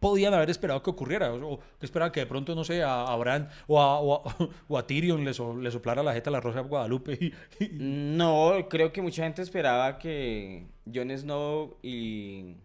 podían 0.04 0.34
haber 0.34 0.50
esperado 0.50 0.82
que 0.82 0.90
ocurriera? 0.90 1.32
O, 1.32 1.58
que 1.78 1.86
esperaban 1.86 2.12
que 2.12 2.20
de 2.20 2.26
pronto, 2.26 2.54
no 2.54 2.62
sé, 2.62 2.82
a, 2.82 3.04
a 3.04 3.16
Bran 3.16 3.48
o 3.66 3.80
a, 3.80 3.98
o 4.00 4.28
a- 4.28 4.36
o 4.68 4.76
a 4.78 4.86
Tyrion 4.86 5.24
le, 5.24 5.32
so- 5.32 5.56
le 5.56 5.70
soplara 5.70 6.02
la 6.02 6.12
jeta 6.12 6.28
a 6.28 6.32
la 6.34 6.40
Rosa 6.40 6.62
de 6.62 6.68
Guadalupe. 6.68 7.12
y- 7.20 7.32
y- 7.64 7.68
No, 7.72 8.52
creo 8.68 8.92
que 8.92 9.00
mucha 9.00 9.22
gente 9.24 9.40
esperaba 9.40 9.98
que 9.98 10.66
Jon 10.94 11.10
Snow 11.16 11.78
y, 11.82 12.56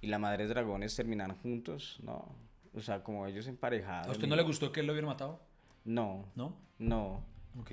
y 0.00 0.06
la 0.08 0.18
Madre 0.18 0.48
Dragones 0.48 0.96
terminaran 0.96 1.36
juntos, 1.38 1.98
¿no? 2.02 2.34
O 2.74 2.80
sea, 2.80 3.04
como 3.04 3.26
ellos 3.26 3.46
emparejados. 3.46 4.08
¿A 4.08 4.10
usted 4.12 4.26
no 4.26 4.34
le 4.34 4.42
gustó 4.42 4.72
que 4.72 4.80
él 4.80 4.86
lo 4.86 4.92
hubiera 4.94 5.06
matado? 5.06 5.40
No, 5.84 6.24
¿No? 6.34 6.56
no, 6.78 7.22
Ok. 7.60 7.70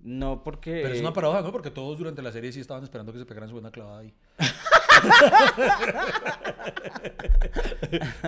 no 0.00 0.42
porque... 0.42 0.80
Pero 0.82 0.94
es 0.94 1.00
una 1.00 1.12
paradoja, 1.14 1.40
¿no? 1.42 1.50
Porque 1.52 1.70
todos 1.70 1.96
durante 1.96 2.20
la 2.20 2.30
serie 2.32 2.52
sí 2.52 2.60
estaban 2.60 2.82
esperando 2.82 3.12
que 3.12 3.18
se 3.18 3.24
pegaran 3.24 3.48
su 3.48 3.54
buena 3.54 3.70
clavada 3.70 4.00
ahí. 4.00 4.12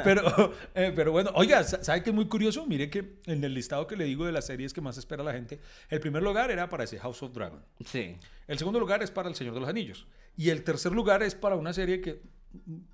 pero, 0.05 0.53
eh, 0.75 0.93
pero 0.95 1.13
bueno, 1.13 1.31
oiga, 1.35 1.63
sa- 1.65 1.83
¿sabe 1.83 2.03
qué 2.03 2.11
es 2.11 2.15
muy 2.17 2.27
curioso? 2.27 2.67
Mire 2.67 2.89
que 2.91 3.19
en 3.27 3.43
el 3.45 3.55
listado 3.55 3.87
que 3.87 3.97
le 3.97 4.05
digo 4.05 4.25
de 4.25 4.33
las 4.33 4.47
series 4.47 4.73
que 4.73 4.81
más 4.81 4.99
espera 4.99 5.23
la 5.23 5.33
gente, 5.33 5.61
el 5.89 6.01
primer 6.01 6.23
lugar 6.23 6.51
era 6.51 6.69
para 6.69 6.85
ese 6.85 6.99
House 6.99 7.23
of 7.23 7.33
Dragon. 7.33 7.63
Sí. 7.85 8.17
El 8.47 8.59
segundo 8.59 8.79
lugar 8.81 9.03
es 9.03 9.11
para 9.11 9.29
El 9.29 9.35
Señor 9.35 9.55
de 9.55 9.61
los 9.61 9.69
Anillos. 9.69 10.07
Y 10.37 10.51
el 10.51 10.63
tercer 10.65 10.93
lugar 10.93 11.23
es 11.23 11.35
para 11.35 11.57
una 11.57 11.73
serie 11.73 12.01
que 12.01 12.21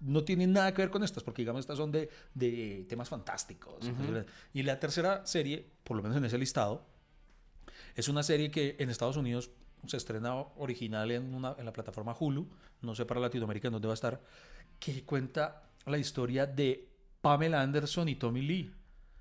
no 0.00 0.24
tiene 0.24 0.46
nada 0.46 0.72
que 0.74 0.82
ver 0.82 0.90
con 0.90 1.04
estas, 1.04 1.22
porque 1.22 1.42
digamos 1.42 1.60
estas 1.60 1.76
son 1.76 1.92
de, 1.92 2.08
de 2.34 2.86
temas 2.88 3.08
fantásticos. 3.08 3.90
Y 4.52 4.62
la 4.62 4.78
tercera 4.80 5.26
serie, 5.26 5.66
por 5.84 5.96
lo 5.96 6.02
menos 6.02 6.16
en 6.18 6.24
ese 6.24 6.38
listado, 6.38 6.86
es 7.94 8.08
una 8.08 8.22
serie 8.22 8.50
que 8.50 8.76
en 8.78 8.90
Estados 8.90 9.16
Unidos 9.16 9.50
se 9.86 9.96
estrena 9.96 10.34
original 10.34 11.10
en, 11.10 11.34
una, 11.34 11.54
en 11.58 11.64
la 11.64 11.72
plataforma 11.72 12.14
Hulu, 12.18 12.48
no 12.82 12.94
sé 12.94 13.04
para 13.04 13.20
Latinoamérica 13.20 13.68
en 13.68 13.72
dónde 13.72 13.88
va 13.88 13.92
a 13.92 13.94
estar, 13.94 14.20
que 14.78 15.04
cuenta 15.04 15.62
la 15.86 15.98
historia 15.98 16.46
de 16.46 16.88
Pamela 17.20 17.60
Anderson 17.60 18.08
y 18.08 18.16
Tommy 18.16 18.42
Lee. 18.42 18.72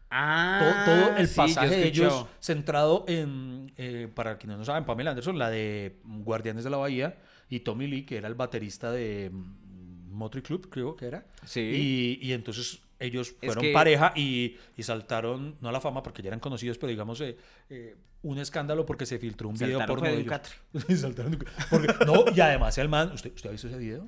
Ah, 0.10 0.84
todo, 0.86 0.96
todo 1.08 1.18
el 1.18 1.28
sí, 1.28 1.38
pasaje 1.38 1.70
de 1.70 1.88
ellos 1.88 2.26
centrado 2.42 3.06
en, 3.08 3.72
eh, 3.78 4.10
para 4.14 4.38
quienes 4.38 4.58
no 4.58 4.66
saben, 4.66 4.84
Pamela 4.84 5.12
Anderson, 5.12 5.40
la 5.40 5.50
de 5.50 6.00
Guardianes 6.04 6.64
de 6.64 6.70
la 6.70 6.78
Bahía, 6.78 7.18
y 7.50 7.62
Tommy 7.62 7.88
Lee, 7.88 8.06
que 8.06 8.18
era 8.18 8.28
el 8.28 8.36
baterista 8.36 8.92
de 8.92 9.30
mm, 9.32 10.12
Motley 10.12 10.44
Club, 10.44 10.70
creo 10.70 10.96
que 10.96 11.06
era. 11.06 11.26
Sí. 11.46 11.62
Y, 11.62 12.28
y 12.28 12.34
entonces 12.34 12.82
ellos 13.02 13.30
Es 13.42 13.48
fueron 13.48 13.62
que- 13.64 13.74
pareja 13.74 14.14
y, 14.16 14.58
y 14.78 14.84
saltaron, 14.84 15.56
no 15.60 15.70
a 15.70 15.72
la 15.72 15.82
fama 15.82 16.02
porque 16.04 16.22
ya 16.22 16.28
eran 16.30 16.40
conocidos, 16.40 16.78
pero 16.78 16.90
digamos 16.90 17.20
eh, 17.22 17.38
eh, 17.70 17.96
un 18.24 18.38
escándalo 18.38 18.86
porque 18.86 19.06
se 19.06 19.18
filtró 19.20 19.50
un 19.50 19.56
video 19.56 19.80
Saltaron 19.80 19.88
porno 19.88 20.10
fue 20.10 20.16
de 20.16 20.22
ellos. 20.22 20.86
Sí, 20.88 20.98
saltaron 20.98 21.38
porque- 21.70 22.06
no, 22.06 22.26
y 22.36 22.40
además 22.40 22.78
el 22.78 22.88
man, 22.90 23.12
¿usted, 23.14 23.34
¿usted 23.34 23.50
ha 23.50 23.52
visto 23.52 23.68
ese 23.68 23.78
video? 23.78 24.08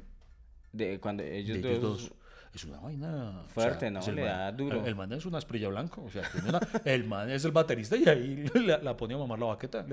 De 0.72 1.00
cuando 1.00 1.24
ellos, 1.24 1.62
de 1.62 1.70
ellos 1.70 1.82
dos... 1.82 2.02
dos. 2.10 2.12
Es 2.56 2.64
una 2.66 2.80
vaina. 2.80 3.42
Fuerte, 3.48 3.90
¿no? 3.90 4.00
es 4.00 4.08
el 4.10 4.16
Le 4.16 4.26
da 4.26 4.52
duro. 4.52 4.86
El, 4.86 4.94
man 4.96 5.12
es 5.12 5.26
una 5.26 5.40
esprilla 5.40 5.70
blanco. 5.70 6.04
O 6.04 6.12
sea, 6.12 6.22
tiene 6.32 6.50
una- 6.50 6.62
el 6.86 7.04
man 7.04 7.32
es 7.32 7.44
el 7.46 7.52
baterista 7.52 7.96
y 7.98 8.08
ahí 8.08 8.46
la, 8.54 8.78
la 8.78 8.96
pone 8.96 9.16
a 9.16 9.18
mamar 9.18 9.40
la 9.40 9.48
baqueta. 9.48 9.84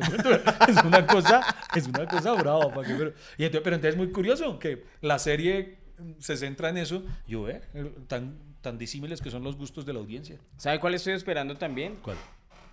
Es 0.69 0.85
una 0.85 1.07
cosa, 1.07 1.41
es 1.75 1.87
una 1.87 2.07
cosa 2.07 2.35
brava. 2.35 2.71
¿para 2.71 2.87
qué? 2.87 2.95
Pero, 2.97 3.15
y 3.39 3.45
entonces, 3.45 3.63
pero 3.65 3.77
entonces 3.77 3.95
es 3.95 3.97
muy 3.97 4.13
curioso 4.13 4.59
que 4.59 4.85
la 5.01 5.19
serie 5.19 5.79
se 6.19 6.37
centra 6.37 6.69
en 6.69 6.77
eso. 6.77 7.03
Yo, 7.27 7.49
¿eh? 7.49 7.63
Tan, 8.09 8.37
tan 8.61 8.79
disímiles 8.79 9.21
que 9.21 9.31
son 9.31 9.43
los 9.45 9.57
gustos 9.57 9.85
de 9.87 9.93
la 9.93 9.99
audiencia. 10.01 10.39
¿Sabe 10.57 10.79
cuál 10.81 10.95
estoy 10.95 11.15
esperando 11.15 11.57
también? 11.57 11.97
¿Cuál? 12.03 12.17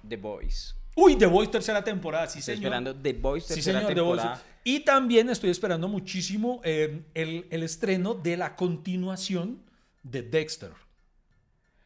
The 0.07 0.17
Boys. 0.17 0.75
Uy, 0.95 1.15
The 1.15 1.27
Voice 1.27 1.51
tercera 1.51 1.83
temporada, 1.83 2.27
sí, 2.27 2.39
Estoy 2.39 2.55
señor. 2.55 2.73
esperando 2.73 2.95
The 2.95 3.13
Sí, 3.13 3.53
tercera 3.53 3.79
señor, 3.79 3.93
The 3.93 4.01
Voice. 4.01 4.21
temporada. 4.23 4.43
Y 4.63 4.79
también 4.81 5.29
estoy 5.29 5.49
esperando 5.49 5.87
muchísimo 5.87 6.59
eh, 6.63 7.03
el, 7.13 7.47
el 7.51 7.63
estreno 7.63 8.13
de 8.15 8.35
la 8.35 8.55
continuación 8.55 9.61
de 10.03 10.23
Dexter. 10.23 10.71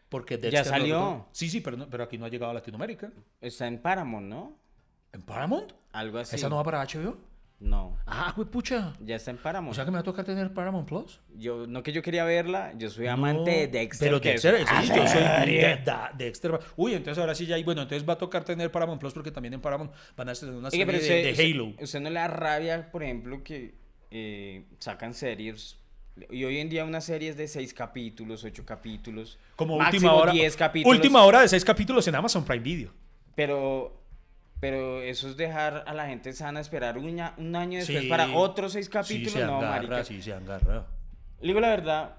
Porque 0.10 0.38
Dexter. 0.38 0.66
lo 0.66 0.70
salió. 0.70 1.28
Sí, 1.32 1.50
sí, 1.50 1.62
pero, 1.62 1.78
no- 1.78 1.90
pero 1.90 2.04
aquí 2.04 2.18
no 2.18 2.26
ha 2.26 2.30
llegado 2.30 2.52
a 2.52 2.54
Latinoamérica. 2.56 3.12
Está 3.40 3.68
en 3.68 3.82
Paramount, 3.82 4.28
¿no? 4.28 4.58
¿En 5.14 5.22
Paramount? 5.22 5.74
Algo 5.92 6.18
así. 6.20 6.36
¿Esa 6.36 6.50
no 6.50 6.56
va 6.58 6.64
para 6.64 6.82
HBO? 6.86 7.18
No, 7.62 7.96
Ah, 8.08 8.34
güey, 8.36 8.48
pucha. 8.50 8.94
ya 9.00 9.16
está 9.16 9.30
en 9.30 9.38
O 9.38 9.42
Paramount. 9.44 9.76
sea 9.76 9.86
que 9.86 9.92
me 9.92 9.96
va 9.98 10.02
a 10.02 10.04
tocar 10.04 10.26
tener 10.26 10.52
Paramount 10.52 10.88
Plus. 10.88 11.22
yo, 11.38 11.68
no 11.68 11.84
que 11.84 11.92
yo 11.92 12.02
quería 12.02 12.24
verla, 12.26 12.74
yo 12.76 12.90
soy 12.90 13.06
amante 13.06 13.52
de 13.52 13.68
Dexter. 13.68 14.08
Pero 14.08 14.18
es 14.18 14.24
Dexter, 14.24 14.66
sí, 14.68 14.88
yo 14.88 15.08
soy 15.08 15.22
serie. 15.22 15.68
de- 15.86 15.94
Dexter. 16.18 16.60
Uy, 16.76 16.96
entonces 16.96 17.20
ahora 17.22 17.36
sí 17.36 17.46
ya 17.46 17.56
hay. 17.56 17.64
Bueno, 17.64 17.84
entonces 17.84 18.08
va 18.08 18.14
a 18.14 18.18
tocar 18.18 18.44
tener 18.44 18.72
Paramount 18.72 19.00
Plus 19.00 19.14
porque 19.14 19.30
también 19.30 19.54
en 19.54 19.62
Paramount 19.62 19.92
van 20.18 20.30
a 20.30 20.32
estrenar 20.32 20.58
una 20.58 20.72
serie 20.72 20.86
de, 20.88 20.98
usted, 20.98 21.24
de 21.24 21.32
usted- 21.34 21.52
Halo. 21.54 21.74
Usted, 21.80 22.00
no 22.00 22.10
le 22.10 22.20
da 22.20 22.28
rabia, 22.28 22.92
por 22.92 23.04
ejemplo, 23.04 23.44
que 23.44 23.76
eh, 24.10 24.66
sacan 24.80 25.14
series. 25.14 25.78
Y 26.32 26.44
hoy 26.44 26.58
en 26.58 26.68
día 26.68 26.84
una 26.84 27.00
serie 27.00 27.30
es 27.30 27.38
de 27.38 27.48
seis 27.48 27.74
capítulos, 27.76 28.44
ocho 28.44 28.66
capítulos. 28.66 29.38
Como 29.56 29.78
máximo 29.78 30.08
última 30.10 30.14
hora. 30.16 30.32
10 30.34 30.58
capítulos. 30.58 30.98
Última 30.98 31.24
hora 31.24 31.42
de 31.42 31.48
seis 31.48 31.64
capítulos 31.64 32.08
en 32.08 32.16
Amazon 32.16 32.44
Prime 32.44 32.64
Video. 32.64 32.92
Pero, 33.36 34.01
pero 34.62 35.02
eso 35.02 35.28
es 35.28 35.36
dejar 35.36 35.84
a 35.86 35.94
la 35.94 36.08
gente 36.08 36.32
sana 36.32 36.62
esperar 36.62 36.98
un, 36.98 37.06
un 37.38 37.56
año 37.56 37.80
después 37.80 38.02
Sí. 38.04 38.08
para 38.08 38.32
otros 38.34 38.72
seis 38.72 38.88
capítulos. 38.88 39.34
Sí, 39.34 39.40
se 39.40 39.46
no, 39.46 39.60
marica. 39.60 40.04
sí, 40.06 40.22
se 40.22 40.32
agarra. 40.34 40.86
Digo 41.42 41.60
la 41.60 41.68
verdad, 41.70 42.16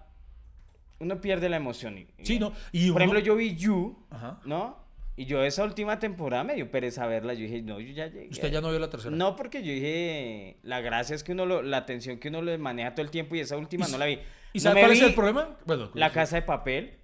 uno 0.98 1.20
pierde 1.20 1.48
la 1.48 1.56
emoción. 1.56 1.98
y- 1.98 2.06
Sí, 2.24 2.38
no. 2.38 2.52
Y 2.72 2.88
Por 2.90 2.96
uno- 2.96 3.04
ejemplo, 3.04 3.20
yo 3.20 3.36
vi 3.36 3.54
You, 3.56 4.04
Ajá. 4.10 4.40
¿no? 4.44 4.82
Y 5.14 5.26
yo 5.26 5.42
esa 5.44 5.62
última 5.64 5.98
temporada 5.98 6.42
me 6.42 6.54
dio 6.54 6.70
pereza 6.70 7.06
verla. 7.06 7.34
Yo 7.34 7.40
dije, 7.40 7.60
no, 7.62 7.78
yo 7.80 7.92
ya 7.92 8.06
llegué. 8.06 8.28
Usted 8.30 8.50
ya 8.50 8.60
no 8.60 8.70
vio 8.70 8.78
la 8.78 8.88
tercera. 8.90 9.14
No, 9.14 9.36
porque 9.36 9.62
yo 9.62 9.70
dije, 9.72 10.58
la 10.62 10.80
gracia 10.80 11.14
es 11.14 11.22
que 11.22 11.32
uno, 11.32 11.44
lo- 11.46 11.62
la 11.62 11.76
atención 11.78 12.18
que 12.18 12.28
uno 12.28 12.40
le 12.42 12.56
maneja 12.58 12.94
todo 12.94 13.04
el 13.04 13.10
tiempo 13.10 13.34
y 13.36 13.40
esa 13.40 13.56
última 13.56 13.86
no 13.88 13.98
la 13.98 14.06
vi. 14.06 14.18
¿Y 14.54 14.58
No 14.58 14.62
sabe 14.62 14.80
cuál 14.80 14.92
es 14.92 15.00
vi 15.00 15.06
el 15.06 15.14
problema? 15.14 15.56
Bueno, 15.66 15.90
La 15.94 16.08
sí. 16.08 16.14
Casa 16.14 16.36
de 16.36 16.42
Papel. 16.42 16.94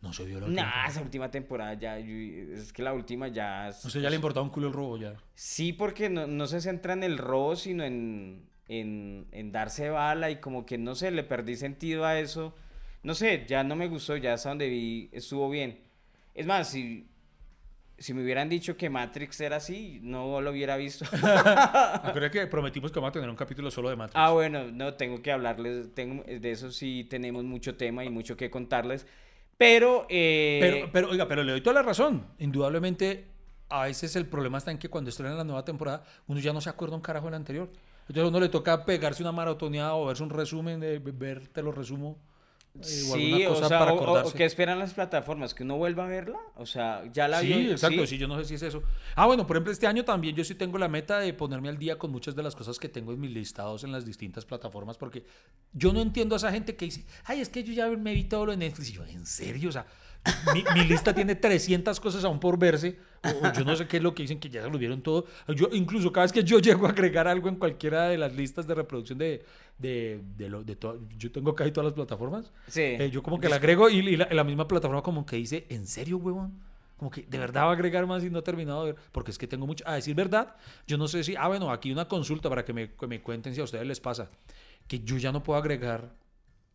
No 0.00 0.12
se 0.12 0.24
vio 0.24 0.38
la 0.40 0.46
Nah, 0.46 0.62
última. 0.62 0.86
esa 0.86 1.00
última 1.02 1.30
temporada 1.30 1.74
ya, 1.74 1.98
yo- 1.98 2.54
es 2.54 2.72
que 2.72 2.82
la 2.82 2.92
última 2.92 3.28
ya... 3.28 3.68
es- 3.68 3.84
O 3.84 3.90
sea, 3.90 4.00
ya 4.00 4.08
le 4.10 4.16
importaba 4.16 4.44
un 4.44 4.50
culo 4.50 4.68
el 4.68 4.72
robo 4.72 4.96
ya. 4.96 5.14
Sí, 5.34 5.72
porque 5.72 6.08
no, 6.08 6.26
no 6.26 6.46
se 6.46 6.60
centra 6.60 6.92
en 6.92 7.02
el 7.02 7.18
robo, 7.18 7.56
sino 7.56 7.82
en, 7.84 8.48
en, 8.68 9.26
en 9.32 9.50
darse 9.52 9.90
bala 9.90 10.30
y 10.30 10.36
como 10.36 10.64
que, 10.66 10.78
no 10.78 10.94
sé, 10.94 11.10
le 11.10 11.24
perdí 11.24 11.56
sentido 11.56 12.04
a 12.04 12.18
eso. 12.18 12.54
No 13.02 13.14
sé, 13.14 13.44
ya 13.48 13.64
no 13.64 13.74
me 13.74 13.88
gustó, 13.88 14.16
ya 14.16 14.34
hasta 14.34 14.50
donde 14.50 14.68
vi 14.68 15.08
estuvo 15.12 15.50
bien. 15.50 15.80
Es 16.34 16.46
más, 16.46 16.68
si, 16.70 17.08
si 17.98 18.14
me 18.14 18.22
hubieran 18.22 18.48
dicho 18.48 18.76
que 18.76 18.88
Matrix 18.90 19.40
era 19.40 19.56
así, 19.56 19.98
no 20.02 20.40
lo 20.40 20.50
hubiera 20.52 20.76
visto. 20.76 21.04
Acuérdate 21.12 22.30
que 22.40 22.46
prometimos 22.46 22.92
que 22.92 23.00
vamos 23.00 23.10
a 23.10 23.12
tener 23.14 23.28
un 23.28 23.36
capítulo 23.36 23.70
solo 23.70 23.90
de 23.90 23.96
Matrix. 23.96 24.16
ah, 24.16 24.30
bueno, 24.30 24.64
no, 24.70 24.94
tengo 24.94 25.20
que 25.22 25.32
hablarles, 25.32 25.92
tengo, 25.94 26.22
de 26.24 26.50
eso 26.50 26.70
sí 26.70 27.04
tenemos 27.10 27.42
mucho 27.44 27.76
tema 27.76 28.04
y 28.04 28.10
mucho 28.10 28.36
que 28.36 28.50
contarles. 28.50 29.06
Pero, 29.58 30.06
eh, 30.08 30.58
Pero, 30.60 30.88
pero, 30.92 31.10
oiga, 31.10 31.28
pero 31.28 31.42
le 31.42 31.52
doy 31.52 31.60
toda 31.60 31.74
la 31.74 31.82
razón. 31.82 32.24
Indudablemente, 32.38 33.26
a 33.68 33.84
veces 33.84 34.16
el 34.16 34.26
problema 34.26 34.58
está 34.58 34.70
en 34.70 34.78
que 34.78 34.88
cuando 34.88 35.10
estrenan 35.10 35.36
la 35.36 35.44
nueva 35.44 35.64
temporada, 35.64 36.04
uno 36.28 36.40
ya 36.40 36.52
no 36.52 36.60
se 36.60 36.70
acuerda 36.70 36.96
un 36.96 37.02
carajo 37.02 37.26
del 37.26 37.34
anterior. 37.34 37.68
Entonces 38.02 38.24
a 38.24 38.28
uno 38.28 38.40
le 38.40 38.48
toca 38.48 38.86
pegarse 38.86 39.22
una 39.22 39.32
maratoneada 39.32 39.94
o 39.94 40.06
verse 40.06 40.22
un 40.22 40.30
resumen 40.30 40.80
de 40.80 40.98
ver, 41.00 41.48
te 41.48 41.62
lo 41.62 41.72
resumo. 41.72 42.16
Sí, 42.80 43.44
o 43.46 43.54
sea, 43.56 43.78
para 43.78 43.92
o- 43.92 44.26
o-. 44.28 44.32
¿qué 44.32 44.44
esperan 44.44 44.78
las 44.78 44.94
plataformas? 44.94 45.54
¿Que 45.54 45.62
uno 45.62 45.76
vuelva 45.76 46.04
a 46.04 46.08
verla? 46.08 46.38
O 46.56 46.66
sea, 46.66 47.02
ya 47.12 47.28
la 47.28 47.40
Sí, 47.40 47.52
exacto, 47.70 48.06
sí, 48.06 48.18
yo 48.18 48.28
no 48.28 48.38
sé 48.38 48.44
si 48.44 48.54
es 48.54 48.62
eso. 48.62 48.82
Ah, 49.14 49.26
bueno, 49.26 49.46
por 49.46 49.56
ejemplo, 49.56 49.72
este 49.72 49.86
año 49.86 50.04
también 50.04 50.34
yo 50.36 50.44
sí 50.44 50.54
tengo 50.54 50.78
la 50.78 50.88
meta 50.88 51.18
de 51.18 51.32
ponerme 51.34 51.68
al 51.68 51.78
día 51.78 51.98
con 51.98 52.10
muchas 52.10 52.34
de 52.36 52.42
las 52.42 52.54
cosas 52.54 52.78
que 52.78 52.88
tengo 52.88 53.12
en 53.12 53.20
mis 53.20 53.30
listados 53.30 53.84
en 53.84 53.92
las 53.92 54.04
distintas 54.04 54.44
plataformas, 54.44 54.96
porque 54.96 55.24
yo 55.72 55.92
no 55.92 56.00
entiendo 56.00 56.34
a 56.34 56.38
esa 56.38 56.52
gente 56.52 56.76
que 56.76 56.84
dice, 56.84 57.04
ay, 57.24 57.40
es 57.40 57.48
que 57.48 57.64
yo 57.64 57.72
ya 57.72 57.88
me 57.88 58.14
vi 58.14 58.24
todo 58.24 58.46
lo 58.46 58.52
de 58.52 58.58
Netflix. 58.58 58.90
Y 58.90 58.92
yo, 58.94 59.04
¿en 59.04 59.26
serio? 59.26 59.68
O 59.68 59.72
sea, 59.72 59.86
mi, 60.54 60.64
mi 60.74 60.84
lista 60.84 61.14
tiene 61.14 61.34
300 61.34 61.98
cosas 62.00 62.24
aún 62.24 62.38
por 62.40 62.58
verse, 62.58 62.98
o, 63.24 63.52
yo 63.52 63.64
no 63.64 63.74
sé 63.76 63.86
qué 63.88 63.96
es 63.98 64.02
lo 64.02 64.14
que 64.14 64.22
dicen, 64.22 64.38
que 64.38 64.48
ya 64.48 64.62
se 64.62 64.70
lo 64.70 64.78
vieron 64.78 65.00
todo. 65.02 65.26
Yo, 65.54 65.68
incluso 65.72 66.12
cada 66.12 66.24
vez 66.26 66.32
que 66.32 66.44
yo 66.44 66.58
llego 66.60 66.86
a 66.86 66.90
agregar 66.90 67.26
algo 67.28 67.48
en 67.48 67.56
cualquiera 67.56 68.08
de 68.08 68.18
las 68.18 68.34
listas 68.34 68.66
de 68.66 68.74
reproducción 68.74 69.18
de, 69.18 69.44
de, 69.78 70.20
de, 70.36 70.48
lo, 70.48 70.62
de 70.64 70.76
to- 70.76 71.00
yo 71.16 71.30
tengo 71.32 71.54
casi 71.54 71.70
todas 71.72 71.86
las 71.86 71.94
plataformas, 71.94 72.52
Sí. 72.66 72.82
eh, 72.82 73.10
yo 73.10 73.22
como 73.22 73.40
que 73.40 73.48
la 73.48 73.56
agrego 73.56 73.88
y, 73.90 73.98
y 73.98 74.16
la, 74.16 74.28
la 74.30 74.44
misma 74.44 74.68
plataforma 74.68 75.02
como 75.02 75.24
que 75.26 75.36
dice, 75.36 75.66
¿en 75.68 75.86
serio, 75.86 76.18
huevón? 76.18 76.66
Como 76.98 77.10
que 77.12 77.22
de 77.22 77.38
verdad 77.38 77.62
va 77.62 77.70
a 77.70 77.72
agregar 77.74 78.06
más 78.08 78.24
y 78.24 78.30
no 78.30 78.40
he 78.40 78.42
terminado 78.42 78.84
de 78.84 78.92
ver, 78.92 79.02
porque 79.12 79.30
es 79.30 79.38
que 79.38 79.46
tengo 79.46 79.66
mucho... 79.68 79.84
A 79.86 79.94
decir 79.94 80.16
verdad, 80.16 80.56
yo 80.86 80.98
no 80.98 81.06
sé 81.06 81.22
si... 81.22 81.36
Ah, 81.36 81.46
bueno, 81.46 81.70
aquí 81.70 81.92
una 81.92 82.08
consulta 82.08 82.48
para 82.48 82.64
que 82.64 82.72
me, 82.72 82.90
que 82.92 83.06
me 83.06 83.22
cuenten 83.22 83.54
si 83.54 83.60
a 83.60 83.64
ustedes 83.64 83.86
les 83.86 84.00
pasa, 84.00 84.28
que 84.88 84.98
yo 85.00 85.16
ya 85.16 85.30
no 85.30 85.40
puedo 85.44 85.58
agregar 85.60 86.12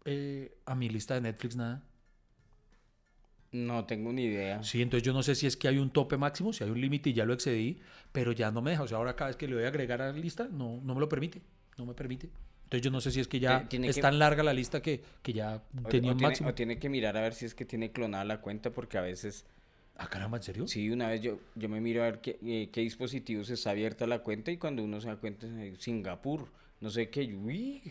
eh, 0.05 0.55
a 0.65 0.75
mi 0.75 0.87
lista 0.87 1.13
de 1.15 1.21
Netflix 1.21 1.57
nada. 1.57 1.83
No 3.53 3.85
tengo 3.85 4.11
ni 4.11 4.23
idea. 4.25 4.61
Sí, 4.63 4.81
entonces 4.81 5.05
yo 5.05 5.13
no 5.13 5.23
sé 5.23 5.35
si 5.35 5.45
es 5.47 5.55
que 5.55 5.67
hay 5.67 5.77
un 5.77 5.91
tope 5.91 6.17
máximo, 6.17 6.51
si 6.53 6.63
hay 6.63 6.71
un 6.71 6.81
límite 6.81 7.11
y 7.11 7.13
ya 7.13 7.23
lo 7.23 7.33
excedí, 7.33 7.79
pero 8.11 8.31
ya 8.31 8.51
no 8.51 8.61
me 8.61 8.71
deja. 8.71 8.83
O 8.83 8.87
sea, 8.87 8.97
ahora 8.97 9.15
cada 9.15 9.29
vez 9.29 9.37
que 9.37 9.47
le 9.47 9.55
voy 9.55 9.63
a 9.63 9.67
agregar 9.67 10.01
a 10.01 10.11
la 10.11 10.17
lista, 10.17 10.47
no, 10.51 10.81
no 10.83 10.93
me 10.95 10.99
lo 10.99 11.07
permite. 11.07 11.39
No 11.77 11.85
me 11.85 11.93
permite. 11.93 12.29
Entonces 12.63 12.81
yo 12.83 12.89
no 12.91 12.99
sé 12.99 13.11
si 13.11 13.19
es 13.19 13.27
que 13.27 13.39
ya 13.39 13.67
Tiene- 13.69 13.87
es 13.87 13.95
que- 13.95 14.01
tan 14.01 14.17
larga 14.17 14.41
la 14.41 14.53
lista 14.53 14.81
que, 14.81 15.03
que 15.21 15.33
ya 15.33 15.61
O, 15.83 15.87
tenía 15.87 16.09
o 16.09 16.13
un 16.13 16.17
tiene, 16.17 16.31
máximo. 16.31 16.49
o 16.49 16.53
tiene 16.55 16.79
que 16.79 16.89
mirar 16.89 17.15
a 17.15 17.21
ver 17.21 17.33
si 17.35 17.45
es 17.45 17.53
que 17.53 17.65
tiene 17.65 17.91
clonada 17.91 18.25
la 18.25 18.41
cuenta, 18.41 18.71
porque 18.71 18.97
a 18.97 19.01
veces, 19.01 19.45
Ah, 19.97 20.09
caramba, 20.09 20.37
¿en 20.37 20.43
serio? 20.43 20.67
sí, 20.67 20.89
una 20.89 21.07
vez 21.09 21.21
yo, 21.21 21.39
yo 21.53 21.69
me 21.69 21.79
miro 21.79 22.01
a 22.01 22.05
ver 22.05 22.21
qué, 22.21 22.39
eh, 22.43 22.69
qué 22.71 22.81
dispositivos 22.81 23.51
está 23.51 23.69
abierta 23.69 24.07
la 24.07 24.19
cuenta 24.23 24.49
y 24.51 24.57
cuando 24.57 24.83
uno 24.83 24.99
se 24.99 25.07
da 25.09 25.17
cuenta 25.17 25.45
es 25.63 25.77
Singapur, 25.83 26.47
no 26.81 26.89
sé 26.89 27.09
qué, 27.09 27.21
uy, 27.35 27.83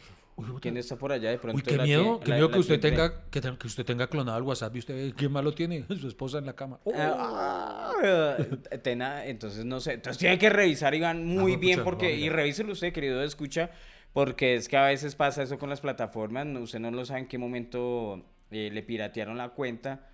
Uy. 0.51 0.61
¿quién 0.61 0.77
está 0.77 0.97
por 0.97 1.13
allá 1.13 1.31
de 1.31 1.39
pronto? 1.39 1.57
Uy, 1.57 1.63
qué 1.63 1.77
la 1.77 1.85
miedo, 1.85 2.19
que- 2.19 2.25
qué 2.25 2.31
la- 2.31 2.37
miedo 2.37 2.49
la 2.49 2.53
que 2.55 2.61
usted 2.61 2.81
tenga 2.81 3.25
que, 3.31 3.41
te- 3.41 3.57
que 3.59 3.67
usted 3.67 3.85
tenga 3.85 4.07
clonado 4.07 4.39
el 4.39 4.45
WhatsApp 4.45 4.75
y 4.77 4.79
usted 4.81 5.15
qué 5.15 5.29
malo 5.29 5.53
tiene 5.53 5.85
su 6.01 6.09
esposa 6.09 6.39
en 6.39 6.47
la 6.47 6.55
cama. 6.55 6.81
Oh. 6.85 6.93
Ah, 6.97 8.37
Tena, 8.83 9.25
entonces 9.27 9.65
no 9.65 9.81
sé, 9.81 9.95
entonces 9.95 10.19
tiene 10.19 10.39
que 10.39 10.51
revisar 10.51 10.95
Iván 10.95 11.27
muy 11.27 11.55
Ah, 11.55 11.59
bien 11.59 11.75
pucha, 11.79 11.85
porque 11.85 12.15
y 12.17 12.29
revíselo 12.29 12.73
usted 12.73 12.93
querido 12.93 13.23
escucha 13.23 13.71
porque 14.13 14.55
es 14.57 14.69
que 14.69 14.77
a 14.77 14.87
veces 14.87 15.15
pasa 15.15 15.43
eso 15.43 15.59
con 15.59 15.71
las 15.71 15.81
plataformas, 15.81 16.47
no- 16.47 16.61
usted 16.61 16.81
no 16.81 16.91
lo 16.91 17.05
sabe 17.05 17.21
en 17.21 17.29
qué 17.29 17.39
momento 17.39 18.25
eh, 18.51 18.71
le 18.73 18.83
piratearon 18.83 19.39
la 19.39 19.51
cuenta 19.51 20.09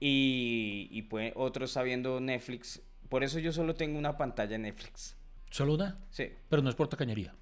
y, 0.00 0.88
y 0.90 1.02
puede, 1.02 1.32
otro 1.36 1.64
está 1.64 1.82
viendo 1.82 2.20
Netflix, 2.20 2.82
por 3.08 3.24
eso 3.24 3.38
yo 3.38 3.52
solo 3.52 3.74
tengo 3.74 3.98
una 3.98 4.16
pantalla 4.16 4.58
Netflix, 4.58 5.16
Solo 5.50 5.74
una, 5.74 5.98
sí, 6.10 6.30
pero 6.48 6.62
no 6.62 6.68
es 6.70 6.74
por 6.76 6.88
tacañería. 6.88 7.34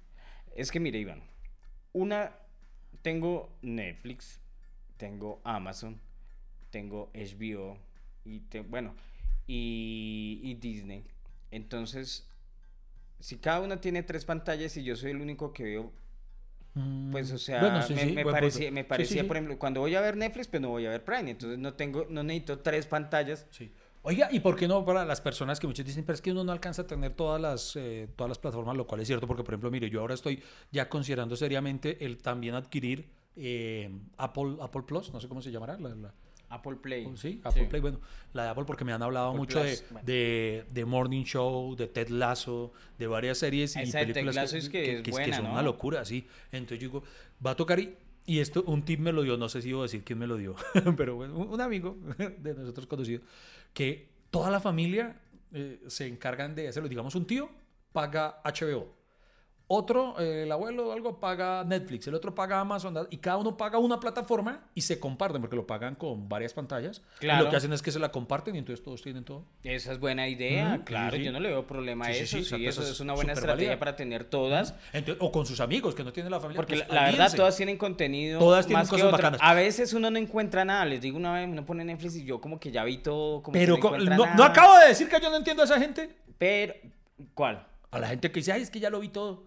es 0.55 0.71
que 0.71 0.79
mire 0.79 0.99
Iván, 0.99 1.23
una 1.93 2.33
tengo 3.01 3.49
Netflix, 3.61 4.39
tengo 4.97 5.41
Amazon, 5.43 5.99
tengo 6.71 7.11
HBO 7.15 7.77
y 8.25 8.39
te- 8.41 8.61
bueno 8.61 8.95
y, 9.47 10.39
y 10.43 10.55
Disney. 10.55 11.05
Entonces, 11.51 12.27
si 13.19 13.37
cada 13.37 13.61
una 13.61 13.81
tiene 13.81 14.03
tres 14.03 14.25
pantallas 14.25 14.77
y 14.77 14.83
yo 14.83 14.95
soy 14.95 15.11
el 15.11 15.21
único 15.21 15.53
que 15.53 15.63
veo, 15.63 15.93
pues 17.11 17.31
o 17.31 17.37
sea, 17.37 17.61
Mm, 17.61 17.61
Bueno, 17.61 17.81
sí, 17.81 17.93
me, 17.93 18.05
sí, 18.05 18.11
me 18.13 18.25
parecía, 18.25 18.71
me 18.71 18.83
parecía, 18.83 19.21
sí. 19.21 19.27
por 19.27 19.37
ejemplo, 19.37 19.59
cuando 19.59 19.81
voy 19.81 19.95
a 19.95 20.01
ver 20.01 20.17
Netflix, 20.17 20.47
pues 20.47 20.61
no 20.61 20.69
voy 20.69 20.85
a 20.85 20.89
ver 20.89 21.03
Prime, 21.03 21.29
entonces 21.31 21.59
no 21.59 21.73
tengo, 21.75 22.05
no 22.09 22.23
necesito 22.23 22.59
tres 22.59 22.87
pantallas. 22.87 23.45
Sí. 23.51 23.71
Oiga, 24.05 24.27
¿y 24.31 24.41
por 24.41 24.57
qué 24.57 24.67
no 24.67 24.83
para 24.83 25.05
las 25.05 25.21
personas 25.21 25.59
que 25.61 25.67
muchos 25.67 25.85
dicen, 25.85 26.03
pero 26.03 26.15
es 26.15 26.21
que 26.21 26.31
uno 26.31 26.43
no 26.43 26.51
alcanza 26.51 26.81
a 26.81 26.87
tener 26.87 27.13
todas 27.13 27.39
las, 27.41 27.75
eh, 27.77 28.09
todas 28.17 28.27
las 28.29 28.37
plataformas, 28.37 28.75
lo 28.75 28.85
cual 28.85 28.99
es 28.99 29.07
cierto, 29.07 29.27
porque 29.27 29.43
por 29.43 29.53
ejemplo, 29.53 29.71
mire, 29.71 29.89
yo 29.89 30.01
ahora 30.01 30.13
estoy 30.13 30.43
ya 30.71 30.89
considerando 30.89 31.37
seriamente 31.37 32.03
el 32.05 32.17
también 32.17 32.53
adquirir 32.53 33.07
eh, 33.37 33.89
Apple, 34.17 34.57
Apple 34.61 34.83
Plus, 34.85 35.13
no 35.13 35.21
sé 35.21 35.29
cómo 35.29 35.41
se 35.41 35.51
llamará, 35.51 35.77
la, 35.79 35.95
la- 35.95 36.13
Apple 36.49 36.75
Play. 36.75 37.09
Sí, 37.15 37.39
Apple 37.45 37.65
Play, 37.65 37.81
bueno, 37.81 37.99
la 38.33 38.43
de 38.43 38.49
Apple 38.49 38.65
porque 38.65 38.83
me 38.85 38.91
han 38.91 39.01
hablado 39.01 39.29
Apple 39.29 39.39
mucho 39.39 39.63
de, 39.63 39.79
bueno. 39.89 40.05
de, 40.05 40.65
de 40.69 40.85
Morning 40.85 41.23
Show, 41.23 41.75
de 41.75 41.87
Ted 41.87 42.09
Lasso, 42.09 42.73
de 42.99 43.07
varias 43.07 43.37
series 43.39 43.75
y 43.77 43.79
Esa 43.79 43.99
de 43.99 44.05
Ted 44.07 44.13
películas 44.13 44.35
Lasso 44.35 44.57
es 44.57 44.69
que 44.69 44.99
es 44.99 45.09
buena, 45.09 45.35
son 45.35 45.45
¿no? 45.45 45.51
una 45.53 45.61
locura, 45.63 46.03
sí. 46.05 46.27
Entonces 46.51 46.77
yo 46.79 46.89
digo, 46.89 47.03
va 47.43 47.51
a 47.51 47.55
tocar 47.55 47.79
y, 47.79 47.95
y 48.27 48.37
esto, 48.37 48.63
un 48.67 48.83
tip 48.83 48.99
me 48.99 49.11
lo 49.11 49.23
dio, 49.23 49.35
no 49.35 49.49
sé 49.49 49.63
si 49.63 49.69
iba 49.69 49.79
a 49.79 49.83
decir 49.83 50.03
quién 50.03 50.19
me 50.19 50.27
lo 50.27 50.37
dio, 50.37 50.55
pero 50.95 51.15
bueno, 51.15 51.37
un 51.37 51.59
amigo 51.59 51.97
de 52.37 52.53
nosotros 52.53 52.85
conocido, 52.85 53.21
que 53.73 54.09
toda 54.29 54.49
la 54.49 54.59
familia 54.59 55.21
eh, 55.51 55.81
se 55.87 56.07
encargan 56.07 56.55
de 56.55 56.67
hacerlo, 56.67 56.89
digamos, 56.89 57.15
un 57.15 57.27
tío 57.27 57.49
paga 57.91 58.41
HBO, 58.43 58.93
Otro, 59.67 60.19
eh, 60.19 60.43
el 60.43 60.51
abuelo 60.51 60.89
o 60.89 60.91
algo 60.91 61.19
paga 61.19 61.63
Netflix, 61.63 62.05
el 62.07 62.13
otro 62.13 62.35
paga 62.35 62.59
Amazon 62.59 63.07
y 63.09 63.17
cada 63.17 63.37
uno 63.37 63.55
paga 63.55 63.79
una 63.79 63.99
plataforma 63.99 64.65
y 64.75 64.81
se 64.81 64.99
comparten 64.99 65.41
porque 65.41 65.55
lo 65.55 65.65
pagan 65.65 65.95
con 65.95 66.27
varias 66.27 66.53
pantallas. 66.53 67.01
Y 67.21 67.27
lo 67.27 67.49
que 67.49 67.55
hacen 67.55 67.71
es 67.73 67.81
que 67.81 67.91
se 67.91 67.99
la 67.99 68.11
comparten 68.11 68.55
y 68.55 68.59
entonces 68.59 68.83
todos 68.83 69.01
tienen 69.01 69.23
todo. 69.23 69.45
Esa 69.63 69.93
es 69.93 69.99
buena 69.99 70.27
idea, 70.27 70.81
claro, 70.83 71.15
sí, 71.15 71.23
yo 71.23 71.31
no 71.31 71.39
le 71.39 71.49
veo 71.49 71.65
problema 71.65 72.07
a 72.07 72.13
Sí, 72.13 72.19
eso, 72.19 72.37
sí, 72.37 72.43
sí, 72.43 72.65
eso 72.67 72.83
es 72.83 72.99
una 72.99 73.13
buena 73.13 73.33
estrategia 73.33 73.79
para 73.79 73.95
tener 73.95 74.25
todas, 74.25 74.75
Entonces, 74.91 75.23
o 75.23 75.31
con 75.31 75.45
sus 75.45 75.59
amigos 75.59 75.95
que 75.95 76.03
no 76.03 76.11
tienen 76.11 76.31
la 76.31 76.39
familia. 76.39 76.57
porque 76.57 76.75
pues, 76.75 76.89
la, 76.89 76.95
la 76.95 77.11
verdad 77.11 77.33
todas 77.33 77.55
tienen 77.55 77.77
contenido 77.77 78.39
Todas 78.39 78.65
tienen 78.65 78.81
más 78.81 78.89
cosas 78.89 79.11
bacanas. 79.11 79.39
A 79.41 79.53
veces 79.53 79.93
uno 79.93 80.11
no 80.11 80.19
encuentra 80.19 80.65
nada, 80.65 80.85
les 80.85 81.01
digo 81.01 81.17
una 81.17 81.33
vez, 81.33 81.47
uno 81.47 81.65
pone 81.65 81.85
Netflix 81.85 82.17
y 82.17 82.25
yo 82.25 82.41
como 82.41 82.59
que 82.59 82.71
ya 82.71 82.83
vi 82.83 82.97
todo, 82.97 83.41
como 83.41 83.53
Pero 83.53 83.75
que 83.77 83.97
no, 84.05 84.35
no, 84.35 84.43
acabo 84.43 84.77
de 84.79 84.89
decir 84.89 85.07
que 85.07 85.19
yo 85.21 85.29
no 85.29 85.37
entiendo 85.37 85.63
a 85.63 85.65
esa 85.65 85.79
gente. 85.79 86.09
Pero, 86.37 86.73
¿cuál? 87.33 87.65
A 87.91 87.99
la 87.99 88.07
gente 88.07 88.31
que 88.31 88.39
dice, 88.39 88.51
ay, 88.51 88.61
es 88.63 88.69
que 88.69 88.79
ya 88.79 88.89
lo 88.89 88.99
vi 88.99 89.09
todo. 89.09 89.45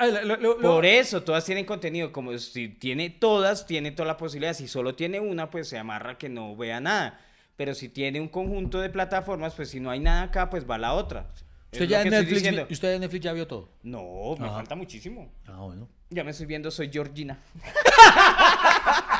Lo- 0.00 0.36
lo- 0.36 0.36
lo- 0.36 0.60
Por 0.60 0.86
eso, 0.86 1.22
todas 1.22 1.44
tienen 1.44 1.64
contenido. 1.64 2.12
Como 2.12 2.36
si 2.38 2.68
tiene 2.68 3.10
todas, 3.10 3.66
tiene 3.66 3.90
toda 3.92 4.06
la 4.06 4.16
posibilidad. 4.16 4.54
Si 4.54 4.68
solo 4.68 4.94
tiene 4.94 5.20
una, 5.20 5.50
pues 5.50 5.68
se 5.68 5.78
amarra 5.78 6.16
que 6.18 6.28
no 6.28 6.54
vea 6.56 6.80
nada. 6.80 7.20
Pero 7.56 7.74
si 7.74 7.88
tiene 7.88 8.20
un 8.20 8.28
conjunto 8.28 8.80
de 8.80 8.90
plataformas, 8.90 9.54
pues 9.54 9.70
si 9.70 9.80
no 9.80 9.90
hay 9.90 10.00
nada 10.00 10.22
acá, 10.22 10.50
pues 10.50 10.68
va 10.68 10.74
a 10.74 10.78
la 10.78 10.92
otra. 10.94 11.28
Usted 11.72 11.86
ya, 11.86 12.04
Netflix, 12.04 12.70
usted 12.70 12.94
en 12.94 13.00
Netflix 13.00 13.24
ya 13.24 13.32
vio 13.32 13.46
todo. 13.48 13.68
No, 13.82 14.36
me 14.38 14.46
Ah. 14.48 14.52
falta 14.52 14.74
muchísimo. 14.76 15.32
Ah, 15.46 15.56
bueno. 15.60 15.88
Ya 16.10 16.22
me 16.22 16.30
estoy 16.30 16.46
viendo, 16.46 16.70
soy 16.70 16.88
Georgina. 16.92 17.38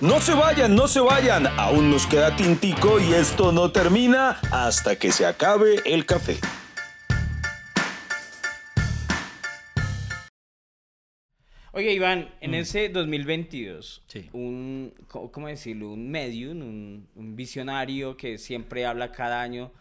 No 0.00 0.20
se 0.20 0.34
vayan, 0.34 0.74
no 0.74 0.88
se 0.88 1.00
vayan. 1.00 1.46
Aún 1.58 1.90
nos 1.90 2.06
queda 2.06 2.34
tintico 2.34 2.98
y 3.00 3.12
esto 3.12 3.52
no 3.52 3.70
termina 3.70 4.40
hasta 4.50 4.96
que 4.96 5.12
se 5.12 5.26
acabe 5.26 5.80
el 5.84 6.06
café. 6.06 6.38
Oye, 11.72 11.92
Iván, 11.92 12.28
en 12.40 12.54
ese 12.54 12.88
2022, 12.88 14.02
Sí. 14.08 14.28
un, 14.32 14.92
¿cómo 15.08 15.46
decirlo? 15.46 15.92
Un 15.92 16.10
medium, 16.10 16.60
un, 16.62 17.08
un 17.14 17.36
visionario 17.36 18.16
que 18.16 18.38
siempre 18.38 18.84
habla 18.86 19.12
cada 19.12 19.40
año 19.40 19.72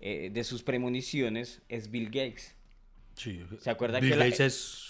eh, 0.00 0.30
de 0.32 0.44
sus 0.44 0.62
premoniciones 0.62 1.60
es 1.68 1.90
Bill 1.90 2.06
Gates. 2.06 2.54
Sí. 3.16 3.40
¿Se 3.60 3.70
acuerda 3.70 3.98
Bill 3.98 4.10
que 4.12 4.16
la- 4.16 4.24
Gates 4.26 4.40
es 4.40 4.88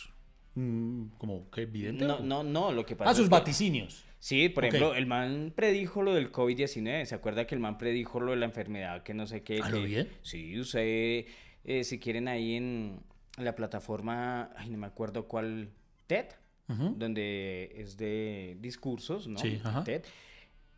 mm, 0.55 1.07
como 1.16 1.51
que 1.51 1.62
evidente? 1.62 2.05
No, 2.05 2.16
o- 2.16 2.22
no, 2.22 2.43
no, 2.45 2.70
lo 2.70 2.85
que 2.85 2.97
pasa 2.97 3.11
Ah, 3.11 3.14
sus 3.14 3.24
es 3.24 3.28
que- 3.30 3.35
vaticinios. 3.35 4.05
Sí, 4.22 4.48
por 4.48 4.64
ejemplo, 4.64 4.94
el 4.94 5.06
man 5.06 5.52
predijo 5.52 6.00
lo 6.00 6.14
del 6.14 6.30
COVID-19. 6.30 7.06
¿Se 7.06 7.14
acuerda 7.16 7.44
que 7.44 7.56
el 7.56 7.60
man 7.60 7.76
predijo 7.76 8.20
lo 8.20 8.30
de 8.30 8.36
la 8.36 8.44
enfermedad 8.46 9.02
que 9.02 9.14
no 9.14 9.26
sé 9.26 9.42
qué? 9.42 9.58
¿Ah, 9.60 9.68
lo 9.68 9.78
que- 9.78 9.84
bien? 9.86 10.08
Sí, 10.22 10.60
usted, 10.60 11.26
eh, 11.64 11.82
si 11.82 11.98
quieren 11.98 12.28
ahí 12.28 12.54
en 12.54 13.00
la 13.36 13.56
plataforma, 13.56 14.50
ay, 14.56 14.70
no 14.70 14.78
me 14.78 14.86
acuerdo 14.86 15.26
cuál, 15.26 15.70
TED, 16.06 16.26
donde 16.68 17.72
es 17.76 17.96
de 17.96 18.56
discursos, 18.60 19.26
¿no? 19.26 19.38
Sí, 19.40 19.60
ajá. 19.64 19.82
TED. 19.82 20.02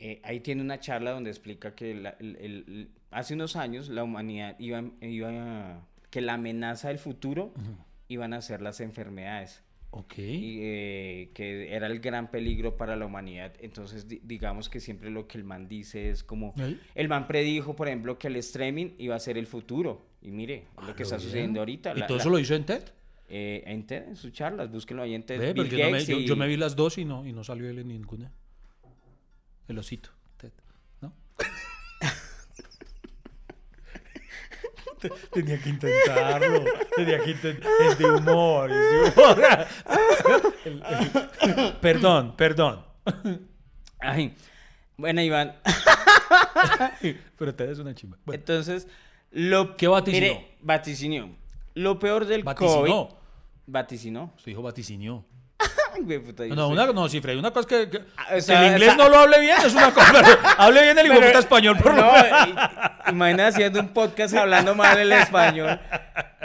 Eh, 0.00 0.20
ahí 0.24 0.40
tiene 0.40 0.62
una 0.62 0.80
charla 0.80 1.10
donde 1.10 1.28
explica 1.28 1.74
que 1.74 1.94
la- 1.94 2.16
el- 2.18 2.36
el- 2.36 2.64
el- 2.66 2.88
hace 3.10 3.34
unos 3.34 3.56
años 3.56 3.90
la 3.90 4.04
humanidad 4.04 4.56
iba, 4.58 4.82
iba 5.02 5.28
a- 5.74 5.86
que 6.10 6.22
la 6.22 6.34
amenaza 6.34 6.88
del 6.88 6.98
futuro 6.98 7.52
iban 8.08 8.32
a 8.32 8.40
ser 8.40 8.62
las 8.62 8.80
enfermedades 8.80 9.63
Ok. 9.96 10.18
y 10.18 10.58
eh, 10.60 11.30
que 11.34 11.72
era 11.72 11.86
el 11.86 12.00
gran 12.00 12.30
peligro 12.30 12.76
para 12.76 12.96
la 12.96 13.06
humanidad. 13.06 13.52
Entonces, 13.60 14.08
di- 14.08 14.20
digamos 14.24 14.68
que 14.68 14.80
siempre 14.80 15.08
lo 15.10 15.28
que 15.28 15.38
el 15.38 15.44
man 15.44 15.68
dice 15.68 16.10
es 16.10 16.24
como, 16.24 16.52
el 16.94 17.08
man 17.08 17.26
predijo, 17.28 17.76
por 17.76 17.86
ejemplo, 17.88 18.18
que 18.18 18.26
el 18.26 18.36
streaming 18.36 18.90
iba 18.98 19.14
a 19.14 19.20
ser 19.20 19.38
el 19.38 19.46
futuro. 19.46 20.04
Y 20.20 20.30
mire, 20.32 20.64
Ah, 20.76 20.86
lo 20.88 20.94
que 20.96 21.00
lo 21.00 21.04
está 21.04 21.16
bien. 21.16 21.26
sucediendo 21.28 21.60
ahorita. 21.60 21.92
¿Y 21.94 22.00
la- 22.00 22.06
todo 22.08 22.16
la- 22.16 22.22
eso 22.22 22.30
lo 22.30 22.38
hizo 22.38 22.54
en 22.54 22.64
TED? 22.66 22.82
eh, 23.28 23.62
en 23.66 23.86
TED, 23.86 24.08
en 24.08 24.16
sus 24.16 24.32
charlas, 24.32 24.70
búsquenlo 24.70 25.02
ahí 25.02 25.14
en 25.14 25.22
TED. 25.22 25.38
Ve, 25.40 25.54
no 25.54 25.62
me- 25.64 26.04
yo, 26.04 26.18
y- 26.18 26.26
yo 26.26 26.36
me 26.36 26.46
vi 26.46 26.56
las 26.56 26.76
dos 26.76 26.98
y 26.98 27.04
no, 27.04 27.24
y 27.26 27.32
no 27.32 27.42
salió 27.44 27.68
él 27.70 27.78
en 27.78 27.88
ninguna. 27.88 28.30
El 29.68 29.78
osito. 29.78 30.10
TED, 30.36 30.50
¿no? 31.00 31.12
Te- 31.38 31.44
Tenía 35.32 35.58
que 35.60 35.68
intentarlo. 35.68 36.64
Tenía 36.96 37.22
que 37.22 37.30
intentar. 37.32 37.70
Es 37.88 37.98
de 37.98 38.10
humor. 38.10 38.70
Es 38.70 39.14
de 39.14 39.22
humor. 39.22 39.44
El- 40.64 40.82
el- 41.42 41.72
Perdón, 41.80 42.34
perdón. 42.36 42.84
Ay, 44.00 44.34
bueno, 44.96 45.20
Iván, 45.22 45.56
Pero 47.38 47.54
TED 47.54 47.70
es 47.70 47.78
una 47.78 47.94
chimba. 47.94 48.16
Bueno, 48.24 48.40
entonces, 48.40 48.86
lo... 49.30 49.76
¿Qué 49.76 49.88
vaticinó? 49.88 50.26
Mire, 50.26 50.56
vaticinió. 50.60 51.30
Lo 51.74 51.98
peor 51.98 52.24
del 52.26 52.42
vaticinó. 52.44 52.82
COVID... 53.08 53.14
Vaticinó. 53.66 54.32
Usted 54.36 54.52
dijo 54.52 54.62
vaticinó. 54.62 55.24
Puta, 56.24 56.44
No, 56.46 56.68
una, 56.68 56.86
no, 56.86 57.08
Freddy, 57.08 57.38
una 57.38 57.52
cosa 57.52 57.68
que, 57.68 57.88
que, 57.88 58.00
Ah, 58.16 58.34
que 58.44 58.52
el 58.52 58.72
inglés 58.72 58.96
no 58.96 59.08
lo 59.08 59.16
hable 59.18 59.40
bien, 59.40 59.56
es 59.64 59.74
una 59.74 59.94
cosa. 59.94 60.12
Pero 60.12 60.26
hable 60.58 60.82
bien 60.82 60.98
el 60.98 61.06
hijo 61.06 61.38
español, 61.38 61.76
por 61.78 61.94
no, 61.94 62.10
imagina 63.08 63.46
haciendo 63.46 63.80
un 63.80 63.88
podcast 63.88 64.34
hablando 64.34 64.74
mal 64.74 64.98
el 64.98 65.12
español. 65.12 65.78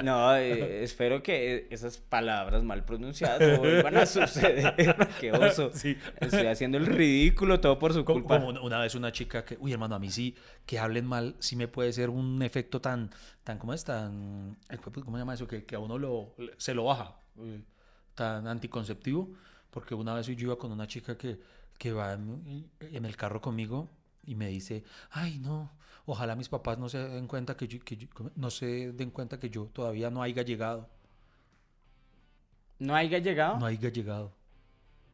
No, 0.04 0.36
eh, 0.36 0.84
espero 0.84 1.22
que 1.24 1.68
esas 1.72 1.98
palabras 1.98 2.64
mal 2.64 2.86
pronunciadas 2.86 3.42
no 3.42 3.58
vuelvan 3.58 3.98
a 3.98 4.06
suceder. 4.06 4.76
Qué 5.20 5.32
oso. 5.32 5.72
Sí. 5.74 5.98
Estoy 6.20 6.46
haciendo 6.48 6.78
el 6.78 6.86
ridículo 6.86 7.60
todo 7.60 7.80
por 7.80 7.94
su 7.94 8.06
Como, 8.06 8.20
culpa. 8.22 8.40
como 8.40 8.62
una- 8.62 8.80
vez 8.80 8.96
una 8.96 9.12
chica 9.12 9.44
que, 9.44 9.58
uy, 9.60 9.74
hermano, 9.74 9.96
a 9.96 10.00
mí 10.00 10.10
sí, 10.10 10.36
que 10.66 10.80
hablen 10.80 11.06
mal, 11.06 11.36
sí 11.40 11.56
me 11.56 11.68
puede 11.68 11.92
ser 11.92 12.10
un 12.10 12.42
efecto 12.44 12.80
tan, 12.80 13.10
tan, 13.44 13.58
¿cómo 13.58 13.74
es? 13.74 13.84
Tan, 13.84 14.58
ay, 14.70 14.78
¿cómo 14.78 15.18
se 15.18 15.20
llama 15.22 15.34
eso? 15.34 15.48
Que, 15.48 15.66
que 15.66 15.76
a 15.76 15.80
uno 15.80 15.98
lo, 15.98 16.34
se 16.58 16.74
lo 16.74 16.86
baja, 16.86 17.16
tan 18.20 18.48
anticonceptivo, 18.48 19.30
porque 19.72 19.96
una 19.96 20.14
vez 20.14 20.28
yo 20.28 20.34
iba 20.34 20.58
con 20.58 20.72
una 20.74 20.88
chica 20.88 21.18
que, 21.18 21.40
que 21.78 21.94
va 21.94 22.14
en, 22.14 22.70
en 22.82 23.06
el 23.06 23.16
carro 23.16 23.40
conmigo 23.40 23.88
y 24.26 24.36
me 24.36 24.48
dice, 24.50 24.84
ay, 25.12 25.40
no, 25.40 25.72
ojalá 26.06 26.36
mis 26.36 26.50
papás 26.50 26.78
no 26.78 26.90
se 26.90 26.98
den 26.98 27.28
cuenta 27.28 27.56
que 27.56 27.68
yo, 27.70 27.80
que 27.80 27.96
yo- 27.96 28.08
no 28.36 28.50
se 28.50 28.92
den 28.92 29.10
cuenta 29.12 29.40
que 29.40 29.50
yo 29.50 29.66
todavía 29.72 30.10
no 30.10 30.22
haya 30.22 30.42
llegado, 30.44 30.90
¿No 32.80 32.94
haya 32.96 33.20
llegado? 33.20 33.58
no 33.58 33.66
haya 33.66 33.90
llegado. 33.90 34.32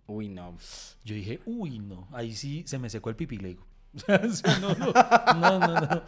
Uy, 0.08 0.28
no. 0.30 0.56
Yo 1.04 1.16
dije, 1.16 1.40
uy, 1.46 1.78
no, 1.80 2.08
ahí 2.12 2.34
sí 2.36 2.64
se 2.66 2.78
me 2.80 2.90
secó 2.90 3.10
el 3.12 3.16
pipí, 3.16 3.38
le 3.38 3.50
digo. 3.50 3.66
No, 4.62 5.60
no, 5.60 6.04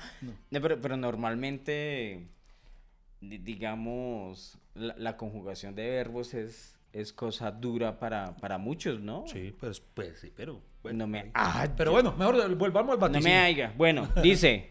no, 0.52 0.62
pero, 0.62 0.80
pero 0.82 0.98
normalmente, 0.98 2.28
di- 3.22 3.38
digamos, 3.39 4.58
la 4.76 5.18
conjugación 5.18 5.74
de 5.76 5.89
verbos 5.89 6.34
es, 6.34 6.76
es 6.94 7.14
cosa 7.14 7.52
dura 7.52 8.00
para, 8.00 8.36
para 8.38 8.58
muchos, 8.58 9.00
¿no? 9.00 9.26
Sí, 9.28 9.54
pues, 9.60 9.82
pues 9.94 10.20
sí, 10.20 10.32
pero. 10.36 10.62
No 10.94 11.06
me- 11.06 11.32
Ah, 11.34 11.68
pero 11.76 11.92
bueno, 11.92 12.14
mejor 12.18 12.56
volvamos 12.56 12.94
al 12.94 13.00
No 13.00 13.02
vaticinio. 13.08 13.30
me 13.30 13.40
haiga. 13.40 13.74
Bueno, 13.76 14.08
dice, 14.24 14.70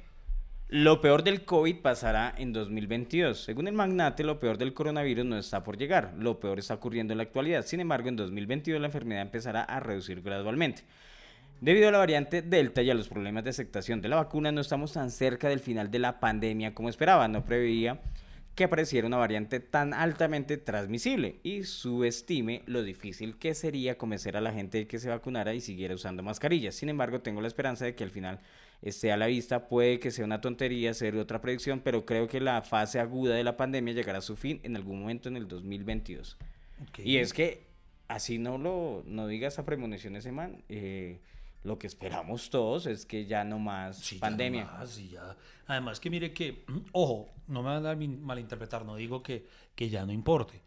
lo 0.69 1.01
peor 1.03 1.23
del 1.23 1.45
COVID 1.45 1.77
pasará 1.83 2.35
en 2.39 2.53
2022. 2.55 3.45
Según 3.45 3.69
el 3.69 3.75
magnate, 3.75 4.25
lo 4.25 4.41
peor 4.41 4.57
del 4.57 4.73
coronavirus 4.73 5.27
no 5.27 5.37
está 5.39 5.63
por 5.63 5.77
llegar. 5.77 6.15
Lo 6.19 6.41
peor 6.41 6.59
está 6.59 6.75
ocurriendo 6.75 7.13
en 7.13 7.19
la 7.19 7.25
actualidad. 7.25 7.67
Sin 7.67 7.81
embargo, 7.81 8.09
en 8.09 8.17
2022 8.17 8.81
la 8.81 8.87
enfermedad 8.87 9.23
empezará 9.23 9.63
a 9.65 9.79
reducir 9.79 10.23
gradualmente. 10.23 10.83
Debido 11.61 11.89
a 11.89 11.93
la 11.93 11.99
variante 11.99 12.43
Delta 12.43 12.83
y 12.83 12.91
a 12.91 12.95
los 12.95 13.09
problemas 13.09 13.45
de 13.45 13.51
aceptación 13.51 14.01
de 14.01 14.09
la 14.09 14.17
vacuna, 14.17 14.53
no 14.53 14.61
estamos 14.63 14.93
tan 14.93 15.11
cerca 15.11 15.49
del 15.49 15.61
final 15.61 15.91
de 15.91 15.99
la 15.99 16.19
pandemia 16.19 16.75
como 16.75 16.89
esperaba. 16.89 17.29
No 17.29 17.45
preveía 17.45 18.01
que 18.57 18.65
apareciera 18.65 19.07
una 19.07 19.19
variante 19.19 19.61
tan 19.61 19.93
altamente 19.93 20.57
transmisible 20.57 21.37
y 21.43 21.65
subestime 21.65 22.63
lo 22.65 22.83
difícil 22.83 23.37
que 23.37 23.55
sería 23.55 23.99
convencer 23.99 24.35
a 24.35 24.41
la 24.41 24.51
gente 24.51 24.79
de 24.79 24.87
que 24.87 24.99
se 24.99 25.11
vacunara 25.11 25.53
y 25.53 25.61
siguiera 25.61 25.95
usando 25.95 26.23
mascarillas. 26.23 26.75
Sin 26.75 26.89
embargo, 26.89 27.21
tengo 27.21 27.43
la 27.43 27.49
esperanza 27.49 27.85
de 27.85 27.95
que 27.95 28.03
al 28.03 28.11
final 28.11 28.41
esté 28.81 29.13
a 29.13 29.19
la 29.19 29.27
vista. 29.27 29.69
Puede 29.69 30.01
que 30.01 30.11
sea 30.11 30.25
una 30.25 30.41
tontería 30.41 30.93
hacer 30.93 31.17
otra 31.17 31.43
predicción, 31.43 31.81
pero 31.85 32.07
creo 32.07 32.29
que 32.29 32.41
la 32.41 32.63
fase 32.63 32.99
aguda 32.99 33.35
de 33.35 33.45
la 33.45 33.59
pandemia 33.59 33.93
llegará 33.93 34.19
a 34.19 34.23
su 34.23 34.37
fin 34.37 34.59
en 34.63 34.75
algún 34.75 35.01
momento 35.01 35.29
en 35.29 35.37
el 35.37 35.49
2022. 35.49 36.39
Ok. 36.89 37.01
Y 37.01 37.19
es 37.19 37.35
que 37.35 37.67
así 38.09 38.39
no 38.39 38.57
lo 38.57 39.03
no 39.05 39.27
diga 39.27 39.49
esa 39.49 39.67
premonición 39.67 40.17
ese 40.17 40.33
man. 40.33 40.63
eh, 40.71 41.19
lo 41.67 41.79
que 41.79 41.87
esperamos 41.87 42.49
todos 42.51 42.87
es 42.87 43.05
que 43.07 43.27
ya 43.27 43.45
no 43.45 43.59
más 43.59 43.99
Sí, 43.99 44.17
ya 44.17 44.21
pandemia. 44.21 44.65
no 44.65 44.73
más, 44.73 44.91
sí, 44.91 45.09
ya. 45.11 45.37
Además 45.67 46.01
que 46.01 46.09
mire 46.11 46.33
que, 46.33 46.65
ojo, 46.93 47.29
no 47.49 47.63
me 47.63 47.69
van 47.79 47.87
a 47.87 47.95
malinterpretar, 47.95 48.85
no 48.85 48.97
digo 48.97 49.23
que, 49.23 49.47
que 49.75 49.89
ya 49.89 50.07
no 50.07 50.13
importe, 50.13 50.61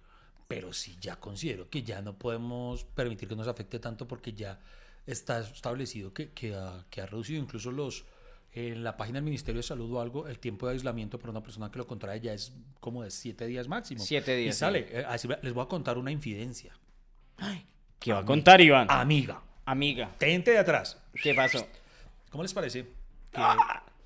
pero 0.47 0.73
sí 0.73 0.97
ya 1.01 1.15
considero 1.19 1.69
que 1.69 1.83
ya 1.83 2.01
no 2.01 2.17
podemos 2.17 2.83
permitir 2.83 3.27
que 3.29 3.35
nos 3.35 3.47
afecte 3.47 3.79
tanto 3.79 4.07
porque 4.07 4.33
ya 4.33 4.59
está 5.05 5.39
establecido 5.39 6.13
que, 6.13 6.29
que, 6.31 6.53
ha, 6.55 6.85
que 6.89 7.01
ha 7.01 7.05
reducido 7.05 7.41
incluso 7.41 7.71
los... 7.71 8.05
En 8.51 8.83
la 8.83 8.97
página 8.97 9.17
del 9.17 9.25
Ministerio 9.25 9.59
de 9.59 9.63
Salud 9.63 9.93
o 9.93 10.01
algo, 10.01 10.27
el 10.27 10.39
tiempo 10.39 10.65
de 10.65 10.73
aislamiento 10.73 11.19
para 11.19 11.29
una 11.29 11.43
persona 11.43 11.69
que 11.69 11.77
lo 11.77 11.85
contrae 11.85 12.19
ya 12.19 12.33
es 12.33 12.51
como 12.79 13.03
de 13.03 13.11
siete 13.11 13.45
días 13.45 13.67
máximo. 13.67 14.03
Siete 14.03 14.35
días, 14.35 14.49
Y 14.49 14.57
sí. 14.57 14.59
sale. 14.59 14.87
eh, 14.89 15.05
así 15.07 15.27
les 15.43 15.53
voy 15.53 15.63
a 15.63 15.67
contar 15.67 15.99
una 15.99 16.09
infidencia. 16.11 16.73
¿Qué 17.99 18.11
va 18.11 18.19
a 18.19 18.25
contar, 18.25 18.59
Iván? 18.59 18.87
Amiga, 18.89 19.39
Amiga, 19.69 20.09
tente 20.17 20.49
de 20.49 20.57
atrás. 20.57 20.97
¿qué 21.21 21.35
pasó? 21.35 21.67
¿Cómo 22.31 22.41
les 22.43 22.53
parece? 22.55 22.87
Que 23.31 23.41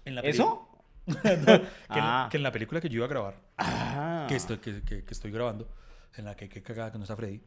en 0.03 0.15
la 0.15 0.21
¿Eso? 0.21 0.67
No, 1.05 1.21
que, 1.21 1.29
en- 1.33 1.67
Ah. 1.89 2.27
que 2.29 2.35
en 2.37 2.43
la 2.43 2.51
película 2.51 2.81
que 2.81 2.89
yo 2.89 2.95
iba 2.97 3.05
a 3.05 3.09
grabar, 3.09 3.35
Ah. 3.57 4.25
que, 4.27 4.35
estoy, 4.35 4.57
que, 4.57 4.81
que- 4.81 5.05
que 5.05 5.13
estoy 5.13 5.31
grabando, 5.31 5.69
en 6.17 6.25
la 6.25 6.35
que, 6.35 6.49
que 6.49 6.61
cagada 6.61 6.91
que 6.91 6.97
no 6.97 7.05
está 7.05 7.15
Freddy, 7.15 7.41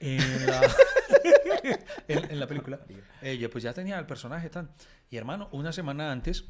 en 0.00 0.46
la, 0.46 0.60
en, 2.08 2.30
en 2.30 2.40
la 2.40 2.46
película, 2.46 2.80
eh, 3.22 3.38
yo 3.38 3.48
pues 3.50 3.64
ya 3.64 3.72
tenía 3.72 3.98
el 3.98 4.04
personaje 4.06 4.50
tan. 4.50 4.70
Y 5.10 5.16
hermano, 5.16 5.48
una 5.52 5.72
semana 5.72 6.12
antes, 6.12 6.44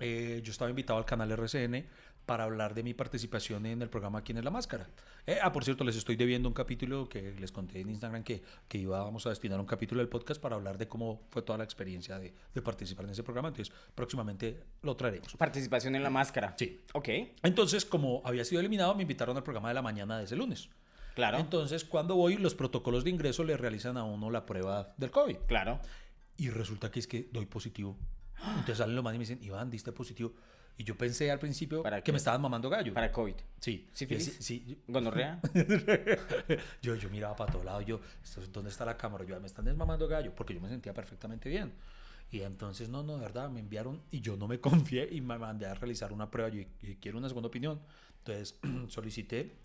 eh, 0.00 0.40
yo 0.44 0.50
estaba 0.52 0.68
invitado 0.68 0.98
al 0.98 1.04
canal 1.06 1.30
RCN 1.32 1.86
para 2.28 2.44
hablar 2.44 2.74
de 2.74 2.82
mi 2.82 2.92
participación 2.92 3.64
en 3.64 3.80
el 3.80 3.88
programa 3.88 4.20
¿Quién 4.20 4.36
es 4.36 4.44
la 4.44 4.50
máscara? 4.50 4.86
Eh, 5.26 5.38
ah, 5.42 5.50
por 5.50 5.64
cierto, 5.64 5.82
les 5.82 5.96
estoy 5.96 6.14
debiendo 6.14 6.46
un 6.46 6.52
capítulo 6.52 7.08
que 7.08 7.32
les 7.32 7.50
conté 7.50 7.80
en 7.80 7.88
Instagram 7.88 8.22
que, 8.22 8.42
que 8.68 8.76
íbamos 8.76 9.24
a 9.24 9.30
destinar 9.30 9.58
un 9.58 9.64
capítulo 9.64 10.02
del 10.02 10.10
podcast 10.10 10.38
para 10.38 10.54
hablar 10.54 10.76
de 10.76 10.86
cómo 10.86 11.22
fue 11.30 11.40
toda 11.40 11.56
la 11.56 11.64
experiencia 11.64 12.18
de, 12.18 12.34
de 12.52 12.60
participar 12.60 13.06
en 13.06 13.12
ese 13.12 13.22
programa. 13.22 13.48
Entonces, 13.48 13.74
próximamente 13.94 14.62
lo 14.82 14.94
traeremos. 14.94 15.34
Participación 15.36 15.96
en 15.96 16.02
la 16.02 16.10
máscara. 16.10 16.54
Sí. 16.58 16.82
Ok, 16.92 17.08
Entonces, 17.42 17.86
como 17.86 18.20
había 18.26 18.44
sido 18.44 18.60
eliminado, 18.60 18.94
me 18.94 19.00
invitaron 19.00 19.34
al 19.34 19.42
programa 19.42 19.68
de 19.68 19.74
la 19.74 19.82
mañana 19.82 20.18
de 20.18 20.24
ese 20.24 20.36
lunes. 20.36 20.68
claro. 21.14 21.38
Entonces, 21.38 21.82
cuando 21.82 22.14
voy, 22.14 22.36
los 22.36 22.54
protocolos 22.54 23.04
de 23.04 23.10
ingreso 23.10 23.42
le 23.42 23.56
realizan 23.56 23.96
a 23.96 24.04
uno 24.04 24.30
la 24.30 24.44
prueba 24.44 24.92
del 24.98 25.10
COVID. 25.10 25.36
claro. 25.46 25.80
Y 26.36 26.50
resulta 26.50 26.90
que 26.90 27.00
es 27.00 27.06
que 27.06 27.30
doy 27.32 27.46
positivo. 27.46 27.96
Entonces 28.36 28.76
salen 28.76 28.94
los 28.94 29.02
manes 29.02 29.16
y 29.16 29.18
me 29.18 29.24
dicen, 29.24 29.42
Iván, 29.42 29.70
diste 29.70 29.92
positivo. 29.92 30.34
Y 30.80 30.84
yo 30.84 30.96
pensé 30.96 31.28
al 31.30 31.38
principio 31.40 31.82
¿Para 31.82 32.00
que 32.02 32.12
me 32.12 32.18
estaban 32.18 32.40
mamando 32.40 32.70
gallo. 32.70 32.94
Para 32.94 33.10
COVID. 33.12 33.34
Sí. 33.60 33.88
Así- 33.92 34.20
sí. 34.38 34.78
¿Gonorrea? 34.86 35.40
Yo, 36.82 36.94
yo 36.94 37.10
miraba 37.10 37.34
para 37.36 37.50
todos 37.52 37.64
lados. 37.64 37.84
Yo, 37.84 38.00
"Esto 38.22 38.40
es- 38.40 38.52
¿dónde 38.52 38.70
está 38.70 38.84
la 38.84 38.96
cámara? 38.96 39.24
Yo, 39.24 39.38
me 39.40 39.46
están 39.48 39.64
desmamando 39.64 40.06
gallo. 40.06 40.32
Porque 40.34 40.54
yo 40.54 40.60
me 40.60 40.68
sentía 40.68 40.94
perfectamente 40.94 41.48
bien. 41.48 41.72
Y 42.30 42.42
entonces, 42.42 42.88
no, 42.88 43.02
no, 43.02 43.14
de 43.16 43.20
verdad, 43.22 43.50
me 43.50 43.58
enviaron 43.60 44.00
y 44.10 44.20
yo 44.20 44.36
no 44.36 44.46
me 44.46 44.60
confié 44.60 45.08
y 45.10 45.20
me 45.20 45.36
mandé 45.38 45.66
a 45.66 45.74
realizar 45.74 46.12
una 46.12 46.30
prueba. 46.30 46.48
Yo 46.50 46.60
y 46.82 46.94
quiero 47.00 47.18
una 47.18 47.28
segunda 47.28 47.48
opinión. 47.48 47.80
Entonces, 48.18 48.58
solicité 48.88 49.56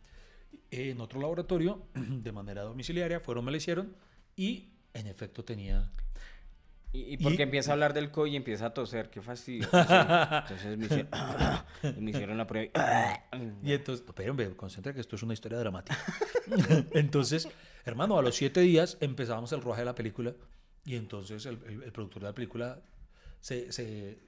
en 0.71 0.99
otro 0.99 1.21
laboratorio 1.21 1.83
de 1.93 2.31
manera 2.31 2.63
domiciliaria. 2.63 3.19
Fueron, 3.19 3.45
me 3.45 3.51
la 3.51 3.57
hicieron 3.57 3.95
y 4.35 4.69
en 4.95 5.05
efecto 5.07 5.43
tenía 5.45 5.91
Y, 6.93 7.13
y 7.15 7.17
porque 7.17 7.39
Y- 7.39 7.41
empieza 7.41 7.71
a 7.71 7.73
hablar 7.73 7.93
del 7.93 8.11
COVID 8.11 8.31
y 8.31 8.35
empieza 8.35 8.67
a 8.67 8.73
toser, 8.73 9.09
qué 9.09 9.21
fastidio. 9.21 9.67
Entonces 9.73 10.77
me 10.77 10.85
hicieron, 10.85 11.09
y 11.97 12.01
me 12.01 12.11
hicieron 12.11 12.37
la 12.37 12.45
prueba. 12.47 12.71
Y 13.63 13.73
entonces, 13.73 14.05
pero 14.15 14.31
hombre, 14.31 14.55
concentra 14.55 14.93
que 14.93 15.01
esto 15.01 15.15
es 15.15 15.23
una 15.23 15.33
historia 15.33 15.57
dramática. 15.57 15.97
entonces, 16.93 17.47
hermano, 17.85 18.17
a 18.17 18.21
los 18.21 18.35
siete 18.35 18.61
días 18.61 18.97
empezábamos 19.01 19.51
el 19.53 19.61
rodaje 19.61 19.81
de 19.81 19.85
la 19.85 19.95
película 19.95 20.33
y 20.85 20.95
entonces 20.95 21.45
el, 21.45 21.59
el- 21.67 21.83
el 21.83 21.91
productor 21.91 22.21
de 22.21 22.27
la 22.29 22.35
película 22.35 22.79
se, 23.39 23.71
se, 23.71 24.19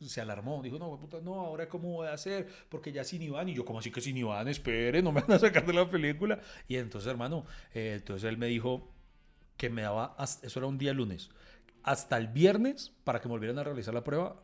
se 0.00 0.20
alarmó. 0.20 0.60
Dijo, 0.62 0.78
no, 0.78 0.98
puta, 0.98 1.18
no, 1.22 1.34
ahora 1.34 1.68
cómo 1.68 1.92
voy 1.92 2.08
a 2.08 2.14
hacer, 2.14 2.48
porque 2.68 2.90
ya 2.90 3.04
sin 3.04 3.22
Iván. 3.22 3.48
Y 3.48 3.54
yo, 3.54 3.64
como 3.64 3.78
así 3.78 3.90
que 3.92 4.00
sin 4.00 4.16
Iván? 4.16 4.48
Espere, 4.48 5.02
no 5.02 5.12
me 5.12 5.20
van 5.20 5.32
a 5.32 5.38
sacar 5.38 5.64
de 5.64 5.72
la 5.72 5.88
película. 5.88 6.40
Y 6.66 6.76
entonces, 6.76 7.08
hermano, 7.08 7.46
eh, 7.74 7.94
entonces 7.98 8.28
él 8.28 8.38
me 8.38 8.46
dijo 8.46 8.90
que 9.56 9.70
me 9.70 9.82
daba, 9.82 10.14
hasta- 10.18 10.46
eso 10.46 10.58
era 10.60 10.66
un 10.66 10.78
día 10.78 10.92
lunes, 10.92 11.30
hasta 11.88 12.18
el 12.18 12.28
viernes 12.28 12.92
para 13.02 13.18
que 13.18 13.28
me 13.28 13.32
volvieran 13.32 13.58
a 13.58 13.64
realizar 13.64 13.94
la 13.94 14.04
prueba 14.04 14.36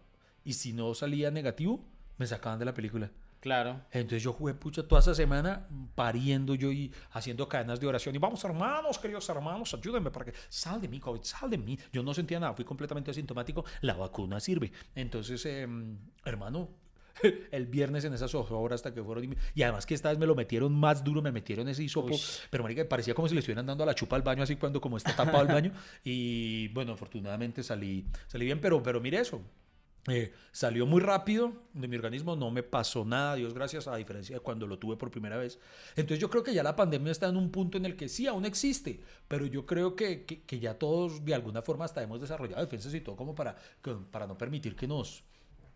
y 0.44 0.54
si 0.54 0.72
no 0.72 0.94
salía 0.94 1.30
negativo, 1.30 1.84
me 2.16 2.26
sacaban 2.26 2.58
de 2.58 2.64
la 2.64 2.72
película. 2.72 3.10
Claro. 3.40 3.82
Entonces 3.90 4.22
yo 4.22 4.32
jugué 4.32 4.54
pucha 4.54 4.88
toda 4.88 5.02
esa 5.02 5.14
semana 5.14 5.68
pariendo 5.94 6.54
yo 6.54 6.72
y 6.72 6.90
haciendo 7.10 7.46
cadenas 7.46 7.78
de 7.78 7.86
oración. 7.86 8.14
Y 8.14 8.18
vamos, 8.18 8.42
hermanos, 8.44 8.98
queridos 8.98 9.28
hermanos, 9.28 9.74
ayúdenme 9.74 10.10
para 10.10 10.24
que 10.24 10.32
sal 10.48 10.80
de 10.80 10.88
mí, 10.88 10.98
COVID, 10.98 11.20
sal 11.22 11.50
de 11.50 11.58
mí. 11.58 11.78
Yo 11.92 12.02
no 12.02 12.14
sentía 12.14 12.40
nada, 12.40 12.54
fui 12.54 12.64
completamente 12.64 13.10
asintomático. 13.10 13.66
La 13.82 13.92
vacuna 13.92 14.40
sirve. 14.40 14.72
Entonces, 14.94 15.44
em, 15.44 15.98
hermano, 16.24 16.70
el 17.50 17.66
viernes 17.66 18.04
en 18.04 18.12
esas 18.14 18.34
horas 18.34 18.76
hasta 18.80 18.92
que 18.94 19.02
fueron. 19.02 19.24
y- 19.24 19.36
Y 19.54 19.62
además 19.62 19.86
que 19.86 19.94
esta 19.94 20.08
vez 20.10 20.18
me 20.18 20.26
lo 20.26 20.34
metieron 20.34 20.72
más 20.72 21.02
duro, 21.04 21.22
me 21.22 21.32
metieron 21.32 21.68
ese 21.68 21.82
hisopo. 21.82 22.14
Uy. 22.14 22.20
Pero, 22.50 22.62
marica, 22.64 22.88
parecía 22.88 23.14
como 23.14 23.28
si 23.28 23.34
le 23.34 23.40
estuvieran 23.40 23.66
dando 23.66 23.84
a 23.84 23.86
la 23.86 23.94
chupa 23.94 24.16
al 24.16 24.22
baño, 24.22 24.42
así 24.42 24.56
cuando 24.56 24.80
como 24.80 24.96
está 24.96 25.14
tapado 25.16 25.42
el 25.42 25.48
baño. 25.48 25.72
Y 26.04 26.68
bueno, 26.68 26.92
afortunadamente 26.92 27.62
salí, 27.62 28.06
salí 28.26 28.44
bien, 28.46 28.60
pero, 28.60 28.82
pero 28.82 29.00
mire 29.00 29.18
eso. 29.20 29.40
Eh, 30.06 30.34
salió 30.52 30.84
muy 30.84 31.00
rápido 31.00 31.62
de 31.72 31.88
mi 31.88 31.96
organismo, 31.96 32.36
no 32.36 32.50
me 32.50 32.62
pasó 32.62 33.06
nada, 33.06 33.36
Dios 33.36 33.54
gracias, 33.54 33.88
a 33.88 33.96
diferencia 33.96 34.36
de 34.36 34.40
cuando 34.40 34.66
lo 34.66 34.78
tuve 34.78 34.96
por 34.98 35.10
primera 35.10 35.38
vez. 35.38 35.58
Entonces 35.96 36.18
yo 36.18 36.28
creo 36.28 36.42
que 36.42 36.52
ya 36.52 36.62
la 36.62 36.76
pandemia 36.76 37.10
está 37.10 37.26
en 37.28 37.38
un 37.38 37.50
punto 37.50 37.78
en 37.78 37.86
el 37.86 37.96
que 37.96 38.10
sí, 38.10 38.26
aún 38.26 38.44
existe, 38.44 39.00
pero 39.28 39.46
yo 39.46 39.64
creo 39.64 39.96
que, 39.96 40.26
que- 40.26 40.42
que 40.42 40.60
ya 40.60 40.74
todos 40.78 41.24
de 41.24 41.34
alguna 41.34 41.62
forma 41.62 41.86
hasta 41.86 42.02
hemos 42.02 42.20
desarrollado 42.20 42.60
defensas 42.60 42.92
y 42.92 43.00
todo 43.00 43.16
como 43.16 43.34
para, 43.34 43.56
para 44.10 44.26
no 44.26 44.36
permitir 44.36 44.76
que 44.76 44.86
nos, 44.86 45.24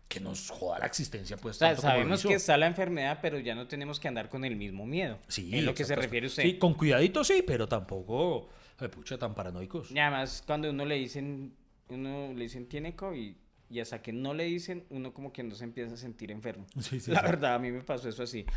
que 0.09 0.19
nos 0.19 0.49
joda 0.49 0.79
la 0.79 0.87
existencia. 0.87 1.37
Pues, 1.37 1.55
O 1.57 1.59
sea, 1.59 1.77
sabemos 1.77 2.25
que 2.25 2.33
está 2.33 2.57
la 2.57 2.65
enfermedad, 2.65 3.19
pero 3.21 3.39
ya 3.39 3.53
no 3.53 3.67
tenemos 3.67 3.99
que 3.99 4.07
andar 4.07 4.27
con 4.27 4.43
el 4.43 4.55
mismo 4.55 4.85
miedo. 4.85 5.19
Sí, 5.27 5.51
es 5.53 5.63
lo 5.63 5.73
que 5.75 5.85
se 5.85 5.95
refiere 5.95 6.27
usted. 6.27 6.43
Sí, 6.43 6.57
con 6.57 6.73
cuidadito 6.73 7.23
sí, 7.23 7.43
pero 7.45 7.67
tampoco, 7.67 8.49
pucha, 8.91 9.19
tan 9.19 9.35
paranoicos. 9.35 9.91
Y 9.91 9.99
además, 9.99 10.43
cuando 10.45 10.71
uno 10.71 10.83
le 10.83 10.95
dicen, 10.95 11.53
uno 11.89 12.33
le 12.33 12.43
dicen 12.43 12.67
tiene 12.67 12.95
COVID, 12.95 13.35
y 13.69 13.79
hasta 13.79 14.01
que 14.01 14.11
no 14.11 14.33
le 14.33 14.45
dicen, 14.45 14.83
uno 14.89 15.13
como 15.13 15.31
que 15.31 15.43
no 15.43 15.53
se 15.53 15.63
empieza 15.63 15.93
a 15.93 15.97
sentir 15.97 16.31
enfermo. 16.31 16.65
Sí, 16.79 16.99
sí, 16.99 17.11
la 17.11 17.19
sí. 17.19 17.25
verdad, 17.27 17.53
a 17.53 17.59
mí 17.59 17.71
me 17.71 17.81
pasó 17.81 18.09
eso 18.09 18.23
así. 18.23 18.47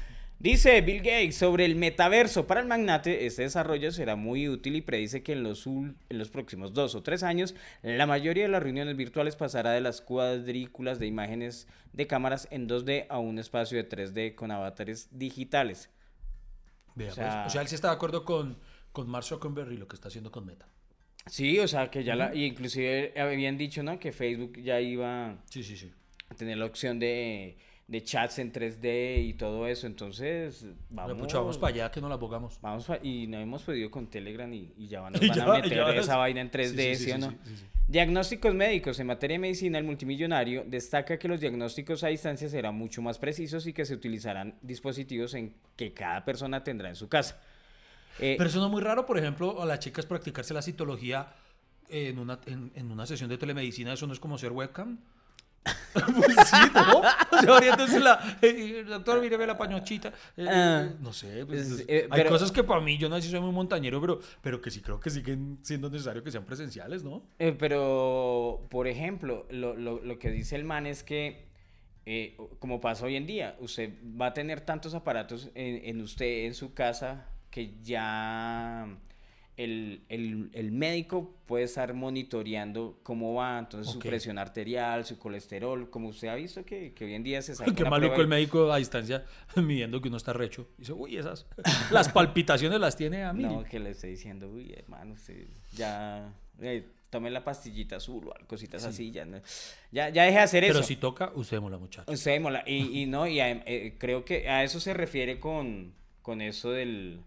Dice 0.43 0.80
Bill 0.80 0.99
Gates 0.99 1.36
sobre 1.36 1.64
el 1.64 1.76
metaverso. 1.76 2.49
Para 2.49 2.61
el 2.61 2.66
magnate, 2.66 3.26
este 3.26 3.43
desarrollo 3.43 3.93
será 3.93 4.16
muy 4.16 4.49
útil 4.49 4.74
y 4.74 4.80
predice 4.80 5.22
que 5.22 5.34
en 5.34 5.45
los, 5.45 5.64
en 5.68 5.95
los 6.11 6.30
próximos 6.30 6.72
dos 6.74 6.97
o 6.97 7.03
tres 7.05 7.22
años, 7.22 7.55
la 7.82 8.07
mayoría 8.07 8.43
de 8.43 8.49
las 8.49 8.61
reuniones 8.61 8.97
virtuales 8.97 9.36
pasará 9.36 9.70
de 9.70 9.80
las 9.80 10.01
cuadrículas 10.01 10.99
de 10.99 11.07
imágenes 11.07 11.68
de 11.93 12.09
cámaras 12.09 12.49
en 12.51 12.68
2D 12.68 13.07
a 13.09 13.20
un 13.20 13.38
espacio 13.38 13.78
de 13.78 13.88
3D 13.88 14.34
con 14.34 14.51
avatares 14.51 15.09
digitales. 15.12 15.90
Vea, 16.97 17.12
o 17.12 17.14
sea- 17.14 17.43
pues, 17.45 17.47
o 17.47 17.51
sea, 17.51 17.62
él 17.62 17.68
sí 17.68 17.76
está 17.76 17.88
de 17.90 17.95
acuerdo 17.95 18.24
con, 18.24 18.59
con 18.90 19.09
Mark 19.09 19.24
Zuckerberg 19.24 19.70
y 19.70 19.76
lo 19.76 19.86
que 19.86 19.95
está 19.95 20.09
haciendo 20.09 20.32
con 20.32 20.45
Meta. 20.45 20.66
Sí, 21.26 21.61
o 21.61 21.68
sea, 21.68 21.88
que 21.88 22.03
ya 22.03 22.16
la... 22.16 22.34
Y 22.34 22.47
inclusive 22.47 23.14
habían 23.16 23.57
dicho, 23.57 23.84
¿no? 23.84 24.01
Que 24.01 24.11
Facebook 24.11 24.59
ya 24.61 24.80
iba 24.80 25.36
Sí, 25.49 25.62
sí, 25.62 25.76
sí. 25.76 25.93
a 26.30 26.34
tener 26.34 26.59
la 26.59 26.64
opción 26.64 26.99
de, 26.99 27.57
de 27.89 28.03
chats 28.03 28.39
en 28.39 28.53
3D 28.53 29.22
y 29.26 29.35
todo 29.35 29.66
eso. 29.66 29.87
Entonces, 29.87 30.64
Vamos, 30.89 31.16
vamos... 31.16 31.33
vamos 31.33 31.59
para 31.59 31.74
allá 31.74 31.91
que 31.91 32.01
no 32.01 32.09
la 32.09 32.14
abogamos. 32.14 32.59
Vamos 32.62 32.87
pa- 32.87 32.99
y 33.03 33.26
no 33.26 33.39
hemos 33.39 33.62
podido 33.62 33.91
con 33.91 34.09
Telegram 34.09 34.51
y, 34.53 34.72
y 34.76 34.89
ya 34.89 35.01
van, 35.01 35.12
nos 35.14 35.22
Y 35.22 35.28
van 35.28 35.37
ya- 35.39 35.45
a 35.45 35.53
meter 35.61 35.76
ya- 35.76 35.95
esa 35.95 36.16
vaina 36.16 36.41
en 36.41 36.51
3D, 36.51 36.95
sí, 36.95 36.97
¿sí, 36.97 37.05
sí, 37.07 37.11
o 37.12 37.18
no? 37.18 37.35
Diagnósticos 37.89 38.55
médicos. 38.55 38.99
En 39.01 39.09
materia 39.09 39.35
de 39.35 39.41
medicina, 39.41 39.76
el 39.78 39.85
multimillonario 39.85 40.64
destaca 40.66 41.18
que 41.18 41.28
los 41.28 41.41
diagnósticos 41.41 42.03
a 42.05 42.09
distancia 42.09 42.49
serán 42.49 42.74
mucho 42.76 43.03
más 43.03 43.18
precisos 43.18 43.66
y 43.66 43.72
que 43.72 43.85
se 43.85 43.95
utilizarán 43.95 44.55
dispositivos 44.62 45.35
en 45.35 45.55
que 45.76 45.93
cada 45.93 46.24
persona 46.24 46.62
tendrá 46.64 46.89
en 46.89 46.97
su 46.97 47.09
casa. 47.09 47.41
Eh, 48.18 48.37
Pero 48.39 48.49
eso 48.49 48.61
no 48.61 48.66
es 48.66 48.72
muy 48.72 48.80
raro, 48.83 49.05
por 49.05 49.18
ejemplo, 49.18 49.61
a 49.61 49.66
las 49.66 49.80
chicas 49.80 50.07
practicarse 50.07 50.55
la 50.55 50.62
citología 50.62 51.35
en 51.89 52.18
una, 52.18 52.39
en, 52.47 52.70
en 52.74 52.91
una 52.91 53.05
sesión 53.05 53.28
de 53.28 53.37
telemedicina, 53.37 53.93
eso 53.93 54.07
no 54.07 54.12
es 54.14 54.20
como 54.20 54.39
ser 54.39 54.53
webcam. 54.53 54.99
pues 55.92 56.36
sí, 56.48 56.56
¿no? 56.74 56.98
O 57.32 57.40
sea, 57.40 57.50
ahora 57.54 57.66
entonces 57.68 58.02
la, 58.02 58.38
eh, 58.42 58.84
doctor, 58.86 59.20
míreme 59.20 59.46
la 59.46 59.56
pañochita. 59.56 60.12
eh, 60.36 60.46
Ah. 60.48 60.88
no 61.00 61.12
sé, 61.12 61.44
pues, 61.46 61.70
Es- 61.70 61.84
eh, 61.88 62.08
hay 62.10 62.18
pero- 62.20 62.30
cosas 62.30 62.50
que 62.50 62.64
para 62.64 62.80
mí, 62.80 62.98
yo 62.98 63.08
no 63.08 63.16
sé 63.16 63.22
si 63.22 63.30
soy 63.30 63.40
muy 63.40 63.52
montañero, 63.52 64.00
pero, 64.00 64.20
pero 64.40 64.60
que 64.60 64.70
sí 64.70 64.80
creo 64.80 64.98
que 65.00 65.10
siguen 65.10 65.58
siendo 65.62 65.88
necesario 65.90 66.22
que 66.24 66.30
sean 66.30 66.44
presenciales, 66.44 67.04
¿no? 67.04 67.22
Eh, 67.38 67.54
pero, 67.58 68.66
por 68.70 68.86
ejemplo, 68.88 69.46
lo, 69.50 69.76
lo- 69.76 70.00
lo 70.02 70.18
que 70.18 70.30
dice 70.30 70.56
el 70.56 70.64
man 70.64 70.86
es 70.86 71.02
que, 71.02 71.46
eh, 72.06 72.36
como 72.58 72.80
pasa 72.80 73.04
hoy 73.06 73.14
en 73.16 73.26
día, 73.26 73.56
usted 73.60 73.90
va 74.20 74.26
a 74.26 74.34
tener 74.34 74.60
tantos 74.62 74.94
aparatos 74.94 75.50
en, 75.54 75.84
en 75.84 76.00
usted, 76.00 76.46
en 76.46 76.54
su 76.54 76.74
casa, 76.74 77.26
que 77.50 77.74
ya 77.82 78.86
el, 79.64 80.02
el- 80.08 80.50
el 80.52 80.72
médico 80.72 81.34
puede 81.46 81.64
estar 81.64 81.94
monitoreando 81.94 82.98
cómo 83.02 83.34
va, 83.34 83.58
entonces 83.58 83.92
su 83.92 83.98
presión 83.98 84.38
arterial, 84.38 85.04
su 85.04 85.18
colesterol, 85.18 85.90
como 85.90 86.08
usted 86.08 86.28
ha 86.28 86.34
visto 86.34 86.64
que, 86.64 86.92
que 86.94 87.04
hoy 87.04 87.14
en 87.14 87.22
día 87.22 87.42
se 87.42 87.54
saca 87.56 87.72
Qué 87.74 87.84
maluco 87.84 88.20
el 88.20 88.28
médico 88.28 88.72
a 88.72 88.78
distancia 88.78 89.24
midiendo 89.56 90.00
que 90.00 90.08
uno 90.08 90.16
está 90.16 90.32
recho. 90.32 90.68
Dice, 90.78 90.92
uy, 90.92 91.16
esas. 91.16 91.46
Las 91.90 92.08
palpitaciones 92.08 92.80
las 92.80 92.96
tiene 92.96 93.24
a 93.24 93.32
mí. 93.32 93.42
No, 93.42 93.64
que 93.64 93.78
le 93.78 93.90
estoy 93.90 94.10
diciendo, 94.10 94.48
uy, 94.50 94.72
hermano, 94.76 95.14
usted 95.14 95.46
ya... 95.72 96.32
eh, 96.60 96.86
tome 97.10 97.30
la 97.30 97.44
pastillita 97.44 97.96
azul 97.96 98.26
o 98.28 98.46
cositas 98.46 98.84
así, 98.86 99.10
ya, 99.10 99.26
ya, 99.90 100.08
ya 100.08 100.22
deje 100.24 100.36
de 100.38 100.42
hacer 100.42 100.64
pero 100.66 100.78
eso. 100.78 100.88
si 100.88 100.96
toca, 100.96 101.30
usémosla, 101.34 101.76
muchachos. 101.76 102.18
Se 102.18 102.40
mola. 102.40 102.64
Y, 102.66 103.02
y 103.02 103.04
no, 103.06 103.26
y 103.26 103.38
a- 103.38 103.50
eh, 103.66 103.96
creo 103.98 104.24
que 104.24 104.48
a 104.48 104.64
eso 104.64 104.80
se 104.80 104.94
refiere 104.94 105.38
con, 105.38 105.92
con 106.22 106.40
eso 106.40 106.70
del, 106.70 107.20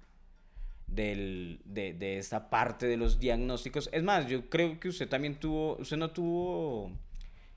del 0.87 1.59
de, 1.65 1.93
de 1.93 2.17
esta 2.17 2.49
parte 2.49 2.85
de 2.87 2.97
los 2.97 3.19
diagnósticos. 3.19 3.89
Es 3.91 4.03
más, 4.03 4.27
yo 4.27 4.49
creo 4.49 4.79
que 4.79 4.89
usted 4.89 5.09
también 5.09 5.35
tuvo, 5.39 5.77
usted 5.77 5.97
no 5.97 6.11
tuvo 6.11 6.91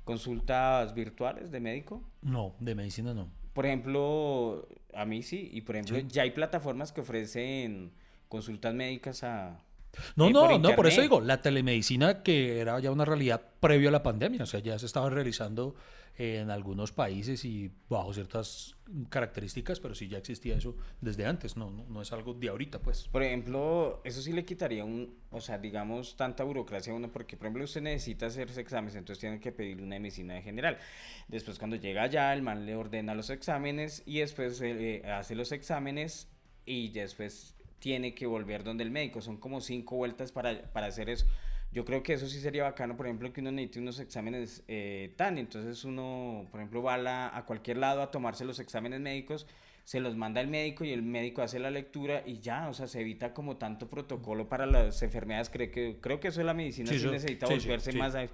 consultas 0.05 0.95
virtuales 0.95 1.51
de 1.51 1.61
médico. 1.61 2.03
No, 2.22 2.55
de 2.61 2.74
medicina 2.74 3.12
no. 3.14 3.29
Por 3.53 3.66
ejemplo, 3.66 4.66
a 4.95 5.05
mí 5.05 5.22
sí, 5.22 5.51
y 5.53 5.61
por 5.62 5.76
ejemplo, 5.76 5.99
Sí. 5.99 6.07
ya 6.09 6.22
hay 6.22 6.31
plataformas 6.31 6.93
que 6.93 7.01
ofrecen 7.01 7.93
consultas 8.29 8.74
médicas 8.74 9.24
a, 9.24 9.61
No, 10.16 10.29
eh, 10.29 10.33
no, 10.33 10.41
por 10.49 10.61
no, 10.61 10.76
por 10.76 10.87
eso 10.87 11.03
digo, 11.03 11.20
la 11.20 11.41
telemedicina 11.43 12.22
que 12.22 12.61
era 12.61 12.79
ya 12.79 12.91
una 12.91 13.05
realidad 13.05 13.43
previo 13.61 13.89
a 13.89 13.93
la 13.93 14.03
pandemia, 14.03 14.45
o 14.45 14.47
sea, 14.47 14.61
ya 14.61 14.79
se 14.79 14.87
estaba 14.87 15.11
realizando 15.11 15.74
en 16.19 16.51
algunos 16.51 16.91
países 16.91 17.45
y 17.45 17.71
bajo 17.89 18.12
ciertas 18.12 18.75
características, 19.09 19.79
pero 19.79 19.95
sí 19.95 20.09
ya 20.09 20.19
existía 20.19 20.57
eso 20.57 20.77
desde 21.01 21.25
antes, 21.25 21.57
no, 21.57 21.71
no, 21.71 21.85
no 21.89 22.03
es 22.03 22.12
algo 22.12 22.35
de 22.35 22.49
ahorita, 22.49 22.81
pues. 22.81 23.07
Por 23.07 23.23
ejemplo, 23.23 24.01
eso 24.05 24.21
sí 24.21 24.33
le 24.33 24.45
quitaría 24.45 24.85
un, 24.85 25.16
o 25.31 25.41
sea, 25.41 25.59
digamos, 25.59 26.16
tanta 26.16 26.43
burocracia 26.43 26.93
a 26.93 26.97
uno, 26.97 27.12
porque, 27.12 27.37
por 27.37 27.47
ejemplo, 27.47 27.64
usted 27.64 27.83
necesita 27.83 28.27
hacerse 28.27 28.61
exámenes, 28.61 28.97
entonces 28.97 29.21
tiene 29.21 29.39
que 29.39 29.53
pedir 29.53 29.81
una 29.81 29.97
medicina 30.01 30.43
general. 30.43 30.79
Después, 31.29 31.57
cuando 31.57 31.77
llega 31.77 32.03
allá, 32.03 32.33
el 32.33 32.43
man 32.43 32.66
le 32.66 32.75
ordena 32.75 33.14
los 33.14 33.31
exámenes 33.31 34.03
y 34.05 34.19
después 34.19 34.61
eh, 34.61 35.03
eh, 35.05 35.11
hace 35.11 35.37
los 35.37 35.53
exámenes 35.53 36.27
y 36.66 36.89
después 36.89 37.55
tiene 37.79 38.14
que 38.16 38.27
volver 38.27 38.64
donde 38.64 38.83
el 38.83 38.91
médico. 38.91 39.21
Son 39.21 39.37
como 39.37 39.61
cinco 39.61 39.95
vueltas 39.95 40.33
para, 40.33 40.62
para 40.73 40.89
hacer 40.89 41.11
eso. 41.11 41.27
Yo 41.71 41.85
creo 41.85 42.03
que 42.03 42.14
eso 42.14 42.27
sí 42.27 42.41
sería 42.41 42.62
bacano, 42.64 42.97
por 42.97 43.07
ejemplo, 43.07 43.33
que 43.33 43.41
uno 43.41 43.53
necesite 43.53 43.81
unos 43.81 44.01
exámenes 44.01 44.62
eh, 44.69 45.12
tan, 45.16 45.37
entonces 45.37 45.85
uno, 45.85 46.47
por 46.51 46.61
ejemplo, 46.61 46.83
va 46.83 46.95
a, 46.95 46.99
la- 46.99 47.37
a 47.37 47.45
cualquier 47.45 47.77
lado 47.77 48.01
a 48.03 48.11
tomarse 48.11 48.45
los 48.47 48.59
exámenes 48.59 49.01
médicos, 49.01 49.47
se 49.85 50.01
los 50.01 50.16
manda 50.16 50.41
el 50.41 50.49
médico 50.49 50.85
y 50.85 50.93
el 50.93 51.03
médico 51.03 51.41
hace 51.43 51.59
la 51.59 51.71
lectura 51.71 52.23
y 52.27 52.41
ya, 52.41 52.69
o 52.69 52.75
sea, 52.75 52.87
se 52.87 53.01
evita 53.01 53.33
como 53.35 53.57
tanto 53.57 53.89
protocolo 53.89 54.49
para 54.49 54.66
las 54.66 55.03
enfermedades. 55.03 55.49
Creo 55.51 55.71
que, 55.71 55.99
creo 56.01 56.21
que 56.21 56.29
eso 56.29 56.41
de 56.41 56.45
la 56.45 56.55
medicina 56.55 56.91
sí, 56.91 56.97
eso- 56.97 57.11
necesita 57.11 57.47
sí, 57.47 57.55
sí, 57.55 57.61
volverse 57.66 57.93
sí, 57.93 57.99
más 57.99 58.14
a 58.14 58.23
Eso 58.25 58.33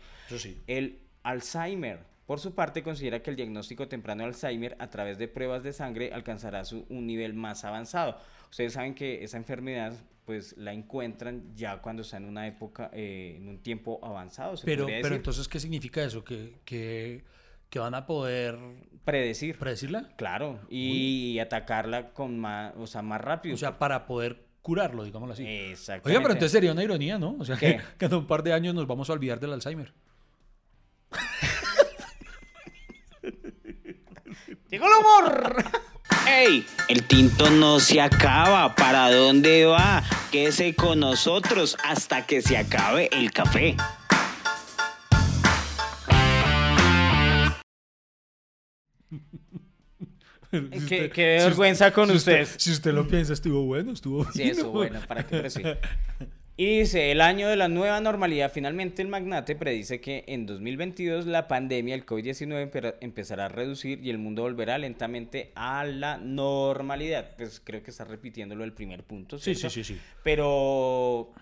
el 0.67 1.01
Alzheimer. 1.23 2.01
Por 2.27 2.41
su 2.41 2.55
parte, 2.55 2.83
considera 2.83 3.23
que 3.23 3.31
el 3.31 3.37
diagnóstico 3.37 3.87
temprano 3.87 4.23
de 4.23 4.29
Alzheimer 4.29 4.77
a 4.79 4.89
través 4.91 5.19
de 5.19 5.29
pruebas 5.29 5.63
de 5.63 5.73
sangre 5.73 6.11
alcanzará 6.13 6.65
su, 6.65 6.87
un 6.89 7.07
nivel 7.07 7.35
más 7.35 7.65
avanzado. 7.65 8.19
Ustedes 8.51 8.73
saben 8.73 8.95
que 8.95 9.23
esa 9.23 9.37
enfermedad 9.37 9.93
pues 10.25 10.57
la 10.57 10.73
encuentran 10.73 11.55
ya 11.55 11.83
cuando 11.83 12.03
está 12.03 12.17
en 12.17 12.25
una 12.25 12.47
época, 12.47 12.91
eh, 12.93 13.35
en 13.37 13.49
un 13.49 13.63
tiempo 13.63 14.01
avanzado. 14.03 14.57
Se 14.57 14.65
Pero, 14.65 14.87
pero 14.87 15.15
entonces, 15.15 15.49
¿qué 15.49 15.61
significa 15.61 16.03
eso? 16.03 16.25
¿Que, 16.25 16.61
que, 16.65 17.25
que 17.69 17.79
van 17.79 17.95
a 17.95 18.07
poder 18.07 18.59
predecir. 19.05 19.59
predecirla? 19.59 20.15
Claro, 20.17 20.61
y 20.69 21.39
atacarla 21.39 22.13
con 22.13 22.39
más, 22.39 22.73
o 22.77 22.87
sea, 22.87 23.03
más 23.03 23.21
rápido. 23.21 23.55
O 23.55 23.59
sea, 23.59 23.79
para 23.79 24.07
poder 24.07 24.47
curarlo, 24.63 25.05
digámoslo 25.05 25.35
así. 25.35 25.47
Exactamente. 25.47 26.09
Oiga, 26.09 26.21
pero 26.23 26.33
entonces 26.33 26.53
sería 26.53 26.73
una 26.73 26.83
ironía, 26.83 27.19
¿no? 27.19 27.37
O 27.39 27.45
sea, 27.45 27.57
que 27.59 27.81
en 27.99 28.15
un 28.15 28.27
par 28.27 28.43
de 28.43 28.55
años 28.55 28.75
nos 28.75 28.87
vamos 28.87 29.11
a 29.11 29.13
olvidar 29.13 29.39
del 29.39 29.53
Alzheimer. 29.53 29.93
¡Llegó 34.71 34.87
el 34.87 34.93
humor! 35.01 35.65
¡Ey! 36.29 36.67
El 36.89 37.03
tinto 37.05 37.51
no 37.51 37.81
se 37.81 38.01
acaba. 38.01 38.75
¿Para 38.75 39.11
dónde 39.11 39.67
va? 39.67 40.03
Quédese 40.31 40.75
con 40.75 41.01
nosotros 41.01 41.77
hasta 41.85 42.27
que 42.27 42.43
se 42.43 42.57
acabe 42.57 43.09
el 43.13 43.31
café. 43.33 43.77
Si 50.51 50.61
Qué, 50.71 50.77
usted- 50.79 51.13
qué 51.13 51.39
si 51.41 51.45
vergüenza 51.47 51.93
con 51.93 52.09
si 52.11 52.17
usted- 52.17 52.43
ustedes. 52.43 52.63
Si 52.63 52.71
usted 52.71 52.93
lo 52.95 53.09
piensa, 53.09 53.33
estuvo 53.33 53.63
bueno, 53.65 53.93
estuvo 53.93 54.25
Sí, 54.33 54.39
bien, 54.39 54.51
eso 54.53 54.63
¿no? 54.65 54.71
bueno, 54.71 55.01
para 55.09 55.51
sí. 55.51 55.63
Y 56.57 56.79
dice, 56.79 57.11
el 57.11 57.21
año 57.21 57.49
de 57.49 57.57
la 57.57 57.67
nueva 57.67 58.01
normalidad, 58.01 58.53
finalmente 58.53 59.03
el 59.03 59.09
magnate 59.09 59.57
predice 59.57 60.01
que 60.01 60.23
en 60.29 60.47
2022 60.47 61.27
la 61.27 61.49
pandemia, 61.49 61.97
el 61.97 62.07
COVID-19, 62.07 62.71
empe- 62.71 62.95
empezará 63.01 63.47
a 63.47 63.49
reducir 63.49 63.99
y 64.05 64.11
el 64.11 64.19
mundo 64.19 64.43
volverá 64.43 64.79
lentamente 64.79 65.51
a 65.57 65.85
la 65.85 66.17
normalidad. 66.17 67.33
Pues 67.37 67.59
creo 67.59 67.83
que 67.83 67.91
está 67.91 68.05
repitiéndolo 68.05 68.63
el 68.63 68.73
primer 68.73 69.03
punto. 69.03 69.37
Sí, 69.39 69.57
sí, 69.57 69.69
sí, 69.69 69.83
sí. 69.83 69.99
Pero... 70.23 71.33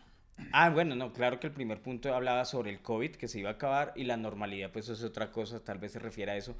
Ah, 0.51 0.71
bueno, 0.71 0.95
no, 0.97 1.13
claro 1.13 1.39
que 1.39 1.47
el 1.49 1.53
primer 1.53 1.83
punto 1.83 2.13
hablaba 2.15 2.47
sobre 2.47 2.71
el 2.71 2.81
COVID, 2.81 3.11
que 3.17 3.29
se 3.29 3.39
iba 3.39 3.51
a 3.51 3.53
acabar, 3.53 3.93
y 3.95 4.05
la 4.05 4.17
normalidad, 4.17 4.71
pues 4.73 4.87
eso 4.87 4.95
es 4.95 5.05
otra 5.05 5.31
cosa, 5.31 5.63
tal 5.63 5.79
vez 5.79 5.93
se 5.93 5.99
refiere 5.99 6.33
a 6.33 6.37
eso. 6.39 6.57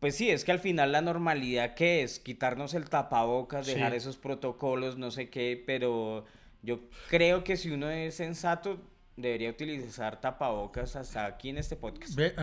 Pues 0.00 0.16
sí, 0.16 0.30
es 0.30 0.44
que 0.44 0.52
al 0.52 0.58
final 0.58 0.90
la 0.90 1.02
normalidad, 1.02 1.74
¿qué 1.74 2.02
es? 2.02 2.18
Quitarnos 2.18 2.72
el 2.72 2.88
tapabocas, 2.88 3.66
Sí. 3.66 3.74
dejar 3.74 3.94
esos 3.94 4.16
protocolos, 4.16 4.96
no 4.96 5.10
sé 5.10 5.28
qué, 5.28 5.62
pero 5.66 6.24
yo 6.64 6.80
creo 7.08 7.44
que 7.44 7.56
si 7.56 7.70
uno 7.70 7.90
es 7.90 8.14
sensato, 8.14 8.80
debería 9.16 9.50
utilizar 9.50 10.20
tapabocas 10.20 10.96
hasta 10.96 11.24
aquí 11.26 11.50
en 11.50 11.58
este 11.58 11.76
podcast. 11.76 12.14
Ve- 12.16 12.34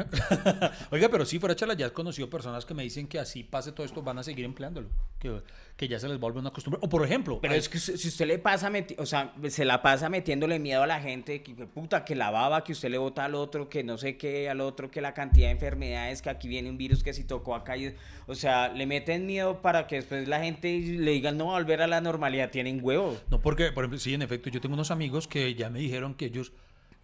Oiga, 0.91 1.09
pero 1.09 1.25
sí, 1.25 1.37
fuera 1.39 1.55
charla, 1.55 1.73
ya 1.73 1.87
he 1.87 1.91
conocido 1.91 2.29
personas 2.29 2.65
que 2.65 2.73
me 2.73 2.83
dicen 2.83 3.07
que 3.07 3.19
así 3.19 3.43
pase 3.43 3.71
todo 3.71 3.85
esto, 3.85 4.01
van 4.01 4.17
a 4.19 4.23
seguir 4.23 4.45
empleándolo. 4.45 4.87
Que, 5.19 5.41
que 5.77 5.87
ya 5.87 5.99
se 5.99 6.07
les 6.07 6.19
vuelve 6.19 6.39
una 6.39 6.51
costumbre. 6.51 6.79
O 6.83 6.89
por 6.89 7.03
ejemplo, 7.05 7.39
Pero 7.41 7.53
hay- 7.53 7.59
es 7.59 7.67
que 7.69 7.77
si 7.77 8.07
usted 8.07 8.25
le 8.25 8.39
pasa, 8.39 8.71
o 8.97 9.05
sea, 9.05 9.33
se 9.49 9.65
la 9.65 9.81
pasa 9.81 10.09
metiéndole 10.09 10.59
miedo 10.59 10.81
a 10.83 10.87
la 10.87 10.99
gente, 11.01 11.43
que 11.43 11.53
puta, 11.67 12.05
que 12.05 12.15
la 12.15 12.31
baba, 12.31 12.63
que 12.63 12.71
usted 12.71 12.89
le 12.89 12.97
vota 12.97 13.25
al 13.25 13.35
otro, 13.35 13.69
que 13.69 13.83
no 13.83 13.97
sé 13.97 14.17
qué, 14.17 14.49
al 14.49 14.61
otro, 14.61 14.89
que 14.89 15.01
la 15.01 15.13
cantidad 15.13 15.47
de 15.47 15.51
enfermedades, 15.53 16.21
que 16.21 16.29
aquí 16.29 16.47
viene 16.47 16.69
un 16.69 16.77
virus 16.77 17.03
que 17.03 17.13
si 17.13 17.23
tocó 17.25 17.53
acá, 17.55 17.75
y- 17.77 17.93
o 18.27 18.35
sea, 18.35 18.69
le 18.69 18.85
meten 18.85 19.25
miedo 19.25 19.61
para 19.61 19.87
que 19.87 19.97
después 19.97 20.27
la 20.27 20.39
gente 20.39 20.69
le 20.79 21.11
diga 21.11 21.31
no 21.31 21.47
va 21.47 21.57
a 21.57 21.59
volver 21.59 21.81
a 21.81 21.87
la 21.87 21.99
normalidad, 22.01 22.49
tienen 22.49 22.79
huevo. 22.81 23.17
No, 23.29 23.41
porque, 23.41 23.71
por 23.71 23.83
ejemplo, 23.83 23.99
sí, 23.99 24.13
en 24.13 24.21
efecto, 24.21 24.49
yo 24.49 24.61
tengo 24.61 24.73
unos 24.75 24.89
amigos 24.91 25.27
que 25.27 25.53
ya 25.53 25.69
me 25.69 25.79
dijeron 25.79 26.13
que 26.15 26.25
ellos 26.25 26.51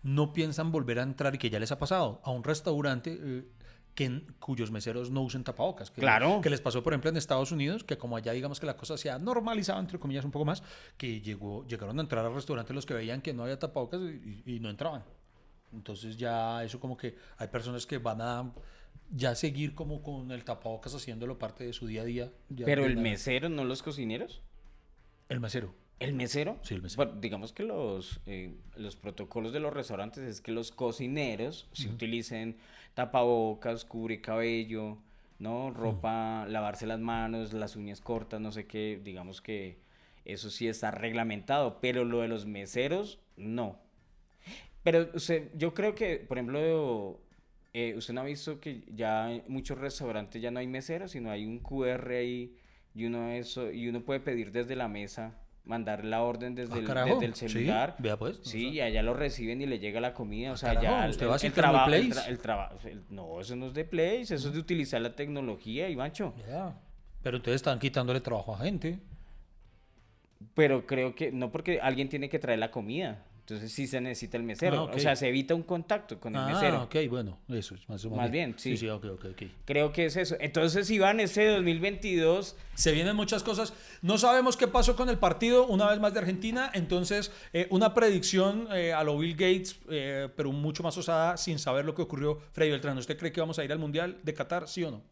no 0.08 0.32
piensan 0.32 0.72
volver 0.72 0.99
a 0.99 1.03
entrar 1.03 1.36
y 1.36 1.38
que 1.38 1.49
ya 1.49 1.60
les 1.60 1.72
ha 1.74 1.78
pasado 1.78 2.22
a 2.24 2.32
un 2.32 2.43
restaurante 2.43 3.18
eh, 3.20 3.43
que, 3.93 4.24
cuyos 4.39 4.72
meseros 4.72 5.12
no 5.12 5.22
usen 5.22 5.43
tapabocas. 5.43 5.91
Que, 5.91 5.99
Claro. 5.99 6.39
Que 6.41 6.49
les 6.49 6.62
pasó, 6.62 6.82
por 6.82 6.93
ejemplo, 6.93 7.10
en 7.10 7.18
Estados 7.18 7.51
Unidos, 7.51 7.84
que 7.84 7.97
como 7.97 8.16
allá 8.16 8.32
digamos 8.32 8.62
que 8.62 8.66
la 8.66 8.78
cosa 8.78 8.97
se 8.97 9.10
ha 9.10 9.20
normalizado, 9.20 9.82
entre 9.82 9.99
comillas, 9.99 10.24
un 10.24 10.32
poco 10.32 10.45
más, 10.45 10.64
que 10.95 11.20
llegó, 11.20 11.68
llegaron 11.68 11.99
a 11.99 12.01
entrar 12.01 12.26
al 12.26 12.34
restaurante 12.34 12.74
los 12.74 12.86
que 12.86 12.93
veían 12.93 13.22
que 13.22 13.34
no 13.34 13.43
había 13.43 13.60
tapabocas 13.60 13.99
y, 14.01 14.43
y 14.45 14.60
no 14.62 14.70
entraban. 14.70 15.03
Entonces 15.74 16.16
ya 16.16 16.64
eso 16.64 16.80
como 16.80 16.95
que 16.95 17.18
hay 17.38 17.49
personas 17.49 17.86
que 17.86 17.97
van 17.97 18.22
a 18.22 18.53
ya 19.14 19.36
seguir 19.36 19.76
como 19.76 20.01
con 20.01 20.32
el 20.32 20.45
tapabocas 20.45 20.95
haciéndolo 20.95 21.38
parte 21.38 21.66
de 21.66 21.74
su 21.74 21.86
día 21.86 22.03
a 22.03 22.05
día. 22.05 22.32
ya 22.47 22.66
Pero 22.66 22.86
el 22.86 22.95
mesero, 22.95 23.49
no 23.49 23.66
los 23.66 23.84
cocineros. 23.84 24.41
El 25.28 25.41
mesero. 25.41 25.76
¿El 26.00 26.14
mesero? 26.14 26.58
Sí, 26.62 26.76
el 26.76 26.82
mesero. 26.82 27.06
Bueno, 27.06 27.20
digamos 27.20 27.54
que 27.54 27.64
los, 27.64 28.20
eh, 28.28 28.54
los 28.76 28.95
protocolos 28.95 29.52
de 29.52 29.60
los 29.60 29.74
restaurantes 29.74 30.24
es 30.24 30.41
que 30.41 30.52
los 30.52 30.72
cocineros 30.72 31.68
si 31.74 31.88
utilicen 31.88 32.58
tapabocas, 32.93 33.86
cubre 33.86 34.22
cabello, 34.22 34.98
¿no? 35.39 35.72
Ropa, 35.72 36.45
lavarse 36.48 36.86
las 36.86 37.00
manos, 37.00 37.54
las 37.54 37.76
uñas 37.76 38.02
cortas, 38.02 38.39
no 38.41 38.52
sé 38.52 38.66
qué, 38.66 39.00
digamos 39.04 39.41
que 39.41 39.78
eso 40.26 40.50
sí 40.50 40.68
está 40.68 40.91
reglamentado, 40.91 41.80
pero 41.80 42.04
lo 42.04 42.22
de 42.22 42.28
los 42.28 42.45
meseros, 42.45 43.20
no. 43.36 43.80
Pero 44.84 45.10
usted, 45.14 45.52
yo 45.56 45.74
creo 45.74 45.95
que, 45.95 46.18
por 46.18 46.38
ejemplo, 46.38 47.20
eh, 47.74 47.93
usted 47.95 48.14
no 48.14 48.22
ha 48.22 48.26
visto 48.26 48.60
que 48.60 48.84
ya 48.93 49.32
en 49.32 49.43
muchos 49.48 49.78
restaurantes 49.78 50.41
ya 50.41 50.52
no 50.52 50.60
hay 50.60 50.68
meseros, 50.68 51.12
sino 51.12 51.32
hay 51.32 51.45
un 51.45 51.60
QR 51.60 52.10
ahí 52.16 52.56
y 52.95 53.06
uno 53.06 53.30
eso 53.30 53.72
y 53.72 53.88
uno 53.88 54.02
puede 54.02 54.20
pedir 54.20 54.52
desde 54.52 54.76
la 54.76 54.88
mesa, 54.88 55.38
mandar 55.68 56.03
la 56.05 56.24
orden 56.24 56.55
desde, 56.55 56.74
Ah, 56.74 56.78
el, 57.05 57.09
desde 57.13 57.26
el 57.26 57.34
sí, 57.36 57.49
celular. 57.49 57.95
vea 57.99 58.18
pues, 58.18 58.39
Sí, 58.43 58.68
o 58.68 58.72
y 58.74 58.82
allá 58.82 59.03
lo 59.03 59.13
reciben 59.13 59.61
y 59.61 59.65
le 59.65 59.80
llega 59.80 59.99
la 60.01 60.13
comida, 60.13 60.51
o 60.53 60.57
sea, 60.57 60.70
carajo, 60.76 60.86
ya 60.86 61.05
el, 61.05 61.11
¿usted 61.11 61.28
va 61.28 61.34
el, 61.34 61.39
sin 61.39 61.47
el 61.47 61.53
trabajo, 61.53 61.91
el, 61.91 61.91
Thermoplace? 62.01 62.28
tra- 62.28 62.32
el 62.32 62.39
trabajo, 62.39 62.78
no, 63.09 63.41
eso 63.41 63.55
no 63.55 63.68
es 63.68 63.74
de 63.74 63.86
Place, 63.86 64.34
eso 64.36 64.47
es 64.47 64.53
de 64.53 64.59
utilizar 64.59 65.01
la 65.01 65.15
tecnología, 65.15 65.89
Ivancho. 65.89 66.34
Ya. 66.47 66.76
Pero 67.24 67.38
ustedes 67.38 67.57
están 67.57 67.78
quitándole 67.80 68.22
trabajo 68.22 68.55
a 68.55 68.59
gente. 68.59 68.99
Pero 70.53 70.86
creo 70.86 71.15
que 71.15 71.32
no 71.32 71.51
porque 71.51 71.80
alguien 71.82 72.09
tiene 72.09 72.30
que 72.30 72.39
traer 72.39 72.59
la 72.59 72.72
comida. 72.72 73.24
Entonces 73.48 73.72
sí 73.72 73.88
se 73.88 74.02
necesita 74.02 74.36
el 74.36 74.43
mesero. 74.43 74.89
Ah. 74.91 74.93
O 74.93 75.00
sea, 75.00 75.16
se 75.16 75.30
evita 75.30 75.56
un 75.56 75.64
contacto 75.64 76.20
con 76.20 76.36
el 76.36 76.41
ah, 76.41 76.48
mesero. 76.48 76.84
ok, 76.84 76.95
bueno, 77.10 77.39
eso 77.48 77.76
es 77.76 77.88
más, 77.88 78.04
Más 78.08 78.30
bien, 78.30 78.56
sí. 78.58 78.72
Sí, 78.72 78.80
sí, 78.80 78.89
ok, 78.89 79.06
ok, 79.06 79.26
ok. 79.32 79.43
Creo 79.64 79.93
que 79.93 80.08
es 80.08 80.18
eso. 80.18 80.36
Entonces, 80.41 80.91
Iván, 80.91 81.22
ese 81.22 81.45
2022, 81.45 82.58
Se 82.74 82.91
vienen 82.91 83.16
muchas 83.16 83.43
cosas. 83.43 83.74
No 84.02 84.18
sabemos 84.18 84.58
qué 84.58 84.68
pasó 84.68 84.98
con 84.98 85.08
el 85.08 85.18
partido, 85.18 85.66
una 85.66 85.88
vez 85.89 85.98
más 85.98 86.14
de 86.14 86.20
Argentina. 86.20 86.70
Entonces, 86.74 87.32
eh, 87.54 87.68
una 87.70 87.93
predicción 87.93 88.68
eh, 88.74 88.91
a 88.91 89.06
lo 89.06 89.18
Bill 89.18 89.32
Gates, 89.32 89.80
eh, 89.89 90.28
pero 90.36 90.52
mucho 90.52 90.84
más 90.84 90.98
osada, 90.98 91.38
sin 91.38 91.58
saber 91.58 91.86
lo 91.86 91.95
que 91.95 92.02
ocurrió. 92.02 92.41
Freddy 92.52 92.72
Beltrán, 92.72 92.98
¿usted 92.98 93.18
cree 93.18 93.32
que 93.32 93.39
vamos 93.39 93.58
a 93.60 93.64
ir 93.64 93.72
al 93.72 93.80
Mundial 93.80 94.20
de 94.24 94.34
Qatar, 94.34 94.68
sí 94.68 94.84
o 94.84 94.91
no? 94.91 95.04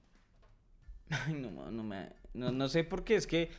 ay, 1.09 1.35
no, 1.35 1.71
no, 1.71 1.83
me, 1.83 2.09
no, 2.33 2.51
no 2.51 2.67
sé 2.67 2.83
por 2.83 3.05
qué, 3.05 3.15
es 3.15 3.27
que 3.27 3.49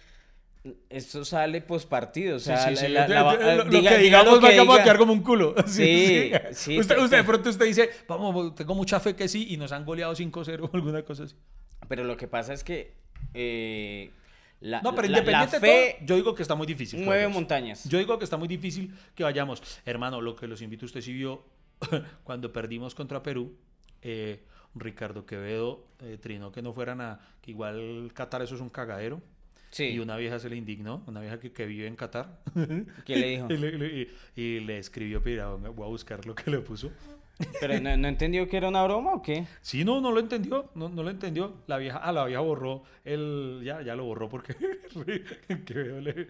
esto 0.91 1.25
sale 1.25 1.61
post 1.61 1.89
partido. 1.89 2.37
O 2.37 2.39
sea, 2.39 2.69
Sí, 2.69 2.77
sí, 2.77 2.87
sí. 2.87 2.93
la- 2.93 3.07
la- 3.09 3.23
la- 3.37 3.55
Lo- 3.57 3.65
diga- 3.65 3.71
que 3.71 3.99
diga 3.99 3.99
digamos 3.99 4.41
lo 4.43 4.49
que 4.49 4.57
vamos 4.59 4.79
a 4.79 4.83
quedar 4.83 4.99
como 4.99 5.13
un 5.13 5.23
culo. 5.23 5.55
Sí, 5.67 6.31
sí, 6.53 6.79
Usted, 6.79 6.97
de 7.11 7.25
pronto 7.25 7.51
usted 7.51 7.65
dice, 7.67 7.91
vamos, 8.09 8.55
tengo 8.55 8.75
mucha 8.75 9.01
fe 9.01 9.15
que 9.15 9.29
sí, 9.29 9.47
y 9.51 9.57
nos 9.57 9.73
han 9.73 9.85
goleado 9.85 10.15
5-0 10.15 10.69
o 10.73 10.77
alguna 10.77 11.03
cosa 11.03 11.25
así. 11.25 11.35
Pero 11.89 12.05
lo 12.05 12.17
que 12.17 12.27
pasa 12.29 12.53
es 12.53 12.65
que 12.65 12.93
eh, 13.35 14.11
la, 14.61 14.81
No, 14.83 14.95
pero 14.95 15.07
independiente 15.09 15.61
fe 15.61 15.67
de 15.67 15.93
todo, 15.99 16.07
yo 16.07 16.17
digo 16.17 16.35
que 16.35 16.43
está 16.43 16.55
muy 16.55 16.67
difícil. 16.67 17.05
vayamos. 17.07 17.35
montañas. 17.35 17.85
Yo 17.89 17.99
digo 17.99 18.19
que 18.19 18.25
está 18.25 18.37
muy 18.37 18.49
difícil 18.49 18.95
que 19.15 19.23
vayamos. 19.25 19.63
Hermano, 19.85 20.21
lo 20.21 20.35
que 20.37 20.47
los 20.47 20.63
invito, 20.63 20.87
usted 20.87 21.01
sí 21.03 21.13
vio 21.13 21.45
cuando 22.25 22.53
perdimos 22.53 22.95
contra 22.95 23.23
Perú. 23.23 23.55
eh, 24.03 24.43
Ricardo 24.79 25.25
Quevedo 25.25 25.87
eh, 26.01 26.19
trinó 26.21 26.53
que 26.53 26.61
no 26.61 26.73
fueran 26.75 27.01
a. 27.01 27.19
que 27.41 27.51
igual 27.53 28.11
Qatar 28.15 28.43
eso 28.43 28.55
es 28.57 28.61
un 28.61 28.69
cagadero. 28.69 29.23
Sí. 29.71 29.85
Y 29.85 29.99
una 29.99 30.17
vieja 30.17 30.39
se 30.39 30.49
le 30.49 30.57
indignó, 30.57 31.03
una 31.07 31.21
vieja 31.21 31.39
que, 31.41 31.53
que 31.53 31.67
vive 31.67 31.87
en 31.87 31.97
Qatar. 31.97 32.39
¿Qué 33.05 33.17
le 33.17 33.27
dijo? 33.29 33.47
y, 33.51 33.57
le, 33.57 33.73
le- 33.79 33.87
y- 34.37 34.41
y 34.41 34.61
le 34.61 34.79
escribió, 34.79 35.21
mira, 35.25 35.49
voy 35.49 35.85
a 35.87 35.89
buscar 35.91 36.25
lo 36.27 36.35
que 36.35 36.51
le 36.51 36.59
puso. 36.61 36.91
¿Pero 37.61 37.79
no, 37.81 37.95
no 37.99 38.09
entendió 38.09 38.49
que 38.49 38.57
era 38.57 38.69
una 38.69 38.83
broma 38.85 39.13
o 39.13 39.21
qué? 39.21 39.47
Sí, 39.61 39.85
no, 39.85 40.01
no 40.01 40.11
lo 40.11 40.21
entendió, 40.21 40.71
no, 40.75 40.89
no 40.89 41.03
lo 41.03 41.11
entendió. 41.11 41.57
La 41.67 41.77
vieja, 41.77 41.99
ah, 41.99 42.11
la 42.11 42.25
vieja 42.25 42.41
borró 42.41 42.85
el, 43.05 43.61
ya, 43.63 43.83
ya 43.83 43.95
lo 43.95 44.05
borró 44.05 44.31
porque 44.31 44.55
que 45.67 45.75
le, 45.75 46.29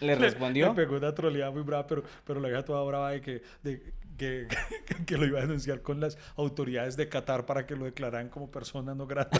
¿Le 0.00 0.14
respondió? 0.14 0.68
Le 0.68 0.74
pegó 0.74 0.96
una 0.96 1.14
troleada 1.14 1.50
muy 1.50 1.60
brava, 1.62 1.86
pero, 1.86 2.02
pero 2.24 2.40
la 2.40 2.48
vieja 2.48 2.64
toda 2.64 2.82
brava 2.84 3.10
de 3.10 3.20
que, 3.20 3.42
de, 3.62 3.92
que, 4.16 4.48
que 5.06 5.18
lo 5.18 5.26
iba 5.26 5.38
a 5.38 5.42
denunciar 5.42 5.82
con 5.82 6.00
las 6.00 6.16
autoridades 6.36 6.96
de 6.96 7.10
Qatar 7.10 7.44
para 7.44 7.66
que 7.66 7.76
lo 7.76 7.84
declararan 7.84 8.30
como 8.30 8.50
persona 8.50 8.94
no 8.94 9.06
grata. 9.06 9.38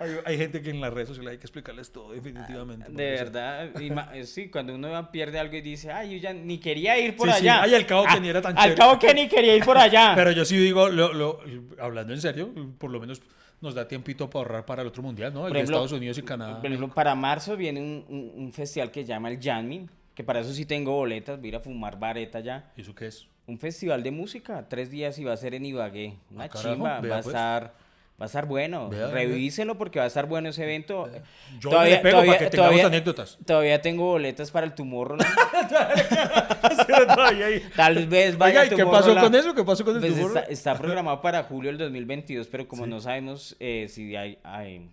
Hay, 0.00 0.10
hay 0.24 0.38
gente 0.38 0.62
que 0.62 0.70
en 0.70 0.80
las 0.80 0.92
redes 0.92 1.08
sociales 1.08 1.32
hay 1.32 1.38
que 1.38 1.44
explicarles 1.44 1.90
todo 1.92 2.12
definitivamente. 2.12 2.90
De 2.90 3.10
verdad, 3.12 3.70
y 3.80 3.92
eh, 4.18 4.24
sí, 4.26 4.48
cuando 4.50 4.74
uno 4.74 5.10
pierde 5.10 5.38
algo 5.38 5.56
y 5.56 5.60
dice, 5.60 5.90
ay, 5.92 6.12
yo 6.12 6.16
ya 6.18 6.32
ni 6.32 6.58
quería 6.58 6.98
ir 6.98 7.16
por 7.16 7.28
Sí, 7.28 7.34
sí, 7.40 7.48
allá. 7.48 7.62
ay, 7.62 7.74
al 7.74 7.86
cabo 7.86 8.04
que 8.04 8.10
Ah, 8.14 8.20
ni 8.20 8.28
era 8.28 8.40
tan 8.42 8.52
Al 8.56 8.62
chévere. 8.64 8.78
cabo 8.78 8.98
que 8.98 9.14
ni 9.14 9.28
quería 9.28 9.56
ir 9.56 9.64
por 9.64 9.78
allá. 9.78 10.12
Pero 10.16 10.30
yo 10.32 10.44
sí 10.44 10.56
digo, 10.56 10.88
lo, 10.88 11.12
lo- 11.12 11.40
hablando 11.80 12.12
en 12.12 12.20
serio, 12.20 12.50
por 12.78 12.90
lo 12.90 13.00
menos 13.00 13.20
nos 13.60 13.74
da 13.74 13.88
tiempito 13.88 14.28
para 14.28 14.40
ahorrar 14.44 14.66
para 14.66 14.82
el 14.82 14.88
otro 14.88 15.02
mundial, 15.02 15.32
¿no? 15.32 15.46
El 15.46 15.52
Por 15.52 15.56
de 15.56 15.62
Estados 15.64 15.92
Unidos 15.92 16.18
y 16.18 16.22
Canadá. 16.22 16.56
Por 16.60 16.66
ejemplo, 16.66 16.88
para 16.94 17.14
marzo 17.14 17.56
viene 17.56 17.80
un, 17.80 18.04
un- 18.08 18.32
un 18.44 18.52
festival 18.52 18.90
que 18.90 19.02
se 19.02 19.08
llama 19.08 19.30
el 19.30 19.40
Janmin, 19.42 19.90
que 20.14 20.22
para 20.22 20.40
eso 20.40 20.52
sí 20.52 20.66
tengo 20.66 20.92
boletas, 20.92 21.38
voy 21.38 21.46
a 21.46 21.48
ir 21.48 21.56
a 21.56 21.60
fumar 21.60 21.98
vareta 21.98 22.40
ya. 22.40 22.70
¿Y 22.76 22.82
eso 22.82 22.94
qué 22.94 23.06
es? 23.06 23.26
Un 23.46 23.58
festival 23.58 24.02
de 24.02 24.10
música, 24.10 24.66
tres 24.68 24.90
días 24.90 25.18
y 25.18 25.24
va 25.24 25.32
a 25.32 25.36
ser 25.36 25.54
en 25.54 25.66
Ibagué. 25.66 26.16
Una 26.30 26.44
Ah, 26.44 26.48
chimba, 26.48 26.88
va 26.90 26.96
a 26.98 27.00
pues. 27.00 27.26
estar... 27.26 27.74
Va 28.20 28.26
a 28.26 28.28
estar 28.28 28.46
bueno, 28.46 28.90
Vea, 28.90 29.08
revísenlo 29.08 29.76
porque 29.76 29.98
va 29.98 30.04
a 30.04 30.08
estar 30.08 30.26
bueno 30.26 30.48
ese 30.50 30.62
evento. 30.62 31.10
Yo 31.58 31.82
le 31.82 31.96
pego 31.98 32.24
para 32.24 32.38
que 32.38 32.46
tengamos 32.46 32.84
anécdotas. 32.84 33.38
Todavía 33.44 33.82
tengo 33.82 34.04
boletas 34.04 34.52
para 34.52 34.66
el 34.66 34.74
tumor. 34.74 35.18
Todavía 37.14 37.46
ahí. 37.46 37.62
Tal 37.74 38.06
vez 38.06 38.38
vaya 38.38 38.60
Oiga, 38.62 38.72
¿y 38.72 38.76
qué 38.76 38.86
pasó 38.86 39.14
con 39.16 39.34
eso? 39.34 39.54
¿Qué 39.54 39.64
pasó 39.64 39.84
con 39.84 39.96
el 39.96 40.00
Pues 40.00 40.14
Tomorrow? 40.14 40.36
está, 40.38 40.52
está 40.52 40.74
programado 40.78 41.20
para 41.20 41.42
julio 41.42 41.70
del 41.70 41.78
2022, 41.78 42.46
pero 42.48 42.68
como 42.68 42.86
no 42.86 43.00
sabemos 43.00 43.56
eh, 43.58 43.86
si 43.90 44.14
hay, 44.14 44.38
hay 44.44 44.88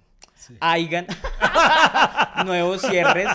hayan 0.60 1.06
nuevos 2.46 2.82
cierres, 2.82 3.28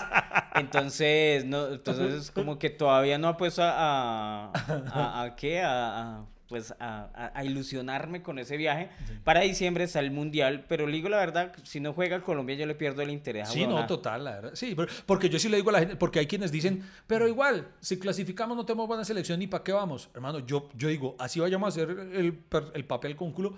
entonces 0.55 1.45
no, 1.45 1.67
entonces 1.69 2.31
como 2.31 2.59
que 2.59 2.69
todavía 2.69 3.17
no 3.17 3.29
ha 3.29 3.37
puesto 3.37 3.63
a, 3.63 4.51
a, 4.51 4.51
a- 4.91 5.21
a 5.23 5.35
qué 5.37 5.61
a- 5.61 6.23
pues 6.47 6.73
a, 6.79 7.09
a- 7.13 7.31
a 7.35 7.43
ilusionarme 7.43 8.21
con 8.21 8.39
ese 8.39 8.55
viaje. 8.57 8.89
Para 9.23 9.41
diciembre 9.41 9.83
está 9.83 9.99
el 9.99 10.11
mundial, 10.11 10.65
pero 10.69 10.87
le 10.87 10.93
digo 10.93 11.09
la 11.09 11.17
verdad, 11.17 11.53
si 11.63 11.79
no 11.79 11.93
juega 11.93 12.21
Colombia 12.21 12.55
yo 12.55 12.65
le 12.65 12.75
pierdo 12.75 13.01
el 13.01 13.09
interés. 13.09 13.49
a 13.49 13.51
Sí, 13.51 13.67
no, 13.67 13.85
total, 13.85 14.23
la 14.23 14.31
verdad. 14.35 14.51
Sí, 14.53 14.73
pero- 14.75 14.91
porque 15.05 15.29
yo 15.29 15.39
sí 15.39 15.49
le 15.49 15.57
digo 15.57 15.69
a 15.69 15.73
la 15.73 15.79
gente, 15.79 15.95
porque 15.97 16.19
hay 16.19 16.27
quienes 16.27 16.51
dicen, 16.51 16.83
pero 17.05 17.27
igual, 17.27 17.67
si 17.81 17.99
clasificamos 17.99 18.55
no 18.55 18.65
tenemos 18.65 18.87
buena 18.87 19.03
selección, 19.03 19.39
ni 19.39 19.47
para 19.47 19.63
qué 19.63 19.73
vamos. 19.73 20.09
Hermano, 20.13 20.39
yo, 20.39 20.69
yo 20.75 20.87
digo, 20.87 21.15
así 21.19 21.39
vayamos 21.39 21.67
a 21.67 21.69
hacer 21.83 21.89
el, 22.13 22.39
el 22.73 22.85
papel 22.85 23.15
con 23.15 23.31
culo, 23.33 23.57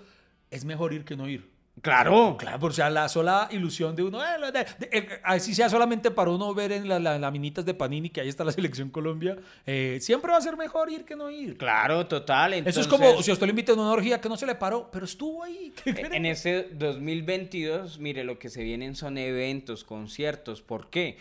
es 0.49 0.65
mejor 0.65 0.93
ir 0.93 1.05
que 1.05 1.15
no 1.15 1.27
ir. 1.29 1.47
Claro, 1.81 2.35
Claro, 2.37 2.67
o 2.67 2.71
sea, 2.71 2.89
la 2.89 3.07
sola 3.09 3.47
ilusión 3.51 3.95
de 3.95 4.03
uno, 4.03 4.21
eh, 4.23 4.27
de- 4.51 4.51
de- 4.87 4.97
eh, 4.97 5.07
así 5.23 5.53
sea 5.55 5.69
solamente 5.69 6.11
para 6.11 6.29
uno 6.31 6.53
ver 6.53 6.71
en 6.71 6.87
las 6.87 7.01
la, 7.01 7.17
laminitas 7.19 7.65
de 7.65 7.73
Panini 7.73 8.09
que 8.09 8.21
ahí 8.21 8.29
está 8.29 8.43
la 8.43 8.51
selección 8.81 8.89
Colombia, 8.89 9.37
eh, 9.65 9.97
siempre 10.01 10.31
va 10.31 10.37
a 10.37 10.41
ser 10.41 10.57
mejor 10.57 10.91
ir 10.91 11.05
que 11.05 11.15
no 11.15 11.29
ir. 11.31 11.57
claro, 11.57 12.05
total. 12.07 12.53
Eso 12.53 12.81
es 12.81 12.87
como 12.87 13.21
si 13.21 13.31
a 13.31 13.33
usted 13.33 13.45
lo 13.45 13.51
invita 13.51 13.71
a 13.71 13.75
una 13.75 13.91
orgía 13.91 14.19
que 14.21 14.29
no 14.29 14.37
se 14.37 14.45
le 14.45 14.55
paró, 14.55 14.89
pero 14.91 15.05
estuvo 15.05 15.43
ahí. 15.43 15.73
En 15.85 16.25
este 16.25 16.69
2022, 16.73 17.99
mire, 17.99 18.23
lo 18.23 18.39
que 18.39 18.49
se 18.49 18.63
vienen 18.63 18.95
son 18.95 19.17
eventos, 19.17 19.83
conciertos. 19.83 20.61
¿Por 20.61 20.89
qué? 20.89 21.17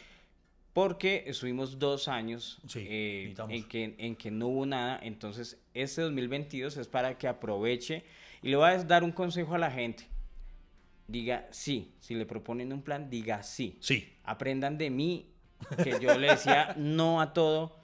Porque 0.72 1.24
estuvimos 1.26 1.78
dos 1.78 2.06
años 2.08 2.58
Sí, 2.68 2.86
eh, 2.88 3.16
necesitamos. 3.22 3.54
en, 3.54 3.64
que, 3.68 3.94
en 3.98 4.16
que 4.16 4.30
no 4.30 4.46
hubo 4.48 4.66
nada. 4.66 5.00
Entonces, 5.02 5.58
este 5.74 6.02
2022 6.02 6.76
es 6.76 6.86
para 6.86 7.18
que 7.18 7.26
aproveche. 7.26 8.04
Y 8.42 8.50
le 8.50 8.56
voy 8.56 8.70
a 8.70 8.78
dar 8.84 9.02
un 9.02 9.10
consejo 9.10 9.54
a 9.54 9.58
la 9.58 9.70
gente. 9.70 10.06
Diga 11.08 11.48
sí. 11.50 11.94
Si 12.00 12.14
le 12.14 12.26
proponen 12.26 12.72
un 12.72 12.82
plan, 12.82 13.10
diga 13.10 13.42
sí. 13.42 13.78
Sí. 13.80 14.06
Aprendan 14.24 14.78
de 14.78 14.90
mí, 14.90 15.32
que 15.82 15.98
yo 16.00 16.16
le 16.18 16.28
decía 16.28 16.74
no 16.76 17.20
a 17.20 17.32
todo. 17.32 17.76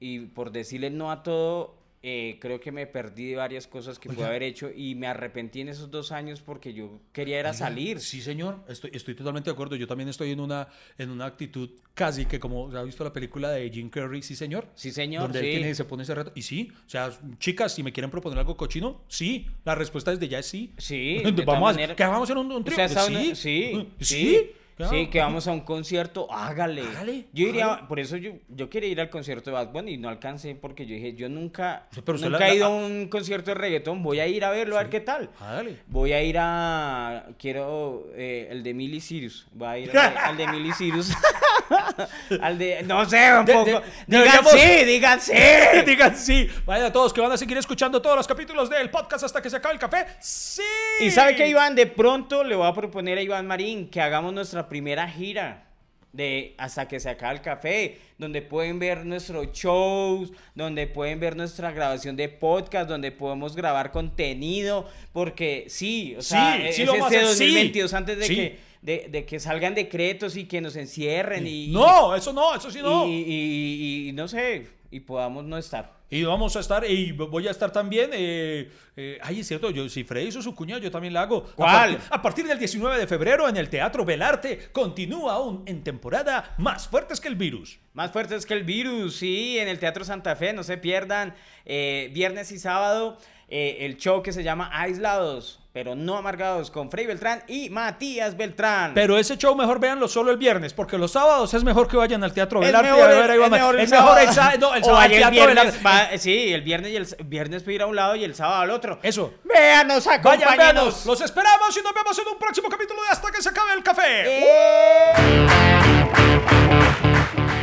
Y 0.00 0.20
por 0.20 0.52
decirle 0.52 0.90
no 0.90 1.10
a 1.10 1.24
todo, 1.24 1.77
eh, 2.02 2.38
creo 2.40 2.60
que 2.60 2.70
me 2.72 2.86
perdí 2.86 3.26
de 3.30 3.36
varias 3.36 3.66
cosas 3.66 3.98
que 3.98 4.08
pude 4.08 4.18
Oiga. 4.18 4.28
haber 4.28 4.42
hecho. 4.44 4.70
Y 4.74 4.94
me 4.94 5.06
arrepentí 5.08 5.60
en 5.60 5.68
esos 5.68 5.90
dos 5.90 6.12
años 6.12 6.40
porque 6.40 6.72
yo 6.72 7.00
quería 7.12 7.38
era 7.40 7.50
Oiga, 7.50 7.58
salir. 7.58 8.00
Sí, 8.00 8.20
señor, 8.22 8.64
estoy, 8.68 8.90
estoy 8.94 9.14
totalmente 9.14 9.50
de 9.50 9.54
acuerdo. 9.54 9.74
Yo 9.76 9.86
también 9.86 10.08
estoy 10.08 10.30
en 10.30 10.40
una, 10.40 10.68
en 10.96 11.10
una 11.10 11.26
actitud 11.26 11.70
casi 11.94 12.26
que 12.26 12.38
como 12.38 12.68
ha 12.76 12.82
visto 12.84 13.02
la 13.02 13.12
película 13.12 13.50
de 13.50 13.68
Jim 13.70 13.90
Carrey, 13.90 14.22
sí, 14.22 14.36
señor. 14.36 14.68
Sí, 14.76 14.92
señor, 14.92 15.22
Donde 15.24 15.40
él 15.40 15.56
tiene- 15.58 15.74
se 15.74 15.84
pone 15.84 16.04
ese 16.04 16.14
reto. 16.14 16.30
Y 16.34 16.42
sí, 16.42 16.70
o 16.86 16.88
sea, 16.88 17.10
chicas, 17.38 17.74
si 17.74 17.82
me 17.82 17.92
quieren 17.92 18.10
proponer 18.10 18.38
algo 18.38 18.56
cochino, 18.56 19.02
sí. 19.08 19.46
La 19.64 19.74
respuesta 19.74 20.10
desde 20.12 20.28
ya 20.28 20.38
es 20.38 20.46
sí. 20.46 20.72
Sí, 20.78 21.20
vamos 21.46 21.70
a, 21.70 21.72
maneras. 21.72 21.96
que 21.96 22.04
hagamos 22.04 22.30
en 22.30 22.38
un, 22.38 22.46
un 22.46 22.62
O 22.62 22.64
trío. 22.64 22.76
sea, 22.76 22.88
sí. 22.88 23.10
una- 23.12 23.20
sí, 23.34 23.34
sí, 23.98 24.04
sí. 24.04 24.50
Sí, 24.90 25.06
que 25.08 25.20
vamos 25.20 25.46
a 25.48 25.52
un 25.52 25.60
concierto, 25.60 26.32
hágale. 26.32 26.82
Hágale, 26.82 27.26
Yo 27.32 27.46
iría, 27.48 27.66
hágale. 27.72 27.88
por 27.88 27.98
eso 28.00 28.16
yo, 28.16 28.32
yo 28.48 28.68
quería 28.70 28.88
ir 28.90 29.00
al 29.00 29.10
concierto 29.10 29.50
de 29.50 29.54
Bad 29.54 29.68
Bunny 29.72 29.92
y 29.94 29.96
no 29.98 30.08
alcancé 30.08 30.54
porque 30.54 30.86
yo 30.86 30.94
dije, 30.94 31.14
yo 31.14 31.28
nunca, 31.28 31.86
pero 32.04 32.18
nunca 32.18 32.38
la- 32.38 32.48
he 32.48 32.56
ido 32.56 32.66
a 32.66 32.68
un 32.68 33.08
concierto 33.08 33.50
de 33.50 33.54
reggaetón, 33.56 34.02
voy 34.02 34.20
a 34.20 34.26
ir 34.26 34.44
a 34.44 34.50
verlo, 34.50 34.76
a 34.76 34.82
ver 34.82 34.90
qué 34.90 35.00
tal. 35.00 35.30
Hágale. 35.40 35.78
Voy 35.86 36.12
a 36.12 36.22
ir 36.22 36.36
a, 36.38 37.26
quiero, 37.38 38.06
eh, 38.14 38.48
el 38.50 38.62
de 38.62 38.74
Miley 38.74 39.00
Cyrus, 39.00 39.46
voy 39.52 39.68
a 39.68 39.78
ir 39.78 39.96
al 39.98 40.12
de, 40.14 40.18
al 40.18 40.36
de 40.36 40.46
Miley 40.48 40.72
Cyrus. 40.72 41.10
al 42.40 42.58
de, 42.58 42.82
no 42.84 43.04
sé, 43.08 43.32
un 43.38 43.44
poco. 43.44 43.64
de- 43.64 43.82
digan 44.06 44.44
sí, 44.46 44.84
digan 44.84 45.20
sí. 45.20 45.32
Digan 45.86 46.16
sí. 46.16 46.48
Vayan 46.66 46.86
a 46.86 46.92
todos 46.92 47.12
que 47.12 47.20
van 47.20 47.32
a 47.32 47.36
seguir 47.36 47.56
escuchando 47.58 48.00
todos 48.02 48.16
los 48.16 48.26
capítulos 48.26 48.68
del 48.70 48.90
podcast 48.90 49.24
hasta 49.24 49.40
que 49.42 49.50
se 49.50 49.56
acabe 49.56 49.74
el 49.74 49.80
café. 49.80 50.06
Sí. 50.20 50.62
Y 51.00 51.10
sabe 51.10 51.34
que 51.36 51.46
Iván, 51.48 51.74
de 51.74 51.86
pronto 51.86 52.42
le 52.44 52.54
voy 52.54 52.66
a 52.66 52.72
proponer 52.72 53.18
a 53.18 53.22
Iván 53.22 53.46
Marín 53.46 53.88
que 53.88 54.00
hagamos 54.00 54.32
nuestra 54.32 54.67
primera 54.68 55.08
gira 55.08 55.64
de 56.12 56.54
hasta 56.56 56.88
que 56.88 56.98
se 57.00 57.10
acabe 57.10 57.34
el 57.36 57.42
café, 57.42 57.98
donde 58.16 58.40
pueden 58.40 58.78
ver 58.78 59.04
nuestros 59.04 59.52
shows, 59.52 60.32
donde 60.54 60.86
pueden 60.86 61.20
ver 61.20 61.36
nuestra 61.36 61.70
grabación 61.70 62.16
de 62.16 62.28
podcast, 62.30 62.88
donde 62.88 63.12
podemos 63.12 63.54
grabar 63.54 63.90
contenido, 63.92 64.88
porque 65.12 65.66
sí, 65.68 66.14
o 66.16 66.22
sea, 66.22 66.56
Sí, 66.56 66.62
es 66.68 66.76
sí 66.76 66.84
lo 66.86 66.92
vamos 66.92 67.12
a 67.12 67.14
este 67.14 67.18
hacer, 67.26 67.36
sí. 67.36 67.44
2022 67.44 67.94
antes 67.94 68.18
de 68.18 68.26
que 68.34 68.58
de, 68.80 69.08
de 69.10 69.26
que 69.26 69.38
salgan 69.40 69.74
decretos 69.74 70.36
y 70.36 70.44
que 70.44 70.60
nos 70.60 70.76
encierren 70.76 71.46
y 71.46 71.66
No, 71.68 72.14
eso 72.14 72.32
no, 72.32 72.54
eso 72.54 72.70
sí 72.70 72.78
no. 72.80 73.06
y, 73.06 73.10
y- 73.26 74.08
y 74.08 74.12
no 74.12 74.28
sé, 74.28 74.66
y 74.90 75.00
podamos 75.00 75.44
no 75.44 75.58
estar. 75.58 75.97
Y 76.10 76.24
vamos 76.24 76.56
a 76.56 76.60
estar, 76.60 76.84
y 76.90 77.12
voy 77.12 77.48
a 77.48 77.50
estar 77.50 77.70
también. 77.70 78.10
Eh, 78.14 78.70
eh, 78.96 79.18
ay, 79.22 79.40
es 79.40 79.46
cierto, 79.48 79.70
yo, 79.70 79.88
si 79.90 80.04
Freddy 80.04 80.28
hizo 80.28 80.40
su 80.40 80.54
cuña, 80.54 80.78
yo 80.78 80.90
también 80.90 81.12
la 81.12 81.20
hago. 81.22 81.44
A 81.50 81.54
¿Cuál? 81.54 81.90
partir- 81.96 82.08
A 82.10 82.22
partir, 82.22 82.46
del 82.46 82.58
19 82.58 82.98
de 82.98 83.06
febrero 83.06 83.46
en 83.48 83.56
el 83.58 83.68
Teatro 83.68 84.04
Belarte, 84.06 84.70
continúa 84.72 85.34
aún 85.34 85.62
en 85.66 85.84
temporada 85.84 86.54
Más 86.56 86.88
Fuertes 86.88 87.20
que 87.20 87.28
el 87.28 87.36
Virus. 87.36 87.78
Más 87.92 88.10
fuertes 88.12 88.46
que 88.46 88.54
el 88.54 88.62
virus, 88.62 89.16
sí, 89.16 89.58
en 89.58 89.66
el 89.68 89.78
Teatro 89.80 90.04
Santa 90.04 90.34
Fe, 90.36 90.52
no 90.52 90.62
se 90.62 90.78
pierdan. 90.78 91.34
eh, 91.70 92.10
viernes 92.14 92.50
y 92.52 92.58
sábado, 92.58 93.18
eh, 93.48 93.78
el 93.80 93.96
show 93.96 94.22
que 94.22 94.32
se 94.32 94.42
llama 94.42 94.70
Aislados, 94.72 95.58
pero 95.72 95.94
no 95.94 96.16
amargados, 96.16 96.70
con 96.70 96.90
Frey 96.90 97.06
Beltrán 97.06 97.42
y 97.46 97.70
Matías 97.70 98.36
Beltrán. 98.36 98.94
Pero 98.94 99.16
ese 99.16 99.36
show 99.38 99.54
mejor 99.54 99.78
véanlo 99.78 100.08
solo 100.08 100.30
el 100.32 100.36
viernes, 100.36 100.74
porque 100.74 100.98
los 100.98 101.12
sábados 101.12 101.54
es 101.54 101.62
mejor 101.62 101.86
que 101.88 101.96
vayan 101.96 102.24
al 102.24 102.32
Teatro 102.32 102.60
Es 102.60 102.66
Belarte 102.66 102.90
mejor 102.90 103.08
a 103.08 103.12
el- 103.12 103.18
ver 103.20 103.30
a 103.30 103.48
mejor 103.48 103.50
Mar- 103.50 103.74
el 103.76 103.80
Es 103.80 103.90
mejor 103.90 104.18
el 104.18 104.28
sábado. 104.32 104.58
no, 104.60 104.74
el 104.74 104.82
O 104.82 104.86
sábado 104.86 105.02
al 105.02 105.08
vaya 105.10 105.14
el 105.16 105.20
Teatro 105.22 105.54
viernes, 105.54 105.82
Belarte. 105.82 106.12
va- 106.14 106.18
sí, 106.18 106.52
el 106.52 106.62
viernes 106.62 106.90
y 106.92 106.96
el 106.96 107.06
viernes 107.26 107.62
puede 107.62 107.76
ir 107.76 107.82
a 107.82 107.86
un 107.86 107.96
lado 107.96 108.16
y 108.16 108.24
el 108.24 108.34
sábado 108.34 108.62
al 108.62 108.70
otro. 108.70 108.98
Eso. 109.02 109.32
Véanos, 109.44 110.04
Vayan, 110.04 110.20
acompáñanos. 110.20 110.56
véanos. 110.56 111.06
Los 111.06 111.20
esperamos 111.20 111.76
y 111.76 111.82
nos 111.82 111.94
vemos 111.94 112.18
en 112.18 112.28
un 112.32 112.38
próximo 112.38 112.68
capítulo 112.68 113.00
de 113.02 113.08
Hasta 113.10 113.30
que 113.30 113.40
se 113.40 113.48
acabe 113.48 113.72
el 113.74 113.82
café. 113.82 114.44